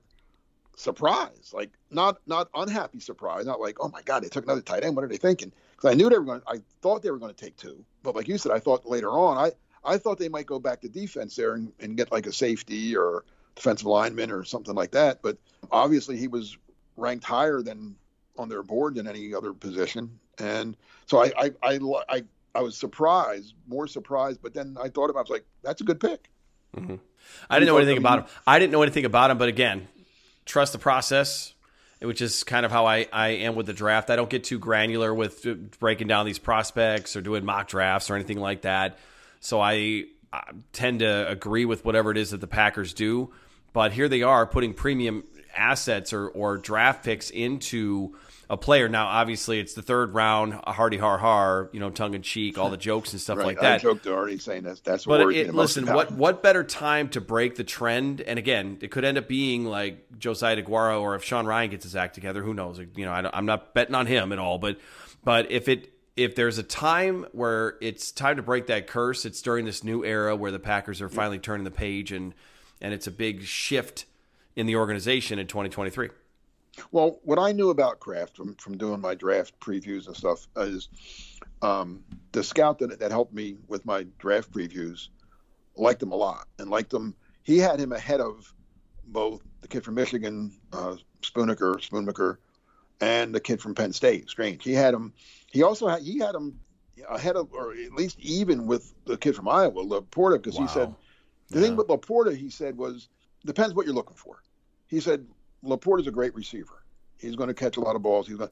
surprise, 0.79 1.51
like 1.53 1.71
not 1.91 2.21
not 2.25 2.49
unhappy 2.55 3.01
surprise, 3.01 3.45
not 3.45 3.59
like 3.59 3.77
oh 3.81 3.89
my 3.89 4.01
god 4.01 4.23
they 4.23 4.29
took 4.29 4.45
another 4.45 4.61
tight 4.61 4.85
end. 4.85 4.95
What 4.95 5.03
are 5.03 5.09
they 5.09 5.17
thinking? 5.17 5.51
Because 5.75 5.91
I 5.91 5.93
knew 5.93 6.09
they 6.09 6.17
were 6.17 6.23
going. 6.25 6.41
I 6.47 6.61
thought 6.81 7.03
they 7.03 7.11
were 7.11 7.19
going 7.19 7.33
to 7.33 7.45
take 7.45 7.57
two, 7.57 7.83
but 8.01 8.15
like 8.15 8.29
you 8.29 8.37
said, 8.37 8.53
I 8.53 8.59
thought 8.59 8.89
later 8.89 9.09
on 9.09 9.37
I 9.37 9.51
I 9.83 9.97
thought 9.97 10.17
they 10.17 10.29
might 10.29 10.45
go 10.45 10.57
back 10.57 10.81
to 10.81 10.89
defense 10.89 11.35
there 11.35 11.53
and, 11.53 11.73
and 11.81 11.97
get 11.97 12.11
like 12.11 12.27
a 12.27 12.31
safety 12.31 12.95
or 12.95 13.25
defensive 13.55 13.87
lineman 13.87 14.31
or 14.31 14.45
something 14.45 14.73
like 14.73 14.91
that. 14.91 15.21
But 15.21 15.37
obviously 15.69 16.15
he 16.15 16.29
was 16.29 16.57
ranked 16.95 17.25
higher 17.25 17.61
than 17.61 17.95
on 18.37 18.47
their 18.47 18.63
board 18.63 18.95
than 18.95 19.05
any 19.05 19.33
other 19.33 19.53
position, 19.53 20.17
and 20.37 20.77
so 21.07 21.21
I 21.21 21.31
I 21.37 21.51
I, 21.61 21.79
I, 22.07 22.23
I 22.55 22.61
was 22.61 22.77
surprised, 22.77 23.53
more 23.67 23.87
surprised. 23.87 24.41
But 24.41 24.53
then 24.53 24.77
I 24.81 24.87
thought 24.87 25.09
about, 25.09 25.19
it, 25.19 25.27
I 25.27 25.27
was 25.27 25.29
like, 25.29 25.45
that's 25.61 25.81
a 25.81 25.83
good 25.83 25.99
pick. 25.99 26.29
Mm-hmm. 26.75 26.95
I 27.49 27.59
didn't 27.59 27.67
know 27.67 27.77
anything 27.77 27.97
about 27.97 28.19
him. 28.19 28.25
I 28.47 28.59
didn't 28.59 28.71
know 28.71 28.81
anything 28.81 29.05
about 29.05 29.29
him, 29.31 29.37
but 29.37 29.49
again, 29.49 29.87
trust 30.49 30.73
the 30.73 30.79
process, 30.79 31.53
which 32.01 32.21
is 32.21 32.43
kind 32.43 32.65
of 32.65 32.71
how 32.71 32.87
I, 32.87 33.07
I 33.13 33.29
am 33.29 33.55
with 33.55 33.67
the 33.67 33.73
draft. 33.73 34.09
I 34.09 34.15
don't 34.15 34.29
get 34.29 34.43
too 34.43 34.57
granular 34.57 35.13
with 35.13 35.79
breaking 35.79 36.07
down 36.07 36.25
these 36.25 36.39
prospects 36.39 37.15
or 37.15 37.21
doing 37.21 37.45
mock 37.45 37.67
drafts 37.67 38.09
or 38.09 38.15
anything 38.15 38.39
like 38.39 38.63
that. 38.63 38.97
So 39.41 39.61
I, 39.61 40.05
I 40.33 40.51
tend 40.73 40.99
to 40.99 41.29
agree 41.29 41.65
with 41.65 41.85
whatever 41.85 42.09
it 42.11 42.17
is 42.17 42.31
that 42.31 42.41
the 42.41 42.47
Packers 42.47 42.93
do. 42.93 43.31
But 43.73 43.93
here 43.93 44.09
they 44.09 44.23
are 44.23 44.47
putting 44.47 44.73
premium 44.73 45.23
assets 45.55 46.13
or, 46.13 46.27
or 46.27 46.57
draft 46.57 47.05
picks 47.05 47.29
into 47.29 48.17
a 48.49 48.57
player. 48.57 48.89
Now, 48.89 49.05
obviously, 49.05 49.59
it's 49.59 49.73
the 49.73 49.81
third 49.81 50.13
round, 50.13 50.59
a 50.63 50.71
hardy 50.71 50.97
har 50.97 51.19
har, 51.19 51.69
you 51.71 51.79
know, 51.79 51.91
tongue 51.91 52.15
in 52.15 52.23
cheek, 52.23 52.57
all 52.57 52.69
the 52.69 52.77
jokes 52.77 53.11
and 53.11 53.21
stuff 53.21 53.37
right. 53.37 53.47
like 53.47 53.59
that. 53.61 53.75
I 53.75 53.77
joked 53.77 54.07
already 54.07 54.39
saying 54.39 54.63
that. 54.63 54.83
That's 54.83 55.05
but 55.05 55.21
it, 55.31 55.53
listen, 55.53 55.85
what 55.85 56.11
what 56.11 56.41
better 56.41 56.63
time 56.63 57.09
to 57.09 57.21
break 57.21 57.55
the 57.55 57.63
trend? 57.63 58.21
And 58.21 58.39
again, 58.39 58.79
it 58.81 58.89
could 58.89 59.05
end 59.05 59.17
up 59.17 59.27
being 59.27 59.65
like 59.65 60.17
Josiah 60.17 60.61
Deguara, 60.61 60.99
or 60.99 61.15
if 61.15 61.23
Sean 61.23 61.45
Ryan 61.45 61.69
gets 61.69 61.83
his 61.83 61.95
act 61.95 62.15
together, 62.15 62.41
who 62.41 62.53
knows? 62.53 62.79
You 62.79 63.05
know, 63.05 63.11
I 63.11 63.37
am 63.37 63.45
not 63.45 63.73
betting 63.73 63.95
on 63.95 64.07
him 64.07 64.31
at 64.31 64.39
all, 64.39 64.57
but 64.57 64.79
but 65.23 65.51
if 65.51 65.67
it 65.67 65.93
if 66.17 66.35
there's 66.35 66.57
a 66.57 66.63
time 66.63 67.27
where 67.31 67.77
it's 67.81 68.11
time 68.11 68.37
to 68.37 68.41
break 68.41 68.67
that 68.67 68.87
curse, 68.87 69.25
it's 69.25 69.41
during 69.41 69.65
this 69.65 69.83
new 69.83 70.03
era 70.03 70.35
where 70.35 70.51
the 70.51 70.59
Packers 70.59 71.01
are 71.01 71.09
finally 71.09 71.39
turning 71.39 71.65
the 71.65 71.71
page 71.71 72.11
and 72.11 72.33
and 72.81 72.93
it's 72.93 73.05
a 73.05 73.11
big 73.11 73.43
shift 73.43 74.05
in 74.55 74.65
the 74.65 74.75
organization 74.75 75.37
in 75.37 75.45
2023. 75.45 76.09
Well, 76.91 77.19
what 77.23 77.39
I 77.39 77.51
knew 77.51 77.69
about 77.69 77.99
Kraft 77.99 78.35
from, 78.35 78.55
from 78.55 78.77
doing 78.77 79.01
my 79.01 79.15
draft 79.15 79.59
previews 79.59 80.07
and 80.07 80.15
stuff 80.15 80.47
is 80.57 80.89
um, 81.61 82.03
the 82.31 82.43
scout 82.43 82.79
that, 82.79 82.99
that 82.99 83.11
helped 83.11 83.33
me 83.33 83.57
with 83.67 83.85
my 83.85 84.05
draft 84.17 84.51
previews 84.51 85.09
liked 85.75 86.01
him 86.03 86.11
a 86.11 86.15
lot 86.15 86.47
and 86.57 86.69
liked 86.69 86.93
him. 86.93 87.15
He 87.43 87.57
had 87.57 87.79
him 87.79 87.91
ahead 87.91 88.21
of 88.21 88.53
both 89.05 89.41
the 89.61 89.67
kid 89.67 89.83
from 89.83 89.95
Michigan, 89.95 90.51
uh, 90.73 90.95
Spoonmaker, 91.21 91.75
Spoonmaker, 91.75 92.37
and 93.01 93.33
the 93.33 93.39
kid 93.39 93.61
from 93.61 93.75
Penn 93.75 93.93
State, 93.93 94.29
Strange. 94.29 94.63
He 94.63 94.73
had 94.73 94.93
him. 94.93 95.13
He 95.51 95.63
also 95.63 95.87
had 95.87 96.01
he 96.01 96.19
had 96.19 96.35
him 96.35 96.59
ahead 97.09 97.35
of, 97.35 97.51
or 97.53 97.71
at 97.71 97.93
least 97.93 98.19
even 98.19 98.67
with 98.67 98.93
the 99.05 99.17
kid 99.17 99.35
from 99.35 99.47
Iowa, 99.47 99.83
LaPorta, 99.83 100.37
because 100.37 100.55
wow. 100.55 100.61
he 100.61 100.67
said 100.67 100.95
the 101.49 101.59
yeah. 101.59 101.65
thing 101.65 101.75
with 101.75 101.87
LaPorta, 101.87 102.35
he 102.35 102.49
said 102.49 102.77
was 102.77 103.09
depends 103.45 103.73
what 103.73 103.85
you're 103.85 103.95
looking 103.95 104.17
for. 104.17 104.41
He 104.87 104.99
said 104.99 105.25
LaPorta 105.63 106.01
is 106.01 106.07
a 106.07 106.11
great 106.11 106.35
receiver. 106.35 106.83
He's 107.17 107.35
going 107.35 107.49
to 107.49 107.53
catch 107.53 107.77
a 107.77 107.81
lot 107.81 107.95
of 107.95 108.01
balls. 108.01 108.27
He's 108.27 108.37
going, 108.37 108.49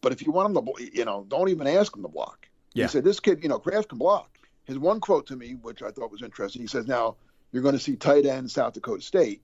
but 0.00 0.12
if 0.12 0.24
you 0.24 0.32
want 0.32 0.56
him 0.56 0.64
to, 0.64 0.96
you 0.96 1.04
know, 1.04 1.24
don't 1.28 1.48
even 1.48 1.66
ask 1.66 1.96
him 1.96 2.02
to 2.02 2.08
block. 2.08 2.48
Yeah. 2.74 2.84
He 2.84 2.88
said, 2.90 3.04
"This 3.04 3.20
kid, 3.20 3.42
you 3.42 3.48
know, 3.48 3.58
Kraft 3.58 3.88
can 3.88 3.98
block." 3.98 4.38
His 4.64 4.78
one 4.78 5.00
quote 5.00 5.26
to 5.28 5.36
me, 5.36 5.54
which 5.54 5.82
I 5.82 5.90
thought 5.90 6.10
was 6.10 6.22
interesting, 6.22 6.62
he 6.62 6.68
says, 6.68 6.86
"Now 6.86 7.16
you're 7.52 7.62
going 7.62 7.74
to 7.74 7.80
see 7.80 7.96
tight 7.96 8.26
end 8.26 8.50
South 8.50 8.74
Dakota 8.74 9.02
State, 9.02 9.42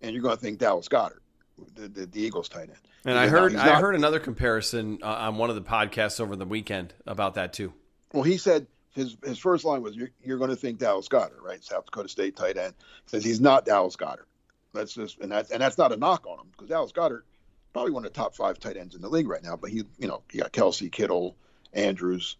and 0.00 0.12
you're 0.12 0.22
going 0.22 0.36
to 0.36 0.40
think 0.40 0.58
Dallas 0.58 0.88
Goedert, 0.88 1.20
the, 1.74 1.88
the, 1.88 2.06
the 2.06 2.22
Eagles 2.22 2.48
tight 2.48 2.68
end." 2.68 2.78
And 3.04 3.18
I 3.18 3.28
heard 3.28 3.56
I 3.56 3.80
heard 3.80 3.94
another 3.94 4.20
comparison 4.20 4.98
uh, 5.02 5.06
on 5.06 5.36
one 5.36 5.50
of 5.50 5.56
the 5.56 5.62
podcasts 5.62 6.20
over 6.20 6.36
the 6.36 6.46
weekend 6.46 6.94
about 7.06 7.34
that 7.34 7.52
too. 7.52 7.72
Well, 8.12 8.22
he 8.22 8.36
said 8.36 8.66
his 8.92 9.16
his 9.24 9.38
first 9.38 9.64
line 9.64 9.82
was, 9.82 9.96
"You're, 9.96 10.10
you're 10.22 10.38
going 10.38 10.50
to 10.50 10.56
think 10.56 10.78
Dallas 10.78 11.08
Goedert, 11.08 11.42
right? 11.42 11.62
South 11.64 11.86
Dakota 11.86 12.08
State 12.08 12.36
tight 12.36 12.56
end." 12.56 12.74
He 13.04 13.10
says 13.10 13.24
he's 13.24 13.40
not 13.40 13.64
Dallas 13.64 13.96
Goedert. 13.96 14.26
That's 14.72 14.94
just 14.94 15.20
and 15.20 15.32
that's 15.32 15.50
and 15.50 15.60
that's 15.60 15.78
not 15.78 15.92
a 15.92 15.96
knock 15.96 16.26
on 16.26 16.38
him 16.38 16.46
because 16.52 16.68
Dallas 16.68 16.92
Goedert 16.92 17.22
probably 17.72 17.92
one 17.92 18.04
of 18.04 18.12
the 18.12 18.18
top 18.18 18.34
five 18.34 18.58
tight 18.58 18.76
ends 18.76 18.94
in 18.94 19.00
the 19.00 19.08
league 19.08 19.28
right 19.28 19.42
now. 19.42 19.56
But 19.56 19.70
he, 19.70 19.84
you 19.98 20.08
know, 20.08 20.22
he 20.30 20.38
got 20.38 20.52
Kelce, 20.52 20.90
Kittle, 20.90 21.36
Andrews. 21.72 22.36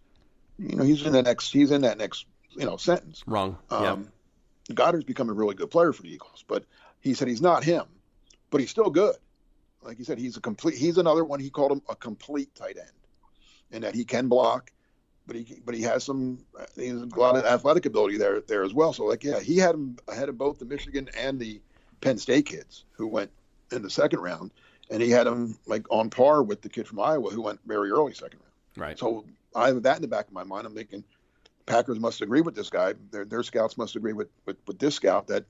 You 0.59 0.77
know, 0.77 0.85
he's 0.85 1.05
in 1.05 1.13
the 1.13 1.23
next. 1.23 1.53
He's 1.53 1.71
in 1.71 1.83
that 1.83 1.99
next. 1.99 2.27
You 2.57 2.67
know, 2.67 2.77
sentence. 2.77 3.23
Wrong. 3.27 3.57
Um, 3.71 4.11
yeah. 4.69 4.75
Goedert's 4.75 5.05
become 5.05 5.31
a 5.31 5.33
really 5.33 5.55
good 5.55 5.71
player 5.71 5.93
for 5.93 6.03
the 6.03 6.13
Eagles, 6.13 6.45
but 6.47 6.65
he 7.01 7.15
said 7.15 7.29
he's 7.29 7.41
not 7.41 7.65
him, 7.65 7.85
but 8.51 8.61
he's 8.61 8.71
still 8.71 8.91
good. 8.91 9.17
Like 9.83 9.97
he 9.97 10.05
said, 10.05 10.19
he's 10.19 10.37
a 10.37 10.41
complete. 10.41 10.77
He's 10.77 10.99
another 10.99 11.25
one. 11.25 11.41
He 11.41 11.51
called 11.51 11.73
him 11.73 11.83
a 11.89 11.97
complete 11.97 12.55
tight 12.55 12.77
end, 12.77 12.91
and 13.71 13.85
that 13.85 13.95
he 13.95 14.05
can 14.05 14.29
block, 14.29 14.73
but 15.27 15.37
he 15.37 15.61
but 15.65 15.75
he 15.75 15.83
has 15.83 16.05
some. 16.05 16.45
He 16.77 16.89
has 16.89 17.03
a 17.03 17.07
lot 17.07 17.37
of 17.37 17.45
athletic 17.45 17.87
ability 17.87 18.19
there 18.19 18.41
there 18.41 18.65
as 18.65 18.75
well. 18.75 18.93
So 18.93 19.05
like 19.05 19.25
yeah, 19.25 19.41
he 19.41 19.57
had 19.57 19.75
him 19.75 19.97
ahead 20.09 20.29
of 20.29 20.37
both 20.37 20.59
the 20.59 20.67
Michigan 20.67 21.09
and 21.17 21.39
the 21.39 21.63
Penn 22.01 22.19
State 22.19 22.47
kids 22.47 22.85
who 22.93 23.07
went 23.07 23.31
in 23.73 23.83
the 23.83 23.91
second 23.91 24.21
round, 24.21 24.51
and 24.91 25.03
he 25.03 25.11
had 25.11 25.27
him 25.27 25.59
like 25.67 25.87
on 25.91 26.11
par 26.11 26.43
with 26.43 26.63
the 26.63 26.69
kid 26.69 26.87
from 26.87 27.01
Iowa 27.01 27.31
who 27.31 27.43
went 27.43 27.61
very 27.67 27.91
early 27.91 28.15
second 28.15 28.41
round. 28.41 28.89
Right. 28.89 28.99
So 28.99 29.25
I 29.55 29.69
have 29.69 29.83
that 29.83 29.97
in 29.97 30.03
the 30.03 30.09
back 30.09 30.27
of 30.27 30.33
my 30.33 30.45
mind. 30.45 30.67
I'm 30.67 30.75
thinking 30.75 31.05
Packers 31.67 31.99
must 31.99 32.21
agree 32.23 32.41
with 32.41 32.55
this 32.55 32.71
guy. 32.71 32.95
Their 33.11 33.25
their 33.25 33.43
scouts 33.43 33.77
must 33.77 33.97
agree 33.97 34.13
with 34.13 34.29
with, 34.47 34.57
with 34.67 34.79
this 34.79 34.97
scout 34.97 35.29
that 35.29 35.45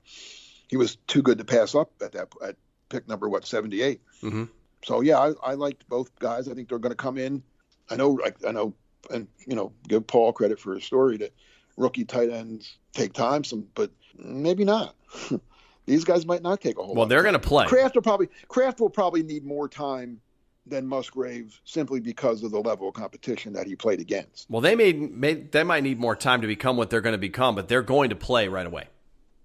he 0.67 0.77
was 0.77 0.95
too 1.07 1.21
good 1.21 1.37
to 1.37 1.45
pass 1.45 1.75
up 1.75 1.91
at 2.01 2.13
that 2.13 2.29
at 2.43 2.55
pick 2.89 3.07
number 3.07 3.29
what 3.29 3.45
78. 3.45 4.01
Mm-hmm. 4.21 4.43
So 4.83 5.01
yeah, 5.01 5.19
I, 5.19 5.33
I 5.43 5.53
liked 5.53 5.87
both 5.87 6.17
guys. 6.19 6.47
I 6.47 6.53
think 6.53 6.69
they're 6.69 6.79
going 6.79 6.91
to 6.91 6.95
come 6.95 7.17
in. 7.17 7.43
I 7.89 7.95
know 7.95 8.19
I, 8.23 8.47
I 8.47 8.51
know 8.51 8.73
and 9.09 9.27
you 9.45 9.55
know, 9.55 9.71
give 9.87 10.05
Paul 10.05 10.33
credit 10.33 10.59
for 10.59 10.75
his 10.75 10.83
story 10.83 11.17
that 11.17 11.33
rookie 11.77 12.05
tight 12.05 12.29
ends 12.29 12.77
take 12.93 13.13
time, 13.13 13.43
some, 13.43 13.67
but 13.73 13.91
maybe 14.17 14.65
not. 14.65 14.95
These 15.85 16.03
guys 16.03 16.25
might 16.25 16.41
not 16.41 16.61
take 16.61 16.77
a 16.77 16.83
whole. 16.83 16.95
Well, 16.95 17.05
they're 17.07 17.23
going 17.23 17.33
to 17.33 17.39
play. 17.39 17.65
Kraft 17.65 17.95
will 17.95 18.01
probably 18.01 18.29
Kraft 18.47 18.79
will 18.79 18.89
probably 18.89 19.23
need 19.23 19.43
more 19.43 19.67
time 19.67 20.21
than 20.65 20.87
Musgrave 20.87 21.59
simply 21.65 21.99
because 21.99 22.43
of 22.43 22.51
the 22.51 22.59
level 22.59 22.87
of 22.87 22.93
competition 22.93 23.53
that 23.53 23.65
he 23.65 23.75
played 23.75 23.99
against. 23.99 24.49
Well, 24.49 24.61
they 24.61 24.75
may, 24.75 24.93
may 24.93 25.33
they 25.33 25.63
might 25.63 25.83
need 25.83 25.99
more 25.99 26.15
time 26.15 26.41
to 26.41 26.47
become 26.47 26.77
what 26.77 26.89
they're 26.89 27.01
going 27.01 27.13
to 27.13 27.19
become, 27.19 27.55
but 27.55 27.67
they're 27.67 27.81
going 27.81 28.09
to 28.11 28.15
play 28.15 28.47
right 28.47 28.65
away. 28.65 28.85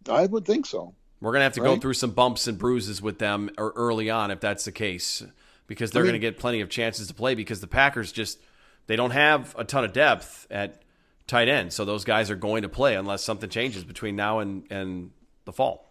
I 0.08 0.26
would 0.26 0.44
think 0.44 0.66
so. 0.66 0.94
We're 1.20 1.32
going 1.32 1.40
to 1.40 1.44
have 1.44 1.54
to 1.54 1.62
right? 1.62 1.74
go 1.74 1.80
through 1.80 1.94
some 1.94 2.10
bumps 2.10 2.46
and 2.46 2.58
bruises 2.58 3.00
with 3.00 3.18
them 3.18 3.50
early 3.58 4.10
on 4.10 4.30
if 4.30 4.40
that's 4.40 4.66
the 4.66 4.72
case 4.72 5.24
because 5.66 5.90
they're 5.90 6.02
I 6.02 6.04
mean, 6.04 6.12
going 6.12 6.20
to 6.20 6.26
get 6.26 6.38
plenty 6.38 6.60
of 6.60 6.68
chances 6.68 7.08
to 7.08 7.14
play 7.14 7.34
because 7.34 7.60
the 7.60 7.66
Packers 7.66 8.12
just 8.12 8.38
they 8.86 8.96
don't 8.96 9.10
have 9.10 9.54
a 9.58 9.64
ton 9.64 9.84
of 9.84 9.92
depth 9.92 10.46
at 10.50 10.82
tight 11.26 11.48
end. 11.48 11.72
So 11.72 11.84
those 11.84 12.04
guys 12.04 12.30
are 12.30 12.36
going 12.36 12.62
to 12.62 12.68
play 12.68 12.94
unless 12.94 13.24
something 13.24 13.48
changes 13.48 13.82
between 13.84 14.14
now 14.16 14.40
and, 14.40 14.64
and 14.70 15.10
the 15.44 15.52
fall. 15.52 15.85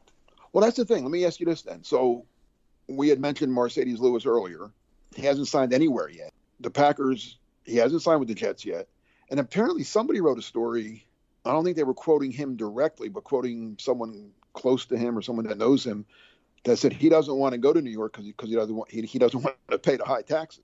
Well, 0.56 0.64
that's 0.64 0.78
the 0.78 0.86
thing. 0.86 1.04
Let 1.04 1.12
me 1.12 1.26
ask 1.26 1.42
you 1.42 1.46
this 1.46 1.64
then. 1.64 1.84
So 1.84 2.24
we 2.88 3.10
had 3.10 3.20
mentioned 3.20 3.52
Marcedes 3.52 4.00
Lewis 4.00 4.26
earlier. 4.26 4.72
He 5.14 5.24
hasn't 5.24 5.50
signed 5.50 5.74
anywhere 5.74 6.10
yet. 6.10 6.32
The 6.62 6.70
Packers, 6.70 7.38
he 7.66 7.76
hasn't 7.76 8.04
signed 8.04 8.22
with 8.22 8.30
the 8.30 8.36
Jets 8.36 8.64
yet. 8.64 8.88
And 9.30 9.42
apparently 9.42 9.84
somebody 9.84 10.22
wrote 10.22 10.40
a 10.40 10.42
story. 10.42 11.06
I 11.44 11.52
don't 11.52 11.66
think 11.66 11.76
they 11.76 11.84
were 11.84 11.94
quoting 11.94 12.32
him 12.32 12.56
directly, 12.56 13.10
but 13.10 13.26
quoting 13.26 13.76
someone 13.82 14.32
close 14.54 14.86
to 14.86 14.98
him 14.98 15.18
or 15.18 15.22
someone 15.22 15.46
that 15.48 15.58
knows 15.58 15.86
him 15.86 16.06
that 16.64 16.78
said 16.78 16.94
he 16.94 17.10
doesn't 17.10 17.36
want 17.36 17.52
to 17.52 17.58
go 17.58 17.74
to 17.74 17.82
New 17.82 17.92
York 17.92 18.14
because 18.14 18.26
he, 18.26 18.34
he 18.48 18.56
doesn't 18.56 18.78
want 18.78 18.90
he, 18.90 19.02
he 19.02 19.20
doesn't 19.20 19.42
want 19.44 19.58
to 19.70 19.78
pay 19.78 19.98
the 19.98 20.06
high 20.06 20.22
taxes. 20.22 20.64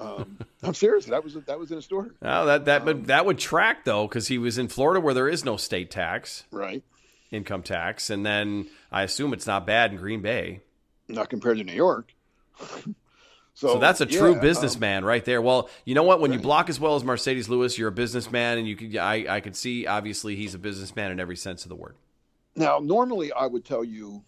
Um, 0.00 0.38
I'm 0.62 0.74
serious. 0.74 1.06
That 1.06 1.24
was 1.24 1.32
that 1.32 1.58
was 1.58 1.72
in 1.72 1.78
a 1.78 1.82
story. 1.82 2.10
Oh, 2.20 2.44
that 2.44 2.66
that 2.66 2.86
um, 2.86 3.04
that 3.04 3.24
would 3.24 3.38
track 3.38 3.86
though 3.86 4.06
because 4.06 4.28
he 4.28 4.36
was 4.36 4.58
in 4.58 4.68
Florida 4.68 5.00
where 5.00 5.14
there 5.14 5.30
is 5.30 5.46
no 5.46 5.56
state 5.56 5.90
tax, 5.90 6.44
right? 6.50 6.84
Income 7.30 7.62
tax, 7.62 8.10
and 8.10 8.24
then 8.24 8.68
I 8.92 9.02
assume 9.02 9.32
it's 9.32 9.46
not 9.46 9.66
bad 9.66 9.90
in 9.92 9.96
Green 9.96 10.22
Bay. 10.22 10.60
Not 11.08 11.30
compared 11.30 11.58
to 11.58 11.64
New 11.64 11.72
York. 11.72 12.14
So, 13.56 13.74
so, 13.74 13.78
that's 13.78 14.00
a 14.00 14.06
true 14.06 14.34
yeah, 14.34 14.40
businessman 14.40 15.04
um, 15.04 15.08
right 15.08 15.24
there. 15.24 15.40
Well, 15.40 15.70
you 15.84 15.94
know 15.94 16.02
what? 16.02 16.20
When 16.20 16.32
right. 16.32 16.38
you 16.38 16.42
block 16.42 16.68
as 16.68 16.80
well 16.80 16.96
as 16.96 17.04
Marcedes 17.04 17.48
Lewis, 17.48 17.78
you're 17.78 17.88
a 17.88 17.92
businessman, 17.92 18.58
and 18.58 18.66
you 18.66 18.74
can. 18.74 18.98
I 18.98 19.36
I 19.36 19.40
could 19.40 19.54
see 19.54 19.86
obviously 19.86 20.34
he's 20.34 20.54
a 20.54 20.58
businessman 20.58 21.12
in 21.12 21.20
every 21.20 21.36
sense 21.36 21.64
of 21.64 21.68
the 21.68 21.76
word. 21.76 21.94
Now, 22.56 22.80
normally 22.80 23.32
I 23.32 23.46
would 23.46 23.64
tell 23.64 23.84
you, 23.84 24.24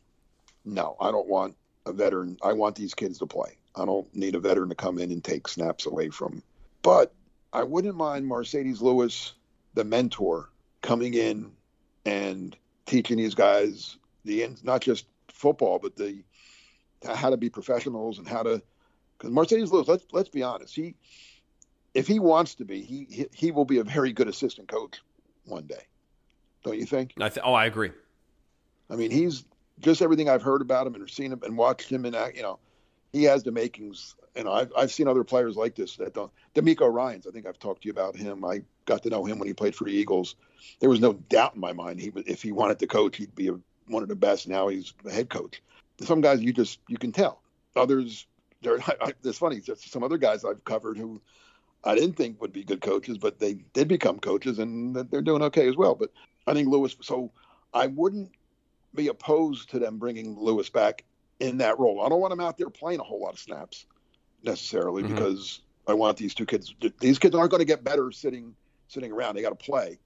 no, 0.64 0.96
I 1.00 1.10
don't 1.10 1.26
want 1.26 1.56
a 1.86 1.92
veteran. 1.92 2.36
I 2.40 2.52
want 2.52 2.76
these 2.76 2.94
kids 2.94 3.18
to 3.18 3.26
play. 3.26 3.58
I 3.74 3.84
don't 3.84 4.12
need 4.14 4.36
a 4.36 4.40
veteran 4.40 4.68
to 4.68 4.76
come 4.76 4.98
in 4.98 5.10
and 5.10 5.22
take 5.22 5.48
snaps 5.48 5.86
away 5.86 6.10
from. 6.10 6.40
But 6.82 7.12
I 7.52 7.64
wouldn't 7.64 7.96
mind 7.96 8.30
Marcedes 8.30 8.80
Lewis, 8.80 9.32
the 9.74 9.84
mentor, 9.84 10.50
coming 10.82 11.14
in 11.14 11.50
and 12.04 12.56
teaching 12.86 13.16
these 13.18 13.34
guys 13.34 13.98
the 14.24 14.48
not 14.62 14.80
just 14.80 15.06
football, 15.28 15.78
but 15.78 15.96
the 15.96 16.22
how 17.04 17.30
to 17.30 17.36
be 17.36 17.50
professionals 17.50 18.18
and 18.18 18.28
how 18.28 18.42
to 18.42 18.62
because 19.18 19.32
Marcedes 19.32 19.70
Lewis, 19.70 19.88
let's 19.88 20.06
let's 20.12 20.28
be 20.28 20.42
honest, 20.42 20.74
he 20.74 20.94
if 21.94 22.06
he 22.06 22.18
wants 22.18 22.54
to 22.56 22.64
be, 22.64 22.82
he 22.82 23.26
he 23.32 23.50
will 23.50 23.64
be 23.64 23.78
a 23.78 23.84
very 23.84 24.12
good 24.12 24.28
assistant 24.28 24.68
coach 24.68 25.00
one 25.44 25.66
day. 25.66 25.82
Don't 26.64 26.78
you 26.78 26.86
think? 26.86 27.14
I 27.20 27.28
th- 27.28 27.44
oh, 27.44 27.54
I 27.54 27.66
agree. 27.66 27.92
I 28.90 28.96
mean, 28.96 29.10
he's 29.10 29.44
just 29.80 30.02
everything 30.02 30.28
I've 30.28 30.42
heard 30.42 30.62
about 30.62 30.86
him 30.86 30.94
and 30.94 31.08
seen 31.08 31.32
him 31.32 31.40
and 31.42 31.56
watched 31.56 31.90
him 31.90 32.04
and 32.04 32.16
you 32.34 32.42
know, 32.42 32.58
he 33.16 33.24
has 33.24 33.42
the 33.42 33.52
makings. 33.52 34.14
Know, 34.36 34.52
I've 34.52 34.70
I've 34.76 34.92
seen 34.92 35.08
other 35.08 35.24
players 35.24 35.56
like 35.56 35.74
this 35.74 35.96
that 35.96 36.12
don't. 36.12 36.30
DeMeco 36.54 36.92
Ryans, 36.92 37.26
I 37.26 37.30
think 37.30 37.46
I've 37.46 37.58
talked 37.58 37.82
to 37.82 37.86
you 37.88 37.92
about 37.92 38.14
him. 38.14 38.44
I 38.44 38.60
got 38.84 39.02
to 39.04 39.08
know 39.08 39.24
him 39.24 39.38
when 39.38 39.48
he 39.48 39.54
played 39.54 39.74
for 39.74 39.84
the 39.84 39.92
Eagles. 39.92 40.36
There 40.80 40.90
was 40.90 41.00
no 41.00 41.14
doubt 41.14 41.54
in 41.54 41.60
my 41.60 41.72
mind 41.72 42.00
he 42.00 42.12
if 42.26 42.42
he 42.42 42.52
wanted 42.52 42.78
to 42.80 42.86
coach, 42.86 43.16
he'd 43.16 43.34
be 43.34 43.48
a, 43.48 43.58
one 43.86 44.02
of 44.02 44.10
the 44.10 44.14
best. 44.14 44.46
Now 44.46 44.68
he's 44.68 44.92
a 45.06 45.10
head 45.10 45.30
coach. 45.30 45.62
Some 46.02 46.20
guys 46.20 46.42
you 46.42 46.52
just 46.52 46.80
you 46.88 46.98
can 46.98 47.12
tell. 47.12 47.40
Others 47.74 48.26
there, 48.60 48.78
I, 49.00 49.14
it's 49.24 49.38
funny. 49.38 49.62
Some 49.76 50.02
other 50.02 50.18
guys 50.18 50.44
I've 50.44 50.64
covered 50.64 50.98
who 50.98 51.20
I 51.84 51.94
didn't 51.94 52.16
think 52.16 52.40
would 52.42 52.52
be 52.52 52.64
good 52.64 52.82
coaches, 52.82 53.16
but 53.16 53.38
they 53.38 53.54
did 53.72 53.88
become 53.88 54.18
coaches, 54.18 54.58
and 54.58 54.94
they're 54.94 55.22
doing 55.22 55.42
okay 55.44 55.66
as 55.66 55.76
well. 55.76 55.94
But 55.94 56.10
I 56.46 56.52
think 56.52 56.68
Lewis. 56.68 56.94
So 57.00 57.32
I 57.72 57.86
wouldn't 57.86 58.32
be 58.94 59.08
opposed 59.08 59.70
to 59.70 59.78
them 59.78 59.96
bringing 59.96 60.38
Lewis 60.38 60.68
back 60.68 61.04
in 61.40 61.58
that 61.58 61.78
role. 61.78 62.02
I 62.04 62.08
don't 62.08 62.20
want 62.20 62.32
him 62.32 62.40
out 62.40 62.58
there 62.58 62.70
playing 62.70 63.00
a 63.00 63.02
whole 63.02 63.20
lot 63.20 63.34
of 63.34 63.38
snaps 63.38 63.86
necessarily 64.42 65.02
mm-hmm. 65.02 65.14
because 65.14 65.60
I 65.86 65.94
want 65.94 66.16
these 66.16 66.34
two 66.34 66.46
kids. 66.46 66.74
These 67.00 67.18
kids 67.18 67.34
aren't 67.34 67.50
going 67.50 67.60
to 67.60 67.66
get 67.66 67.84
better 67.84 68.10
sitting 68.10 68.54
sitting 68.88 69.12
around. 69.12 69.34
They 69.34 69.42
got 69.42 69.58
to 69.58 69.64
play, 69.64 69.98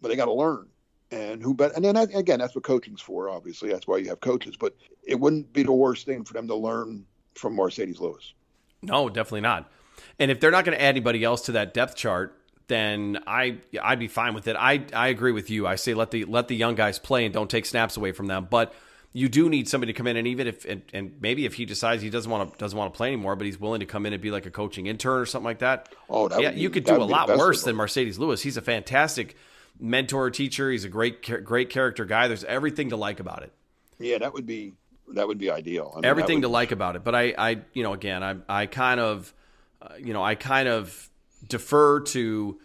but 0.00 0.08
they 0.08 0.16
got 0.16 0.26
to 0.26 0.32
learn. 0.32 0.66
And 1.10 1.42
who 1.42 1.52
bet? 1.52 1.72
And 1.76 1.84
then 1.84 1.96
again, 1.96 2.38
that's 2.38 2.54
what 2.54 2.64
coaching's 2.64 3.00
for. 3.00 3.28
Obviously, 3.28 3.70
that's 3.70 3.86
why 3.86 3.98
you 3.98 4.08
have 4.08 4.20
coaches. 4.20 4.56
But 4.56 4.74
it 5.02 5.18
wouldn't 5.18 5.52
be 5.52 5.62
the 5.62 5.72
worst 5.72 6.06
thing 6.06 6.24
for 6.24 6.32
them 6.32 6.48
to 6.48 6.54
learn 6.54 7.04
from 7.34 7.56
Marcedes 7.56 8.00
Lewis. 8.00 8.32
No, 8.80 9.08
definitely 9.08 9.42
not. 9.42 9.70
And 10.18 10.30
if 10.30 10.40
they're 10.40 10.50
not 10.50 10.64
going 10.64 10.76
to 10.76 10.82
add 10.82 10.88
anybody 10.88 11.22
else 11.22 11.42
to 11.42 11.52
that 11.52 11.74
depth 11.74 11.96
chart, 11.96 12.38
then 12.68 13.18
I 13.26 13.58
I'd 13.82 13.98
be 13.98 14.08
fine 14.08 14.32
with 14.32 14.48
it. 14.48 14.56
I 14.58 14.84
I 14.94 15.08
agree 15.08 15.32
with 15.32 15.50
you. 15.50 15.66
I 15.66 15.74
say 15.74 15.92
let 15.92 16.10
the 16.10 16.24
let 16.24 16.48
the 16.48 16.56
young 16.56 16.74
guys 16.74 16.98
play 16.98 17.26
and 17.26 17.34
don't 17.34 17.50
take 17.50 17.66
snaps 17.66 17.98
away 17.98 18.12
from 18.12 18.26
them. 18.26 18.48
But 18.50 18.72
you 19.12 19.28
do 19.28 19.48
need 19.48 19.68
somebody 19.68 19.92
to 19.92 19.96
come 19.96 20.06
in 20.06 20.16
and 20.16 20.26
even 20.26 20.46
if 20.46 20.64
and, 20.64 20.82
and 20.92 21.14
maybe 21.20 21.44
if 21.44 21.54
he 21.54 21.64
decides 21.64 22.02
he 22.02 22.10
doesn't 22.10 22.30
want 22.30 22.52
to 22.52 22.58
doesn't 22.58 22.78
want 22.78 22.92
to 22.92 22.96
play 22.96 23.08
anymore, 23.08 23.36
but 23.36 23.44
he's 23.44 23.60
willing 23.60 23.80
to 23.80 23.86
come 23.86 24.06
in 24.06 24.12
and 24.12 24.22
be 24.22 24.30
like 24.30 24.46
a 24.46 24.50
coaching 24.50 24.86
intern 24.86 25.20
or 25.20 25.26
something 25.26 25.44
like 25.44 25.58
that. 25.58 25.88
Oh, 26.08 26.28
that 26.28 26.40
yeah, 26.40 26.50
be, 26.50 26.60
you 26.60 26.70
could 26.70 26.84
do 26.84 26.96
a 26.96 27.04
lot 27.04 27.28
worse 27.28 27.62
than 27.62 27.76
Marcedes 27.76 28.18
Lewis. 28.18 28.42
He's 28.42 28.56
a 28.56 28.62
fantastic 28.62 29.36
mentor 29.78 30.30
teacher. 30.30 30.70
He's 30.70 30.84
a 30.84 30.88
great 30.88 31.44
great 31.44 31.70
character 31.70 32.04
guy. 32.04 32.28
There's 32.28 32.44
everything 32.44 32.90
to 32.90 32.96
like 32.96 33.20
about 33.20 33.42
it. 33.42 33.52
Yeah, 33.98 34.18
that 34.18 34.32
would 34.32 34.46
be 34.46 34.74
that 35.14 35.28
would 35.28 35.38
be 35.38 35.50
ideal. 35.50 35.92
I 35.92 35.96
mean, 35.96 36.04
Everything 36.06 36.38
would... 36.38 36.42
to 36.42 36.48
like 36.48 36.72
about 36.72 36.96
it, 36.96 37.04
but 37.04 37.14
I, 37.14 37.34
I, 37.36 37.58
you 37.72 37.82
know, 37.82 37.92
again, 37.92 38.22
I, 38.22 38.36
I 38.48 38.66
kind 38.66 39.00
of, 39.00 39.32
uh, 39.80 39.94
you 39.98 40.12
know, 40.12 40.22
I 40.22 40.34
kind 40.34 40.68
of 40.68 41.10
defer 41.46 42.00
to 42.00 42.58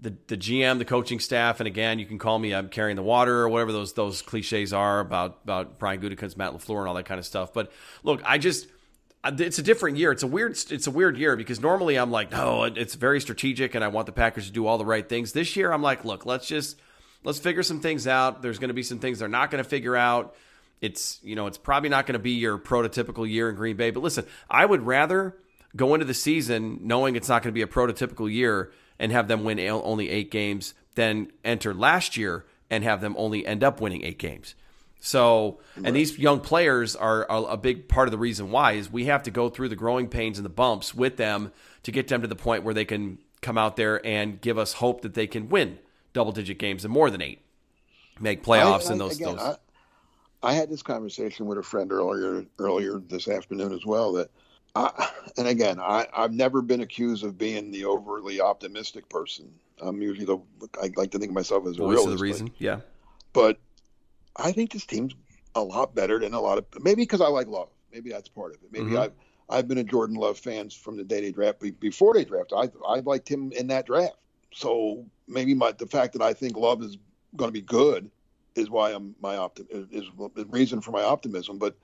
the 0.00 0.14
the 0.28 0.36
GM, 0.36 0.78
the 0.78 0.84
coaching 0.84 1.20
staff, 1.20 1.60
and 1.60 1.66
again, 1.66 1.98
you 1.98 2.06
can 2.06 2.18
call 2.18 2.38
me 2.38 2.54
I'm 2.54 2.68
carrying 2.68 2.96
the 2.96 3.02
water 3.02 3.40
or 3.40 3.48
whatever 3.48 3.72
those 3.72 3.92
those 3.92 4.22
cliches 4.22 4.72
are 4.72 5.00
about 5.00 5.40
about 5.44 5.78
Brian 5.78 6.00
Gutekunst, 6.00 6.36
Matt 6.36 6.52
LaFleur, 6.52 6.80
and 6.80 6.88
all 6.88 6.94
that 6.94 7.06
kind 7.06 7.18
of 7.18 7.26
stuff. 7.26 7.52
But 7.52 7.70
look, 8.02 8.22
I 8.24 8.38
just 8.38 8.66
it's 9.24 9.58
a 9.58 9.62
different 9.62 9.98
year. 9.98 10.12
It's 10.12 10.22
a 10.22 10.26
weird 10.26 10.52
it's 10.70 10.86
a 10.86 10.90
weird 10.90 11.18
year 11.18 11.36
because 11.36 11.60
normally 11.60 11.96
I'm 11.96 12.10
like, 12.10 12.30
no, 12.30 12.64
it's 12.64 12.94
very 12.94 13.20
strategic, 13.20 13.74
and 13.74 13.84
I 13.84 13.88
want 13.88 14.06
the 14.06 14.12
Packers 14.12 14.46
to 14.46 14.52
do 14.52 14.66
all 14.66 14.78
the 14.78 14.86
right 14.86 15.06
things. 15.06 15.32
This 15.32 15.56
year, 15.56 15.72
I'm 15.72 15.82
like, 15.82 16.04
look, 16.04 16.24
let's 16.24 16.46
just 16.46 16.78
let's 17.22 17.38
figure 17.38 17.62
some 17.62 17.80
things 17.80 18.06
out. 18.06 18.40
There's 18.40 18.58
going 18.58 18.68
to 18.68 18.74
be 18.74 18.82
some 18.82 18.98
things 18.98 19.18
they're 19.18 19.28
not 19.28 19.50
going 19.50 19.62
to 19.62 19.68
figure 19.68 19.96
out. 19.96 20.34
It's 20.80 21.20
you 21.22 21.36
know 21.36 21.46
it's 21.46 21.58
probably 21.58 21.90
not 21.90 22.06
going 22.06 22.14
to 22.14 22.18
be 22.18 22.32
your 22.32 22.58
prototypical 22.58 23.28
year 23.28 23.50
in 23.50 23.56
Green 23.56 23.76
Bay, 23.76 23.90
but 23.90 24.02
listen, 24.02 24.24
I 24.48 24.64
would 24.64 24.86
rather 24.86 25.36
go 25.76 25.94
into 25.94 26.06
the 26.06 26.14
season 26.14 26.80
knowing 26.82 27.14
it's 27.14 27.28
not 27.28 27.42
going 27.42 27.52
to 27.52 27.54
be 27.54 27.62
a 27.62 27.66
prototypical 27.66 28.32
year 28.32 28.72
and 29.00 29.10
have 29.10 29.26
them 29.26 29.42
win 29.42 29.58
only 29.58 30.10
eight 30.10 30.30
games 30.30 30.74
than 30.94 31.32
enter 31.42 31.74
last 31.74 32.16
year 32.16 32.44
and 32.68 32.84
have 32.84 33.00
them 33.00 33.16
only 33.18 33.44
end 33.44 33.64
up 33.64 33.80
winning 33.80 34.04
eight 34.04 34.18
games. 34.18 34.54
So, 35.00 35.60
and 35.82 35.96
these 35.96 36.18
young 36.18 36.40
players 36.40 36.94
are, 36.94 37.26
are, 37.30 37.50
a 37.50 37.56
big 37.56 37.88
part 37.88 38.06
of 38.06 38.12
the 38.12 38.18
reason 38.18 38.50
why 38.50 38.72
is 38.72 38.92
we 38.92 39.06
have 39.06 39.22
to 39.22 39.30
go 39.30 39.48
through 39.48 39.70
the 39.70 39.76
growing 39.76 40.08
pains 40.08 40.38
and 40.38 40.44
the 40.44 40.50
bumps 40.50 40.94
with 40.94 41.16
them 41.16 41.52
to 41.84 41.90
get 41.90 42.08
them 42.08 42.20
to 42.20 42.28
the 42.28 42.36
point 42.36 42.64
where 42.64 42.74
they 42.74 42.84
can 42.84 43.18
come 43.40 43.56
out 43.56 43.76
there 43.76 44.04
and 44.06 44.38
give 44.42 44.58
us 44.58 44.74
hope 44.74 45.00
that 45.00 45.14
they 45.14 45.26
can 45.26 45.48
win 45.48 45.78
double 46.12 46.32
digit 46.32 46.58
games 46.58 46.84
and 46.84 46.92
more 46.92 47.08
than 47.08 47.22
eight, 47.22 47.40
make 48.20 48.44
playoffs 48.44 48.86
I, 48.86 48.88
I, 48.88 48.92
and 48.92 49.00
those. 49.00 49.16
Again, 49.16 49.36
those. 49.36 49.56
I 50.42 50.52
had 50.52 50.68
this 50.68 50.82
conversation 50.82 51.46
with 51.46 51.56
a 51.56 51.62
friend 51.62 51.90
earlier 51.90 52.44
earlier 52.58 52.98
this 52.98 53.26
afternoon 53.26 53.72
as 53.72 53.86
well. 53.86 54.12
That, 54.12 54.30
I, 54.74 55.10
and 55.36 55.48
again, 55.48 55.80
I, 55.80 56.06
I've 56.16 56.32
never 56.32 56.62
been 56.62 56.80
accused 56.80 57.24
of 57.24 57.38
being 57.38 57.70
the 57.70 57.84
overly 57.84 58.40
optimistic 58.40 59.08
person. 59.08 59.52
I'm 59.80 60.02
usually 60.02 60.26
the 60.26 60.38
I 60.82 60.90
like 60.96 61.10
to 61.12 61.18
think 61.18 61.30
of 61.30 61.34
myself 61.34 61.66
as 61.66 61.78
a 61.78 61.82
realist. 61.82 62.08
the 62.08 62.16
reason, 62.16 62.50
yeah. 62.58 62.80
But 63.32 63.58
I 64.36 64.52
think 64.52 64.72
this 64.72 64.84
team's 64.84 65.14
a 65.54 65.62
lot 65.62 65.94
better 65.94 66.18
than 66.18 66.34
a 66.34 66.40
lot 66.40 66.58
of 66.58 66.66
maybe 66.80 67.02
because 67.02 67.20
I 67.20 67.28
like 67.28 67.46
Love. 67.46 67.70
Maybe 67.92 68.10
that's 68.10 68.28
part 68.28 68.54
of 68.54 68.62
it. 68.62 68.70
Maybe 68.70 68.86
mm-hmm. 68.86 68.98
I've 68.98 69.12
I've 69.48 69.68
been 69.68 69.78
a 69.78 69.84
Jordan 69.84 70.16
Love 70.16 70.38
fan 70.38 70.70
from 70.70 70.96
the 70.96 71.04
day 71.04 71.20
they 71.20 71.32
draft 71.32 71.62
before 71.80 72.14
they 72.14 72.24
draft. 72.24 72.52
I 72.54 72.70
I 72.86 73.00
liked 73.00 73.28
him 73.28 73.52
in 73.52 73.66
that 73.68 73.86
draft. 73.86 74.16
So 74.52 75.04
maybe 75.26 75.54
my 75.54 75.72
the 75.72 75.86
fact 75.86 76.12
that 76.12 76.22
I 76.22 76.34
think 76.34 76.56
Love 76.56 76.82
is 76.82 76.98
going 77.36 77.48
to 77.48 77.52
be 77.52 77.62
good 77.62 78.10
is 78.54 78.68
why 78.68 78.92
I'm 78.92 79.14
my 79.20 79.36
optim 79.36 79.66
is 79.90 80.06
the 80.34 80.46
reason 80.46 80.80
for 80.80 80.90
my 80.90 81.02
optimism. 81.02 81.58
But 81.58 81.76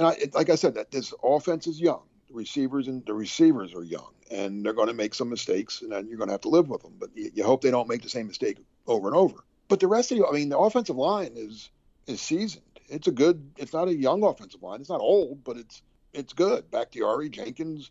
know, 0.00 0.08
it, 0.08 0.34
like 0.34 0.50
I 0.50 0.54
said, 0.54 0.74
that 0.74 0.90
this 0.90 1.12
offense 1.22 1.66
is 1.66 1.80
young. 1.80 2.02
Receivers 2.32 2.88
and 2.88 3.04
the 3.06 3.14
receivers 3.14 3.74
are 3.74 3.84
young, 3.84 4.12
and 4.30 4.64
they're 4.64 4.72
going 4.72 4.88
to 4.88 4.94
make 4.94 5.14
some 5.14 5.28
mistakes, 5.28 5.82
and 5.82 5.92
then 5.92 6.08
you're 6.08 6.16
going 6.16 6.28
to 6.28 6.34
have 6.34 6.40
to 6.42 6.48
live 6.48 6.68
with 6.68 6.82
them. 6.82 6.94
But 6.98 7.10
you, 7.14 7.30
you, 7.34 7.44
hope 7.44 7.62
they 7.62 7.70
don't 7.70 7.88
make 7.88 8.02
the 8.02 8.08
same 8.08 8.26
mistake 8.26 8.58
over 8.86 9.08
and 9.08 9.16
over. 9.16 9.44
But 9.68 9.80
the 9.80 9.86
rest 9.86 10.10
of 10.10 10.18
you, 10.18 10.26
I 10.26 10.32
mean, 10.32 10.48
the 10.48 10.58
offensive 10.58 10.96
line 10.96 11.32
is 11.36 11.70
is 12.06 12.20
seasoned. 12.20 12.64
It's 12.88 13.06
a 13.06 13.12
good. 13.12 13.50
It's 13.56 13.72
not 13.72 13.88
a 13.88 13.94
young 13.94 14.22
offensive 14.22 14.62
line. 14.62 14.80
It's 14.80 14.90
not 14.90 15.00
old, 15.00 15.44
but 15.44 15.56
it's 15.56 15.82
it's 16.12 16.32
good. 16.32 16.70
Bakhtiari, 16.70 17.28
Jenkins, 17.28 17.90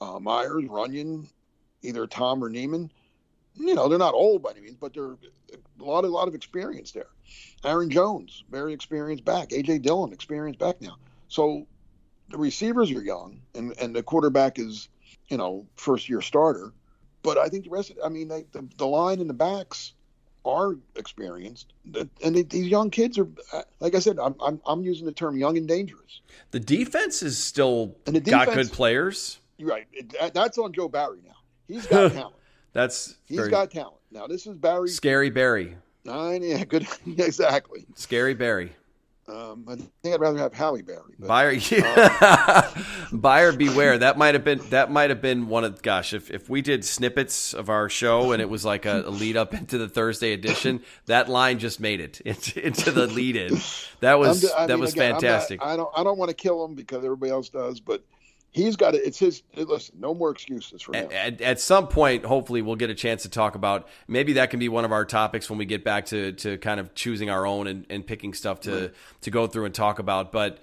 uh, 0.00 0.18
Myers, 0.18 0.64
Runyan, 0.64 1.26
either 1.82 2.06
Tom 2.06 2.42
or 2.42 2.50
Nijman. 2.50 2.90
you 3.54 3.74
know, 3.74 3.88
they're 3.88 3.98
not 3.98 4.14
old 4.14 4.42
by 4.42 4.50
any 4.50 4.60
means, 4.60 4.76
but 4.80 4.94
they're 4.94 5.12
a 5.12 5.84
lot, 5.84 6.04
a 6.04 6.08
lot 6.08 6.28
of 6.28 6.34
experience 6.34 6.92
there. 6.92 7.08
Aaron 7.64 7.90
Jones, 7.90 8.44
very 8.50 8.72
experienced 8.72 9.24
back. 9.24 9.50
AJ 9.50 9.82
Dillon, 9.82 10.12
experienced 10.12 10.58
back 10.58 10.80
now. 10.80 10.96
So 11.28 11.66
the 12.28 12.38
receivers 12.38 12.90
are 12.90 13.02
young, 13.02 13.40
and 13.54 13.74
and 13.78 13.94
the 13.94 14.02
quarterback 14.02 14.58
is, 14.58 14.88
you 15.28 15.36
know, 15.36 15.66
first 15.76 16.08
year 16.08 16.20
starter. 16.20 16.72
But 17.22 17.38
I 17.38 17.48
think 17.48 17.64
the 17.64 17.70
rest, 17.70 17.90
of, 17.90 17.98
I 18.04 18.08
mean, 18.08 18.28
they, 18.28 18.44
the 18.52 18.66
the 18.76 18.86
line 18.86 19.20
and 19.20 19.28
the 19.28 19.34
backs 19.34 19.92
are 20.44 20.76
experienced, 20.96 21.72
and 22.22 22.36
they, 22.36 22.42
these 22.42 22.68
young 22.68 22.90
kids 22.90 23.18
are, 23.18 23.28
uh, 23.52 23.62
like 23.80 23.94
I 23.94 23.98
said, 23.98 24.18
I'm, 24.18 24.34
I'm 24.40 24.60
I'm 24.66 24.82
using 24.82 25.06
the 25.06 25.12
term 25.12 25.36
young 25.36 25.56
and 25.56 25.66
dangerous. 25.66 26.20
The 26.50 26.60
defense 26.60 27.22
is 27.22 27.38
still 27.38 27.96
and 28.06 28.16
the 28.16 28.20
defense, 28.20 28.46
got 28.46 28.54
good 28.54 28.72
players. 28.72 29.40
You're 29.56 29.70
right. 29.70 29.86
That's 30.34 30.58
on 30.58 30.72
Joe 30.72 30.88
Barry 30.88 31.20
now. 31.24 31.36
He's 31.68 31.86
got 31.86 32.12
talent. 32.12 32.36
That's 32.72 33.16
he's 33.26 33.38
very... 33.38 33.50
got 33.50 33.70
talent. 33.70 33.96
Now 34.10 34.26
this 34.26 34.46
is 34.46 34.54
Barry. 34.56 34.88
Scary 34.88 35.30
Barry. 35.30 35.76
Nine, 36.04 36.42
yeah, 36.42 36.64
good, 36.64 36.86
exactly. 37.06 37.86
Scary 37.94 38.34
Barry. 38.34 38.72
Um, 39.26 39.64
I 39.66 39.76
think 39.76 40.14
I'd 40.14 40.20
rather 40.20 40.38
have 40.38 40.52
Halle 40.52 40.82
Berry. 40.82 41.14
But, 41.18 41.28
Buyer, 41.28 41.52
yeah. 41.52 42.70
um, 42.76 42.84
buyer 43.20 43.52
beware. 43.52 43.96
That 43.96 44.18
might 44.18 44.34
have 44.34 44.44
been 44.44 44.60
that 44.70 44.90
might 44.90 45.08
have 45.10 45.22
been 45.22 45.48
one 45.48 45.64
of 45.64 45.80
gosh. 45.82 46.12
If 46.12 46.30
if 46.30 46.50
we 46.50 46.60
did 46.60 46.84
snippets 46.84 47.54
of 47.54 47.70
our 47.70 47.88
show 47.88 48.32
and 48.32 48.42
it 48.42 48.50
was 48.50 48.64
like 48.64 48.84
a, 48.84 49.00
a 49.00 49.10
lead 49.10 49.36
up 49.36 49.54
into 49.54 49.78
the 49.78 49.88
Thursday 49.88 50.32
edition, 50.32 50.82
that 51.06 51.28
line 51.28 51.58
just 51.58 51.80
made 51.80 52.00
it 52.00 52.20
into, 52.24 52.66
into 52.66 52.90
the 52.90 53.06
lead 53.06 53.36
in. 53.36 53.58
That 54.00 54.18
was 54.18 54.42
that 54.42 54.68
mean, 54.68 54.80
was 54.80 54.92
again, 54.92 55.12
fantastic. 55.12 55.60
Not, 55.60 55.68
I 55.68 55.76
don't 55.76 55.90
I 55.96 56.04
don't 56.04 56.18
want 56.18 56.28
to 56.28 56.36
kill 56.36 56.62
him 56.64 56.74
because 56.74 57.04
everybody 57.04 57.32
else 57.32 57.48
does, 57.48 57.80
but 57.80 58.04
he's 58.54 58.76
got 58.76 58.94
it. 58.94 59.02
It's 59.04 59.18
his. 59.18 59.42
Listen, 59.54 59.96
no 59.98 60.14
more 60.14 60.30
excuses 60.30 60.80
for 60.80 60.96
him. 60.96 61.10
At, 61.12 61.40
at, 61.42 61.60
some 61.60 61.88
point, 61.88 62.24
hopefully, 62.24 62.62
we'll 62.62 62.76
get 62.76 62.88
a 62.88 62.94
chance 62.94 63.24
to 63.24 63.28
talk 63.28 63.54
about. 63.54 63.88
Maybe 64.08 64.34
that 64.34 64.50
can 64.50 64.60
be 64.60 64.68
one 64.70 64.84
of 64.84 64.92
our 64.92 65.04
topics 65.04 65.50
when 65.50 65.58
we 65.58 65.66
get 65.66 65.84
back 65.84 66.06
to 66.06 66.32
to 66.32 66.56
kind 66.58 66.80
of 66.80 66.94
choosing 66.94 67.28
our 67.28 67.46
own 67.46 67.66
and, 67.66 67.84
and 67.90 68.06
picking 68.06 68.32
stuff 68.32 68.60
to 68.60 68.72
right. 68.72 68.94
to 69.22 69.30
go 69.30 69.46
through 69.46 69.66
and 69.66 69.74
talk 69.74 69.98
about. 69.98 70.32
But 70.32 70.58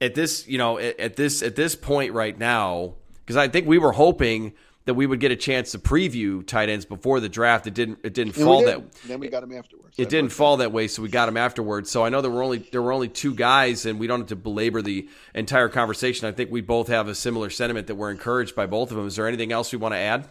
at 0.00 0.14
this, 0.14 0.48
you 0.48 0.58
know, 0.58 0.78
at, 0.78 0.98
at 0.98 1.16
this 1.16 1.42
at 1.42 1.54
this 1.54 1.76
point 1.76 2.12
right 2.12 2.36
now, 2.36 2.94
because 3.24 3.36
I 3.36 3.48
think 3.48 3.68
we 3.68 3.78
were 3.78 3.92
hoping 3.92 4.54
that 4.86 4.94
we 4.94 5.04
would 5.04 5.20
get 5.20 5.32
a 5.32 5.36
chance 5.36 5.72
to 5.72 5.78
preview 5.78 6.46
tight 6.46 6.68
ends 6.68 6.84
before 6.84 7.20
the 7.20 7.28
draft. 7.28 7.66
It 7.66 7.74
didn't. 7.74 7.98
It 8.04 8.14
didn't 8.14 8.32
fall 8.32 8.60
did. 8.60 8.68
that. 8.68 8.92
Then 9.06 9.20
we 9.20 9.28
got 9.28 9.42
him 9.42 9.52
afterwards. 9.52 9.96
It 9.98 10.08
didn't 10.08 10.30
fall 10.30 10.58
that 10.58 10.72
way, 10.72 10.88
so 10.88 11.02
we 11.02 11.08
got 11.08 11.28
him 11.28 11.36
afterwards. 11.36 11.90
So 11.90 12.04
I 12.04 12.08
know 12.08 12.22
there 12.22 12.30
were 12.30 12.42
only 12.42 12.58
there 12.58 12.80
were 12.80 12.92
only 12.92 13.08
two 13.08 13.34
guys, 13.34 13.84
and 13.84 13.98
we 13.98 14.06
don't 14.06 14.20
have 14.20 14.28
to 14.28 14.36
belabor 14.36 14.82
the 14.82 15.08
entire 15.34 15.68
conversation. 15.68 16.28
I 16.28 16.32
think 16.32 16.50
we 16.50 16.60
both 16.60 16.88
have 16.88 17.08
a 17.08 17.14
similar 17.14 17.50
sentiment 17.50 17.88
that 17.88 17.96
we're 17.96 18.12
encouraged 18.12 18.54
by 18.54 18.66
both 18.66 18.90
of 18.90 18.96
them. 18.96 19.06
Is 19.06 19.16
there 19.16 19.26
anything 19.26 19.52
else 19.52 19.72
we 19.72 19.78
want 19.78 19.92
to 19.92 19.98
add 19.98 20.28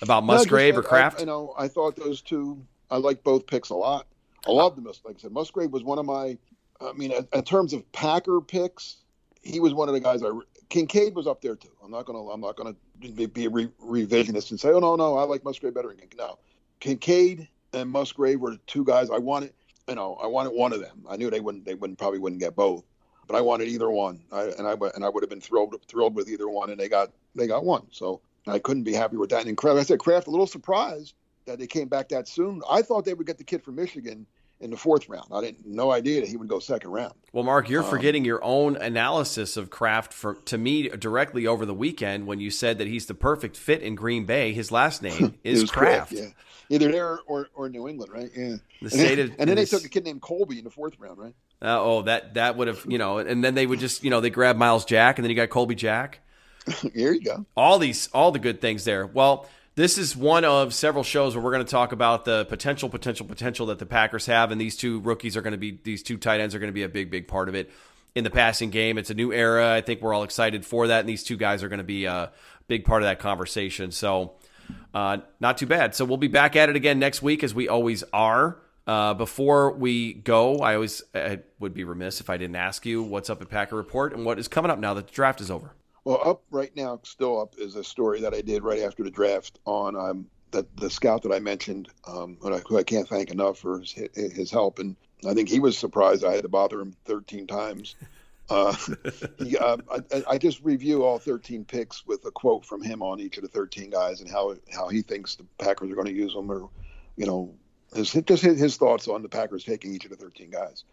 about 0.00 0.24
Musgrave 0.24 0.74
no, 0.74 0.80
or 0.80 0.82
Kraft? 0.82 1.18
I, 1.18 1.20
you 1.20 1.26
know, 1.26 1.54
I 1.56 1.68
thought 1.68 1.94
those 1.94 2.22
two. 2.22 2.64
I 2.90 2.96
like 2.96 3.22
both 3.22 3.46
picks 3.46 3.68
a 3.68 3.74
lot. 3.74 4.06
I 4.46 4.50
love 4.50 4.76
the 4.76 4.80
them. 4.80 4.92
Like 5.04 5.16
I 5.16 5.20
said, 5.20 5.32
Musgrave 5.32 5.70
was 5.70 5.84
one 5.84 5.98
of 5.98 6.06
my. 6.06 6.38
I 6.80 6.92
mean, 6.92 7.12
in 7.32 7.42
terms 7.42 7.74
of 7.74 7.90
Packer 7.92 8.40
picks, 8.40 8.96
he 9.42 9.60
was 9.60 9.74
one 9.74 9.88
of 9.88 9.94
the 9.94 10.00
guys 10.00 10.22
I 10.22 10.30
Kincaid 10.68 11.14
was 11.14 11.26
up 11.26 11.40
there 11.40 11.56
too. 11.56 11.72
I'm 11.82 11.90
not 11.90 12.04
gonna 12.06 12.26
I'm 12.28 12.40
not 12.40 12.56
gonna 12.56 12.74
be, 13.00 13.44
a 13.44 13.50
re- 13.50 13.70
revisionist 13.82 14.50
and 14.50 14.60
say, 14.60 14.70
oh 14.70 14.80
no 14.80 14.96
no, 14.96 15.16
I 15.16 15.24
like 15.24 15.44
Musgrave 15.44 15.74
better. 15.74 15.94
No, 16.16 16.38
Kincaid 16.80 17.48
and 17.72 17.90
Musgrave 17.90 18.40
were 18.40 18.52
the 18.52 18.60
two 18.66 18.84
guys 18.84 19.10
I 19.10 19.18
wanted. 19.18 19.52
You 19.88 19.94
know, 19.94 20.18
I 20.22 20.26
wanted 20.26 20.50
one 20.50 20.72
of 20.72 20.80
them. 20.80 21.04
I 21.08 21.16
knew 21.16 21.30
they 21.30 21.40
wouldn't 21.40 21.64
they 21.64 21.74
wouldn't 21.74 21.98
probably 21.98 22.18
wouldn't 22.18 22.40
get 22.40 22.54
both, 22.54 22.84
but 23.26 23.36
I 23.36 23.40
wanted 23.40 23.68
either 23.68 23.90
one. 23.90 24.20
I, 24.30 24.42
and 24.58 24.66
I 24.66 24.74
and 24.94 25.04
I 25.04 25.08
would 25.08 25.22
have 25.22 25.30
been 25.30 25.40
thrilled 25.40 25.74
thrilled 25.86 26.14
with 26.14 26.28
either 26.28 26.48
one, 26.48 26.70
and 26.70 26.78
they 26.78 26.88
got 26.88 27.12
they 27.34 27.46
got 27.46 27.64
one. 27.64 27.86
So 27.90 28.20
I 28.46 28.58
couldn't 28.58 28.84
be 28.84 28.92
happy 28.92 29.16
with 29.16 29.30
that. 29.30 29.46
And 29.46 29.56
Kraft, 29.56 29.78
I 29.78 29.82
said 29.82 29.98
Kraft 29.98 30.26
a 30.26 30.30
little 30.30 30.46
surprised 30.46 31.14
that 31.46 31.58
they 31.58 31.66
came 31.66 31.88
back 31.88 32.10
that 32.10 32.28
soon. 32.28 32.60
I 32.70 32.82
thought 32.82 33.06
they 33.06 33.14
would 33.14 33.26
get 33.26 33.38
the 33.38 33.44
kid 33.44 33.62
from 33.62 33.76
Michigan 33.76 34.26
in 34.60 34.70
the 34.70 34.76
fourth 34.76 35.08
round. 35.08 35.26
I 35.32 35.40
didn't 35.40 35.66
no 35.66 35.90
idea 35.90 36.20
that 36.20 36.28
he 36.28 36.36
would 36.36 36.48
go 36.48 36.58
second 36.58 36.90
round. 36.90 37.14
Well, 37.32 37.44
Mark, 37.44 37.68
you're 37.68 37.84
um, 37.84 37.90
forgetting 37.90 38.24
your 38.24 38.42
own 38.42 38.76
analysis 38.76 39.56
of 39.56 39.70
Kraft 39.70 40.12
for 40.12 40.34
to 40.46 40.58
me 40.58 40.88
directly 40.88 41.46
over 41.46 41.64
the 41.64 41.74
weekend 41.74 42.26
when 42.26 42.40
you 42.40 42.50
said 42.50 42.78
that 42.78 42.86
he's 42.86 43.06
the 43.06 43.14
perfect 43.14 43.56
fit 43.56 43.82
in 43.82 43.94
Green 43.94 44.24
Bay. 44.24 44.52
His 44.52 44.72
last 44.72 45.02
name 45.02 45.38
is 45.44 45.70
Kraft. 45.70 46.12
Yeah, 46.12 46.28
either 46.68 46.90
there 46.90 47.20
or, 47.26 47.48
or 47.54 47.68
New 47.68 47.88
England, 47.88 48.12
right? 48.12 48.30
Yeah. 48.36 48.56
The 48.82 48.90
state 48.90 49.18
of, 49.18 49.30
and 49.38 49.48
then 49.48 49.56
they 49.56 49.64
took 49.64 49.84
a 49.84 49.88
kid 49.88 50.04
named 50.04 50.22
Colby 50.22 50.58
in 50.58 50.64
the 50.64 50.70
fourth 50.70 50.98
round, 50.98 51.18
right? 51.18 51.34
Uh, 51.60 51.80
oh, 51.80 52.02
that 52.02 52.34
that 52.34 52.56
would 52.56 52.68
have 52.68 52.84
you 52.88 52.98
know, 52.98 53.18
and 53.18 53.42
then 53.42 53.54
they 53.54 53.66
would 53.66 53.80
just 53.80 54.02
you 54.04 54.10
know 54.10 54.20
they 54.20 54.30
grab 54.30 54.56
Myles 54.56 54.84
Jack, 54.84 55.18
and 55.18 55.24
then 55.24 55.30
you 55.30 55.36
got 55.36 55.50
Colby 55.50 55.74
Jack. 55.74 56.20
Here 56.94 57.12
you 57.12 57.22
go. 57.22 57.46
All 57.56 57.78
these, 57.78 58.08
all 58.12 58.30
the 58.30 58.38
good 58.38 58.60
things 58.60 58.84
there. 58.84 59.06
Well, 59.06 59.48
this 59.78 59.96
is 59.96 60.16
one 60.16 60.44
of 60.44 60.74
several 60.74 61.04
shows 61.04 61.36
where 61.36 61.44
we're 61.44 61.52
going 61.52 61.64
to 61.64 61.70
talk 61.70 61.92
about 61.92 62.24
the 62.24 62.44
potential, 62.46 62.88
potential, 62.88 63.24
potential 63.24 63.66
that 63.66 63.78
the 63.78 63.86
Packers 63.86 64.26
have, 64.26 64.50
and 64.50 64.60
these 64.60 64.76
two 64.76 64.98
rookies 64.98 65.36
are 65.36 65.40
going 65.40 65.52
to 65.52 65.58
be 65.58 65.78
these 65.84 66.02
two 66.02 66.16
tight 66.16 66.40
ends 66.40 66.52
are 66.52 66.58
going 66.58 66.68
to 66.68 66.74
be 66.74 66.82
a 66.82 66.88
big, 66.88 67.12
big 67.12 67.28
part 67.28 67.48
of 67.48 67.54
it 67.54 67.70
in 68.16 68.24
the 68.24 68.30
passing 68.30 68.70
game. 68.70 68.98
It's 68.98 69.10
a 69.10 69.14
new 69.14 69.32
era. 69.32 69.72
I 69.72 69.80
think 69.80 70.02
we're 70.02 70.12
all 70.12 70.24
excited 70.24 70.66
for 70.66 70.88
that, 70.88 70.98
and 71.00 71.08
these 71.08 71.22
two 71.22 71.36
guys 71.36 71.62
are 71.62 71.68
going 71.68 71.78
to 71.78 71.84
be 71.84 72.06
a 72.06 72.32
big 72.66 72.86
part 72.86 73.02
of 73.02 73.06
that 73.06 73.20
conversation. 73.20 73.92
So, 73.92 74.32
uh, 74.92 75.18
not 75.38 75.58
too 75.58 75.66
bad. 75.66 75.94
So 75.94 76.04
we'll 76.04 76.16
be 76.16 76.26
back 76.26 76.56
at 76.56 76.68
it 76.68 76.74
again 76.74 76.98
next 76.98 77.22
week, 77.22 77.44
as 77.44 77.54
we 77.54 77.68
always 77.68 78.02
are. 78.12 78.58
Uh, 78.84 79.14
before 79.14 79.70
we 79.70 80.12
go, 80.12 80.56
I 80.56 80.74
always 80.74 81.02
I 81.14 81.38
would 81.60 81.72
be 81.72 81.84
remiss 81.84 82.20
if 82.20 82.30
I 82.30 82.36
didn't 82.36 82.56
ask 82.56 82.84
you 82.84 83.04
what's 83.04 83.30
up 83.30 83.40
at 83.42 83.48
Packer 83.48 83.76
Report 83.76 84.12
and 84.12 84.24
what 84.24 84.40
is 84.40 84.48
coming 84.48 84.72
up 84.72 84.80
now 84.80 84.94
that 84.94 85.06
the 85.06 85.12
draft 85.12 85.40
is 85.40 85.52
over. 85.52 85.72
Well, 86.08 86.22
up 86.24 86.42
right 86.50 86.74
now, 86.74 87.00
still 87.02 87.38
up 87.38 87.56
is 87.58 87.74
a 87.74 87.84
story 87.84 88.22
that 88.22 88.32
I 88.32 88.40
did 88.40 88.64
right 88.64 88.80
after 88.80 89.04
the 89.04 89.10
draft 89.10 89.58
on 89.66 89.94
um, 89.94 90.26
that 90.52 90.74
the 90.78 90.88
scout 90.88 91.20
that 91.24 91.32
I 91.32 91.38
mentioned, 91.38 91.90
um, 92.06 92.38
who, 92.40 92.54
I, 92.54 92.60
who 92.60 92.78
I 92.78 92.82
can't 92.82 93.06
thank 93.06 93.30
enough 93.30 93.58
for 93.58 93.80
his, 93.80 93.92
his 94.14 94.50
help, 94.50 94.78
and 94.78 94.96
I 95.28 95.34
think 95.34 95.50
he 95.50 95.60
was 95.60 95.76
surprised 95.76 96.24
I 96.24 96.32
had 96.32 96.44
to 96.44 96.48
bother 96.48 96.80
him 96.80 96.96
13 97.04 97.46
times. 97.46 97.94
Uh, 98.50 98.74
he, 99.38 99.58
uh, 99.58 99.76
I, 100.10 100.22
I, 100.26 100.38
just 100.38 100.64
review 100.64 101.04
all 101.04 101.18
13 101.18 101.66
picks 101.66 102.06
with 102.06 102.24
a 102.24 102.30
quote 102.30 102.64
from 102.64 102.82
him 102.82 103.02
on 103.02 103.20
each 103.20 103.36
of 103.36 103.42
the 103.42 103.48
13 103.48 103.90
guys 103.90 104.22
and 104.22 104.30
how 104.30 104.54
how 104.72 104.88
he 104.88 105.02
thinks 105.02 105.34
the 105.34 105.44
Packers 105.58 105.90
are 105.90 105.94
going 105.94 106.06
to 106.06 106.14
use 106.14 106.32
them, 106.32 106.50
or 106.50 106.70
you 107.18 107.26
know, 107.26 107.52
his, 107.94 108.10
just 108.10 108.42
his, 108.42 108.58
his, 108.58 108.78
thoughts 108.78 109.06
on 109.06 109.20
the 109.20 109.28
Packers 109.28 109.64
taking 109.64 109.94
each 109.94 110.06
of 110.06 110.10
the 110.12 110.16
13 110.16 110.48
guys. 110.48 110.84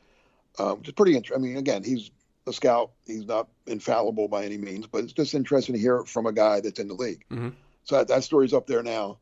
Um, 0.59 0.79
which 0.79 0.89
is 0.89 0.93
pretty 0.95 1.15
interesting. 1.15 1.41
I 1.41 1.47
mean, 1.47 1.55
again, 1.55 1.85
he's 1.85 2.11
a 2.47 2.53
scout. 2.53 2.91
He's 3.05 3.25
not 3.25 3.47
infallible 3.67 4.27
by 4.27 4.45
any 4.45 4.57
means, 4.57 4.87
but 4.87 5.03
it's 5.03 5.13
just 5.13 5.33
interesting 5.33 5.73
to 5.73 5.81
hear 5.81 5.97
it 5.97 6.07
from 6.07 6.25
a 6.25 6.31
guy 6.31 6.61
that's 6.61 6.79
in 6.79 6.87
the 6.87 6.93
league. 6.93 7.25
Mm-hmm. 7.31 7.49
So 7.83 7.97
that, 7.97 8.07
that 8.07 8.23
story's 8.23 8.53
up 8.53 8.67
there 8.67 8.83
now. 8.83 9.19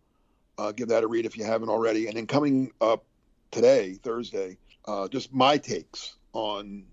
Uh, 0.58 0.72
give 0.72 0.90
that 0.90 1.04
a 1.04 1.08
read 1.08 1.26
if 1.26 1.38
you 1.38 1.44
haven't 1.44 1.70
already. 1.70 2.08
And 2.08 2.16
then 2.16 2.28
coming 2.28 2.72
up 2.80 3.04
today, 3.52 3.94
Thursday, 4.04 4.58
uh, 4.86 5.08
just 5.08 5.34
my 5.34 5.58
takes 5.58 6.16
on 6.34 6.84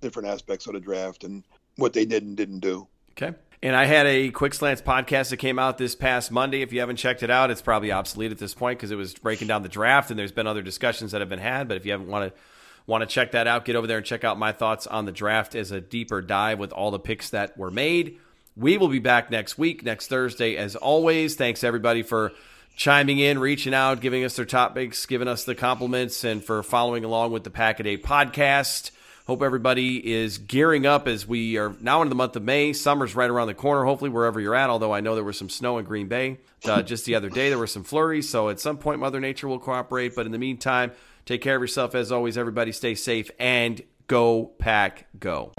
different 0.00 0.28
aspects 0.28 0.66
of 0.66 0.74
the 0.74 0.80
draft 0.80 1.24
and 1.24 1.44
what 1.76 1.92
they 1.92 2.04
did 2.04 2.22
and 2.22 2.36
didn't 2.36 2.60
do. 2.60 2.86
Okay. 3.12 3.36
And 3.62 3.74
I 3.74 3.86
had 3.86 4.06
a 4.06 4.30
Quick 4.30 4.54
Slants 4.54 4.82
podcast 4.82 5.30
that 5.30 5.38
came 5.38 5.58
out 5.58 5.78
this 5.78 5.96
past 5.96 6.30
Monday. 6.30 6.62
If 6.62 6.72
you 6.72 6.80
haven't 6.80 6.96
checked 6.96 7.24
it 7.24 7.30
out, 7.30 7.50
it's 7.50 7.62
probably 7.62 7.90
obsolete 7.90 8.30
at 8.30 8.38
this 8.38 8.54
point 8.54 8.78
because 8.78 8.92
it 8.92 8.96
was 8.96 9.14
breaking 9.14 9.48
down 9.48 9.62
the 9.62 9.68
draft 9.68 10.10
and 10.10 10.18
there's 10.18 10.30
been 10.30 10.46
other 10.46 10.62
discussions 10.62 11.10
that 11.10 11.20
have 11.20 11.28
been 11.28 11.40
had. 11.40 11.66
But 11.66 11.76
if 11.76 11.84
you 11.84 11.90
haven't 11.90 12.08
want 12.08 12.32
to 12.32 12.40
want 12.88 13.02
to 13.02 13.06
check 13.06 13.32
that 13.32 13.46
out, 13.46 13.66
get 13.66 13.76
over 13.76 13.86
there 13.86 13.98
and 13.98 14.06
check 14.06 14.24
out 14.24 14.38
my 14.38 14.50
thoughts 14.50 14.86
on 14.86 15.04
the 15.04 15.12
draft 15.12 15.54
as 15.54 15.70
a 15.70 15.80
deeper 15.80 16.22
dive 16.22 16.58
with 16.58 16.72
all 16.72 16.90
the 16.90 16.98
picks 16.98 17.30
that 17.30 17.56
were 17.56 17.70
made. 17.70 18.18
We 18.56 18.78
will 18.78 18.88
be 18.88 18.98
back 18.98 19.30
next 19.30 19.58
week, 19.58 19.84
next 19.84 20.08
Thursday, 20.08 20.56
as 20.56 20.74
always. 20.74 21.36
Thanks 21.36 21.62
everybody 21.62 22.02
for 22.02 22.32
chiming 22.74 23.18
in, 23.18 23.38
reaching 23.38 23.74
out, 23.74 24.00
giving 24.00 24.24
us 24.24 24.36
their 24.36 24.46
topics, 24.46 25.04
giving 25.04 25.28
us 25.28 25.44
the 25.44 25.54
compliments, 25.54 26.24
and 26.24 26.42
for 26.42 26.62
following 26.62 27.04
along 27.04 27.30
with 27.30 27.44
the 27.44 27.50
Pack 27.50 27.78
a 27.78 27.82
Day 27.82 27.98
podcast. 27.98 28.90
Hope 29.26 29.42
everybody 29.42 30.14
is 30.14 30.38
gearing 30.38 30.86
up 30.86 31.06
as 31.06 31.26
we 31.26 31.58
are 31.58 31.74
now 31.82 32.00
in 32.00 32.08
the 32.08 32.14
month 32.14 32.36
of 32.36 32.42
May. 32.42 32.72
Summer's 32.72 33.14
right 33.14 33.28
around 33.28 33.48
the 33.48 33.54
corner, 33.54 33.84
hopefully, 33.84 34.08
wherever 34.08 34.40
you're 34.40 34.54
at. 34.54 34.70
Although 34.70 34.94
I 34.94 35.00
know 35.00 35.14
there 35.14 35.22
was 35.22 35.36
some 35.36 35.50
snow 35.50 35.76
in 35.76 35.84
Green 35.84 36.08
Bay 36.08 36.38
uh, 36.64 36.80
just 36.82 37.04
the 37.04 37.16
other 37.16 37.28
day. 37.28 37.50
There 37.50 37.58
were 37.58 37.66
some 37.66 37.84
flurries. 37.84 38.30
So 38.30 38.48
at 38.48 38.58
some 38.58 38.78
point, 38.78 39.00
Mother 39.00 39.20
Nature 39.20 39.46
will 39.46 39.58
cooperate. 39.58 40.14
But 40.14 40.24
in 40.24 40.32
the 40.32 40.38
meantime, 40.38 40.92
Take 41.28 41.42
care 41.42 41.56
of 41.56 41.60
yourself 41.60 41.94
as 41.94 42.10
always, 42.10 42.38
everybody. 42.38 42.72
Stay 42.72 42.94
safe 42.94 43.30
and 43.38 43.82
go 44.06 44.46
pack 44.58 45.08
go. 45.20 45.52